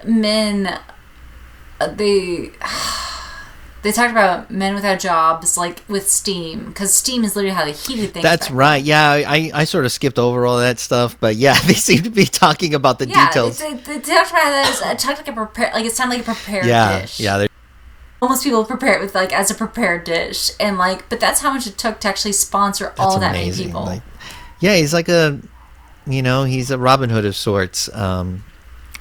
[0.05, 0.79] men.
[1.81, 2.51] Uh, they
[3.83, 7.71] they talked about men without jobs, like with steam, because steam is literally how they
[7.71, 8.23] heated things.
[8.23, 8.83] That's right.
[8.83, 12.09] Yeah, I, I sort of skipped over all that stuff, but yeah, they seem to
[12.11, 13.57] be talking about the Yeah, details.
[13.59, 16.17] They, they, they talked about that as it talked like a prepare, like it sounded
[16.17, 17.19] like a prepared yeah, dish.
[17.19, 17.37] yeah.
[17.37, 17.47] they're-
[18.21, 21.51] almost people prepare it with like as a prepared dish, and like, but that's how
[21.51, 23.83] much it took to actually sponsor all That's that many people.
[23.83, 24.03] Like,
[24.59, 25.39] yeah, he's like a,
[26.05, 28.43] you know, he's a Robin Hood of sorts, um,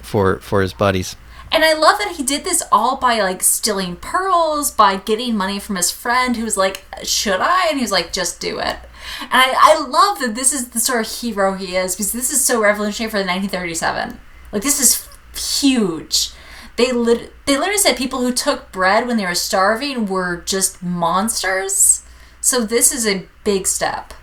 [0.01, 1.15] for for his buddies.
[1.51, 5.59] And I love that he did this all by like stealing pearls, by getting money
[5.59, 7.67] from his friend who was like, Should I?
[7.69, 8.77] And he was like, Just do it.
[9.21, 12.31] And I, I love that this is the sort of hero he is because this
[12.31, 14.19] is so revolutionary for the 1937.
[14.51, 15.07] Like, this is
[15.59, 16.31] huge.
[16.77, 20.81] They, lit- they literally said people who took bread when they were starving were just
[20.81, 22.03] monsters.
[22.39, 24.13] So, this is a big step.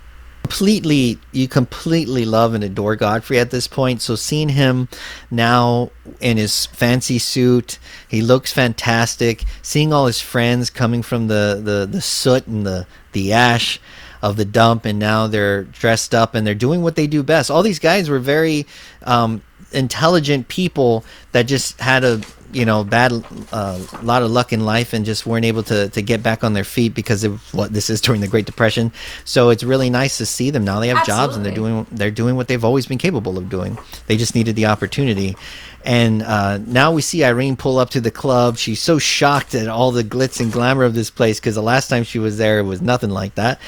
[0.43, 4.01] Completely you completely love and adore Godfrey at this point.
[4.01, 4.89] So seeing him
[5.31, 9.45] now in his fancy suit, he looks fantastic.
[9.63, 13.81] Seeing all his friends coming from the the, the soot and the the ash,
[14.23, 17.51] of the dump, and now they're dressed up and they're doing what they do best.
[17.51, 18.67] All these guys were very
[19.03, 19.43] um,
[19.73, 22.21] intelligent people that just had a
[22.53, 23.13] you know bad
[23.53, 26.43] uh, a lot of luck in life and just weren't able to, to get back
[26.45, 28.93] on their feet because of what this is during the Great Depression.
[29.25, 30.81] So it's really nice to see them now.
[30.81, 33.79] They have jobs and they're doing they're doing what they've always been capable of doing.
[34.07, 35.37] They just needed the opportunity.
[35.85, 38.59] And uh, now we see Irene pull up to the club.
[38.59, 41.89] She's so shocked at all the glitz and glamour of this place because the last
[41.89, 43.61] time she was there, it was nothing like that.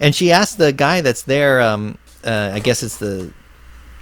[0.00, 1.62] And she asked the guy that's there.
[1.62, 3.32] Um, uh, I guess it's the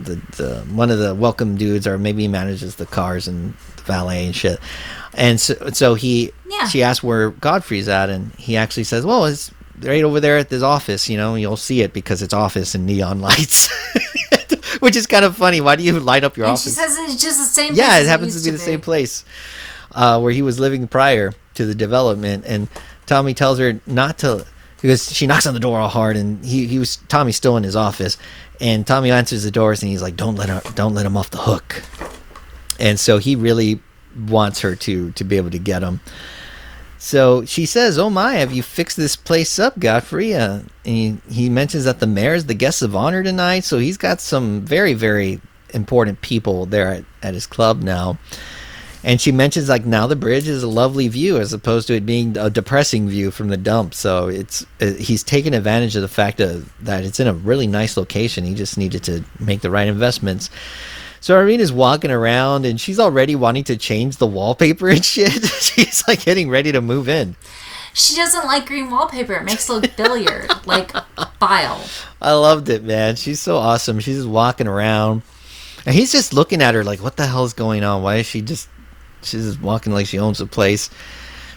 [0.04, 3.82] the, the one of the welcome dudes, or maybe he manages the cars and the
[3.82, 4.58] valet and shit.
[5.14, 6.68] And so, so he, Yeah.
[6.68, 9.50] she asked where Godfrey's at, and he actually says, "Well, it's
[9.80, 11.08] right over there at this office.
[11.08, 13.68] You know, you'll see it because it's office and neon lights."
[14.80, 15.60] Which is kind of funny.
[15.60, 16.76] Why do you light up your And she office?
[16.76, 17.74] says it's just the same.
[17.74, 19.24] yeah, it happens to be the same place
[19.92, 22.44] uh, where he was living prior to the development.
[22.46, 22.68] And
[23.06, 24.44] Tommy tells her not to
[24.80, 27.62] because she knocks on the door all hard, and he, he was Tommy's still in
[27.62, 28.18] his office,
[28.62, 31.30] and Tommy answers the doors, and he's like, "Don't let her, don't let him off
[31.30, 31.82] the hook."
[32.78, 33.80] And so he really
[34.28, 36.00] wants her to to be able to get him.
[36.96, 41.44] So she says, "Oh my, have you fixed this place up, Godfrey?" Uh, and he,
[41.44, 44.94] he mentions that the mayor's the guest of honor tonight, so he's got some very
[44.94, 45.40] very
[45.74, 48.18] important people there at, at his club now.
[49.04, 52.06] And she mentions like now the bridge is a lovely view as opposed to it
[52.06, 53.94] being a depressing view from the dump.
[53.94, 57.66] So it's uh, he's taken advantage of the fact of, that it's in a really
[57.66, 58.44] nice location.
[58.44, 60.50] He just needed to make the right investments.
[61.20, 65.32] So Irene is walking around and she's already wanting to change the wallpaper and shit.
[65.60, 67.36] she's like getting ready to move in.
[67.94, 69.34] She doesn't like green wallpaper.
[69.34, 70.92] It makes it look billiard, like
[71.38, 71.84] bile.
[72.20, 73.16] I loved it, man.
[73.16, 74.00] She's so awesome.
[74.00, 75.22] She's just walking around,
[75.84, 78.02] and he's just looking at her like, "What the hell is going on?
[78.02, 78.68] Why is she just?
[79.24, 80.90] She's just walking like she owns the place."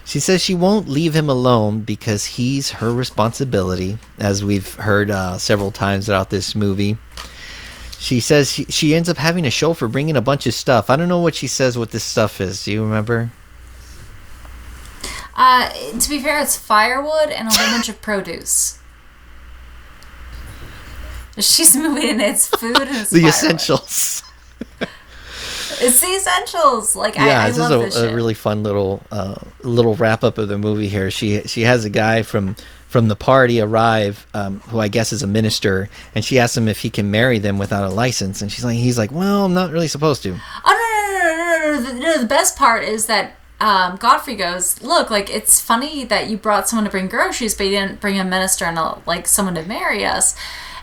[0.04, 5.36] She says she won't leave him alone because he's her responsibility, as we've heard uh,
[5.36, 6.96] several times throughout this movie.
[7.98, 10.90] She says she, she ends up having a chauffeur bringing a bunch of stuff.
[10.90, 12.64] I don't know what she says what this stuff is.
[12.64, 13.32] Do you remember?
[15.34, 18.78] Uh, to be fair, it's firewood and a whole bunch of produce.
[21.38, 23.28] She's moving it's food and it's The firewood.
[23.28, 24.22] essentials.
[25.80, 26.96] It's the essentials.
[26.96, 28.12] Like yeah, I, I this love is a, shit.
[28.12, 31.10] a really fun little uh, little wrap up of the movie here.
[31.10, 32.56] She she has a guy from
[32.88, 36.68] from the party arrive, um, who I guess is a minister, and she asks him
[36.68, 39.54] if he can marry them without a license, and she's like, he's like, well, I'm
[39.54, 40.38] not really supposed to.
[40.64, 41.92] Oh no no no no no!
[41.92, 42.20] no, no, no.
[42.22, 46.68] The best part is that um, Godfrey goes, "Look, like it's funny that you brought
[46.68, 49.62] someone to bring groceries, but you didn't bring a minister and a, like someone to
[49.62, 50.36] marry us."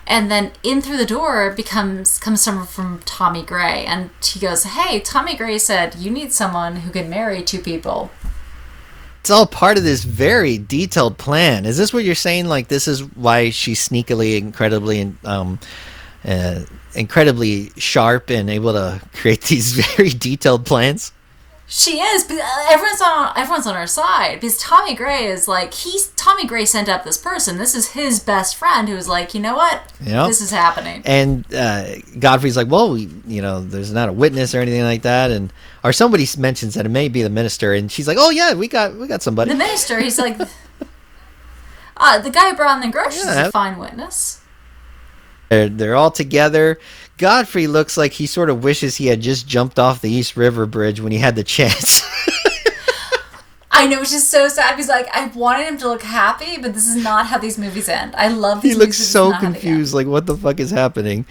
[0.06, 4.64] And then in through the door becomes comes someone from Tommy Gray, and he goes,
[4.64, 8.12] "Hey, Tommy Gray said you need someone who can marry two people."
[9.22, 11.66] It's all part of this very detailed plan.
[11.66, 12.48] Is this what you're saying?
[12.48, 15.60] Like this is why she's sneakily, incredibly, um,
[16.26, 21.14] uh, incredibly sharp and able to create these very detailed plans.
[21.76, 25.74] She is, but uh, everyone's on everyone's on her side because Tommy Gray is like
[25.74, 27.58] he's Tommy Gray sent up this person.
[27.58, 30.28] This is his best friend who was like, you know what, Yep.
[30.28, 31.02] this is happening.
[31.04, 35.02] And uh, Godfrey's like, well, we, you know, there's not a witness or anything like
[35.02, 35.52] that, and
[35.84, 38.68] or somebody mentions that it may be the minister, and she's like, oh yeah, we
[38.68, 39.50] got we got somebody.
[39.50, 40.40] The minister, he's like,
[41.98, 44.42] uh, the guy who brought in the groceries is a fine witness.
[45.50, 46.80] They're, they're all together.
[47.18, 50.66] Godfrey looks like he sort of wishes he had just jumped off the East River
[50.66, 52.02] Bridge when he had the chance.
[53.72, 56.74] I know, which is so sad because like I wanted him to look happy, but
[56.74, 58.16] this is not how these movies end.
[58.16, 59.56] I love these he looks so not how they end.
[59.56, 61.26] confused, like what the fuck is happening?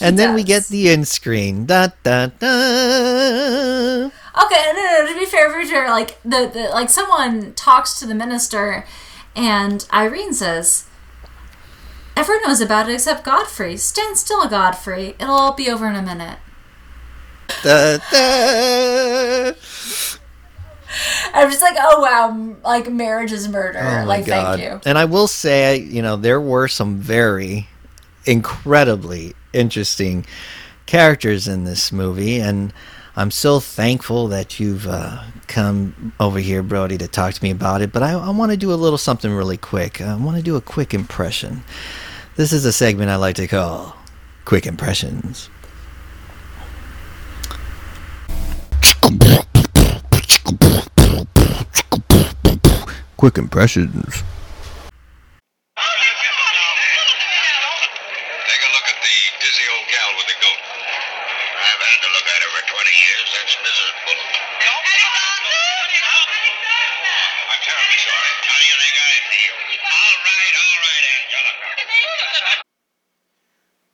[0.00, 1.64] And then we get the end screen.
[1.66, 4.10] Da da da.
[4.44, 7.54] Okay, no, no, no, to be fair, to be fair, like the, the like someone
[7.54, 8.84] talks to the minister,
[9.34, 10.86] and Irene says,
[12.16, 13.76] "Everyone knows about it except Godfrey.
[13.76, 15.14] Stand still, Godfrey.
[15.20, 16.38] It'll all be over in a minute."
[17.62, 19.52] Da, da.
[21.34, 23.80] I'm just like, oh wow, like marriage is murder.
[23.80, 24.58] Oh like, god!
[24.58, 24.80] thank you.
[24.86, 27.68] And I will say, you know, there were some very
[28.24, 30.26] incredibly interesting
[30.86, 32.72] characters in this movie, and
[33.14, 37.82] I'm so thankful that you've uh, come over here, Brody, to talk to me about
[37.82, 37.92] it.
[37.92, 40.00] But I, I want to do a little something really quick.
[40.00, 41.62] I want to do a quick impression.
[42.36, 43.96] This is a segment I like to call
[44.44, 45.48] "Quick Impressions."
[53.16, 54.22] Quick impressions.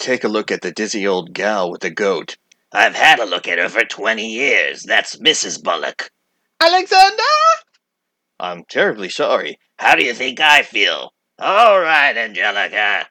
[0.03, 2.37] Take a look at the dizzy old gal with the goat.
[2.73, 4.83] I've had a look at her for 20 years.
[4.83, 5.63] That's Mrs.
[5.63, 6.11] Bullock.
[6.61, 7.23] Alexander!
[8.41, 9.59] I'm terribly sorry.
[9.77, 11.13] How do you think I feel?
[11.39, 13.07] All right, Angelica.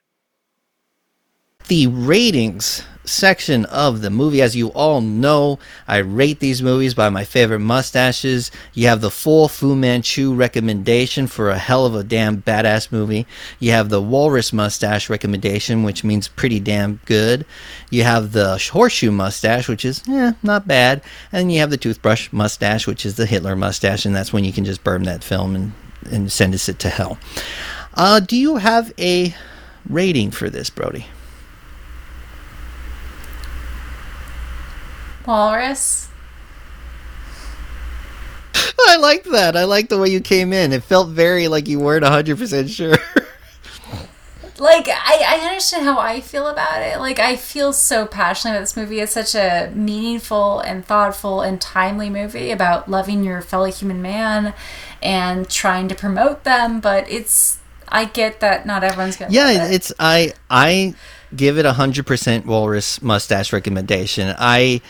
[1.68, 4.42] the ratings section of the movie.
[4.42, 8.52] As you all know, I rate these movies by my favorite mustaches.
[8.74, 13.26] You have the full Fu Manchu recommendation for a hell of a damn badass movie.
[13.60, 17.46] You have the Walrus mustache recommendation, which means pretty damn good.
[17.90, 21.02] You have the Horseshoe mustache, which is eh, not bad.
[21.32, 24.54] And you have the Toothbrush mustache, which is the Hitler mustache, and that's when you
[24.54, 25.74] can just burn that film and,
[26.10, 27.18] and send us it to hell.
[27.94, 29.36] Uh, do you have a
[29.90, 31.06] rating for this, Brody?
[35.26, 36.10] Walrus.
[38.88, 39.56] I like that.
[39.56, 40.74] I like the way you came in.
[40.74, 42.98] It felt very like you weren't 100% sure.
[44.62, 47.00] Like I, I understand how I feel about it.
[47.00, 49.00] Like I feel so passionate about this movie.
[49.00, 54.54] It's such a meaningful and thoughtful and timely movie about loving your fellow human man
[55.02, 56.80] and trying to promote them.
[56.80, 57.58] But it's
[57.90, 59.34] I get that not everyone's gonna.
[59.34, 59.74] yeah, it.
[59.74, 60.94] it's I I
[61.36, 64.36] give it a 100% walrus mustache recommendation.
[64.38, 64.82] I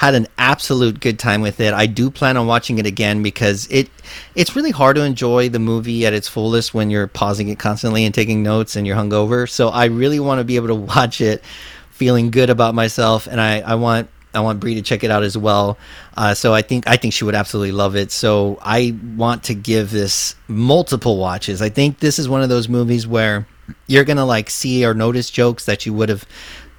[0.00, 1.74] had an absolute good time with it.
[1.74, 3.90] I do plan on watching it again because it
[4.34, 8.06] it's really hard to enjoy the movie at its fullest when you're pausing it constantly
[8.06, 9.46] and taking notes and you're hungover.
[9.46, 11.44] So I really want to be able to watch it
[11.90, 15.22] feeling good about myself and I I want I want Bree to check it out
[15.22, 15.76] as well.
[16.16, 18.10] Uh, so I think I think she would absolutely love it.
[18.10, 21.60] So I want to give this multiple watches.
[21.60, 23.46] I think this is one of those movies where
[23.86, 26.24] you're gonna like see or notice jokes that you would have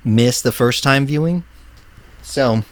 [0.03, 1.43] missed the first time viewing.
[2.23, 2.63] So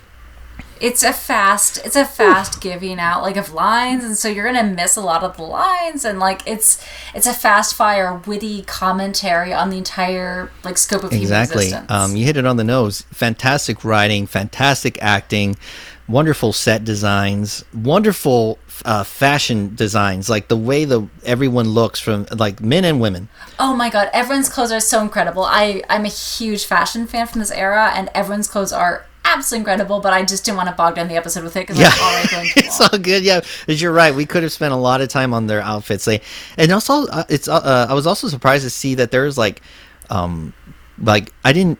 [0.81, 4.63] it's a fast it's a fast giving out like of lines and so you're gonna
[4.63, 6.83] miss a lot of the lines and like it's
[7.13, 11.91] it's a fast fire witty commentary on the entire like scope of human exactly, existence.
[11.91, 13.01] um, you hit it on the nose.
[13.11, 15.55] Fantastic writing, fantastic acting,
[16.07, 20.29] wonderful set designs, wonderful uh, fashion designs.
[20.29, 23.29] Like the way the everyone looks from like men and women.
[23.59, 27.39] oh my god everyone's clothes are so incredible i i'm a huge fashion fan from
[27.39, 30.95] this era and everyone's clothes are absolutely incredible but i just didn't want to bog
[30.95, 33.23] down the episode with it because Yeah, i'm already going too it's all good.
[33.23, 34.13] Yeah, because you're right.
[34.13, 36.05] We could have spent a lot of time on their outfits.
[36.05, 36.21] They,
[36.57, 37.47] and also, uh, it's.
[37.47, 39.61] Uh, uh, I was also surprised to see that there's like,
[40.09, 40.53] um,
[41.01, 41.79] like I didn't.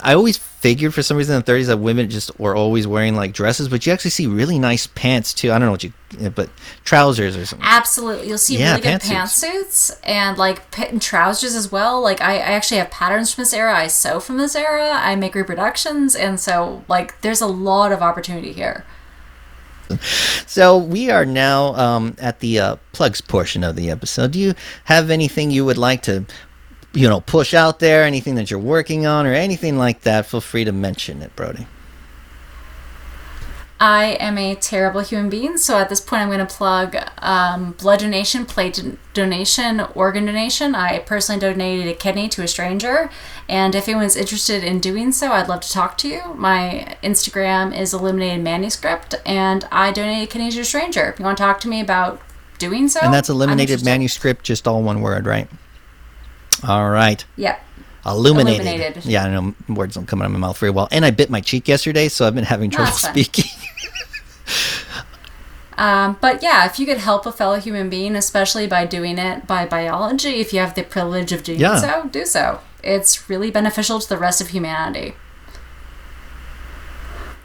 [0.00, 3.14] I always figured for some reason in the 30s that women just were always wearing
[3.14, 5.52] like dresses, but you actually see really nice pants too.
[5.52, 5.92] I don't know what you,
[6.34, 6.50] but
[6.84, 7.64] trousers or something.
[7.68, 9.96] Absolutely, you'll see Yeah, really good pantsuits.
[10.02, 12.00] and like and trousers as well.
[12.00, 13.76] Like I, I actually have patterns from this era.
[13.78, 14.90] I sew from this era.
[14.92, 18.84] I make reproductions, and so like there's a lot of opportunity here.
[20.48, 24.32] So we are now um, at the uh, plugs portion of the episode.
[24.32, 24.54] Do you
[24.86, 26.24] have anything you would like to,
[26.96, 28.04] you know, push out there?
[28.04, 30.26] Anything that you're working on or anything like that?
[30.26, 31.66] Feel free to mention it, Brody.
[33.78, 37.72] I am a terrible human being, so at this point, I'm going to plug um,
[37.72, 40.74] blood donation, plate don- donation, organ donation.
[40.74, 43.10] I personally donated a kidney to a stranger,
[43.50, 46.22] and if anyone's interested in doing so, I'd love to talk to you.
[46.36, 51.10] My Instagram is Illuminated Manuscript, and I donated a kidney to a stranger.
[51.10, 52.22] If you want to talk to me about
[52.58, 55.48] doing so, And that's I'm eliminated manuscript, just all one word, right?
[56.66, 57.24] All right.
[57.36, 57.62] Yep.
[58.04, 58.60] Illuminated.
[58.66, 59.04] Illuminated.
[59.04, 60.86] Yeah, I know words don't come out of my mouth very well.
[60.92, 63.50] And I bit my cheek yesterday, so I've been having trouble speaking.
[65.78, 69.46] Um, but yeah, if you could help a fellow human being, especially by doing it
[69.46, 71.76] by biology, if you have the privilege of doing Yeah.
[71.78, 72.60] so, do so.
[72.82, 75.14] It's really beneficial to the rest of humanity.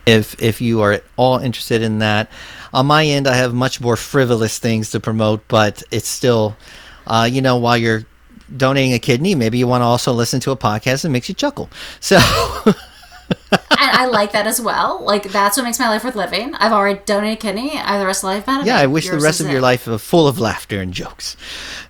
[0.06, 2.30] if if you are at all interested in that.
[2.73, 6.56] On my end, I have much more frivolous things to promote, but it's still,
[7.06, 8.03] uh, you know, while you're
[8.56, 11.36] donating a kidney, maybe you want to also listen to a podcast that makes you
[11.36, 11.70] chuckle.
[12.00, 12.18] So,
[13.52, 15.04] and I like that as well.
[15.04, 16.54] Like that's what makes my life worth living.
[16.56, 17.72] I've already donated a kidney.
[17.72, 18.68] I have the rest of my life benefit.
[18.68, 21.38] yeah, I wish the rest of your life full of laughter and jokes.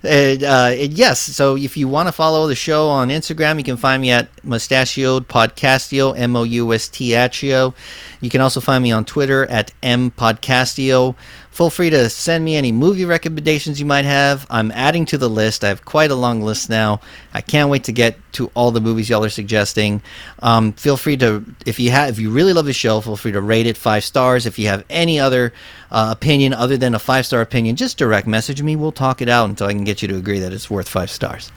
[0.02, 3.64] And, uh, and yes, so if you want to follow the show on Instagram, you
[3.64, 7.74] can find me at Mustachioed Podcastio, M O U S T H I O.
[8.20, 11.16] You can also find me on Twitter at M Podcastio.
[11.52, 14.46] Feel free to send me any movie recommendations you might have.
[14.48, 15.62] I'm adding to the list.
[15.62, 17.02] I have quite a long list now.
[17.34, 20.00] I can't wait to get to all the movies y'all are suggesting.
[20.38, 23.32] Um, feel free to, if you have, if you really love the show, feel free
[23.32, 24.46] to rate it five stars.
[24.46, 25.52] If you have any other
[25.90, 28.74] uh, opinion other than a five star opinion, just direct message me.
[28.74, 31.10] We'll talk it out until I can get you to agree that it's worth five
[31.10, 31.52] stars.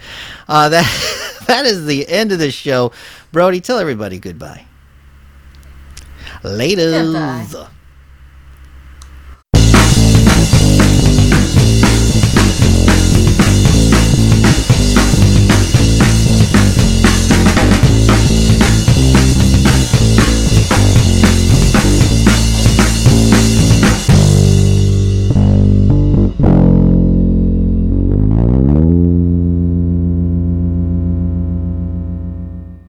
[0.49, 2.91] Uh, that that is the end of the show.
[3.32, 4.65] Brody, tell everybody goodbye.
[6.43, 6.91] Later.
[6.91, 7.69] Goodbye.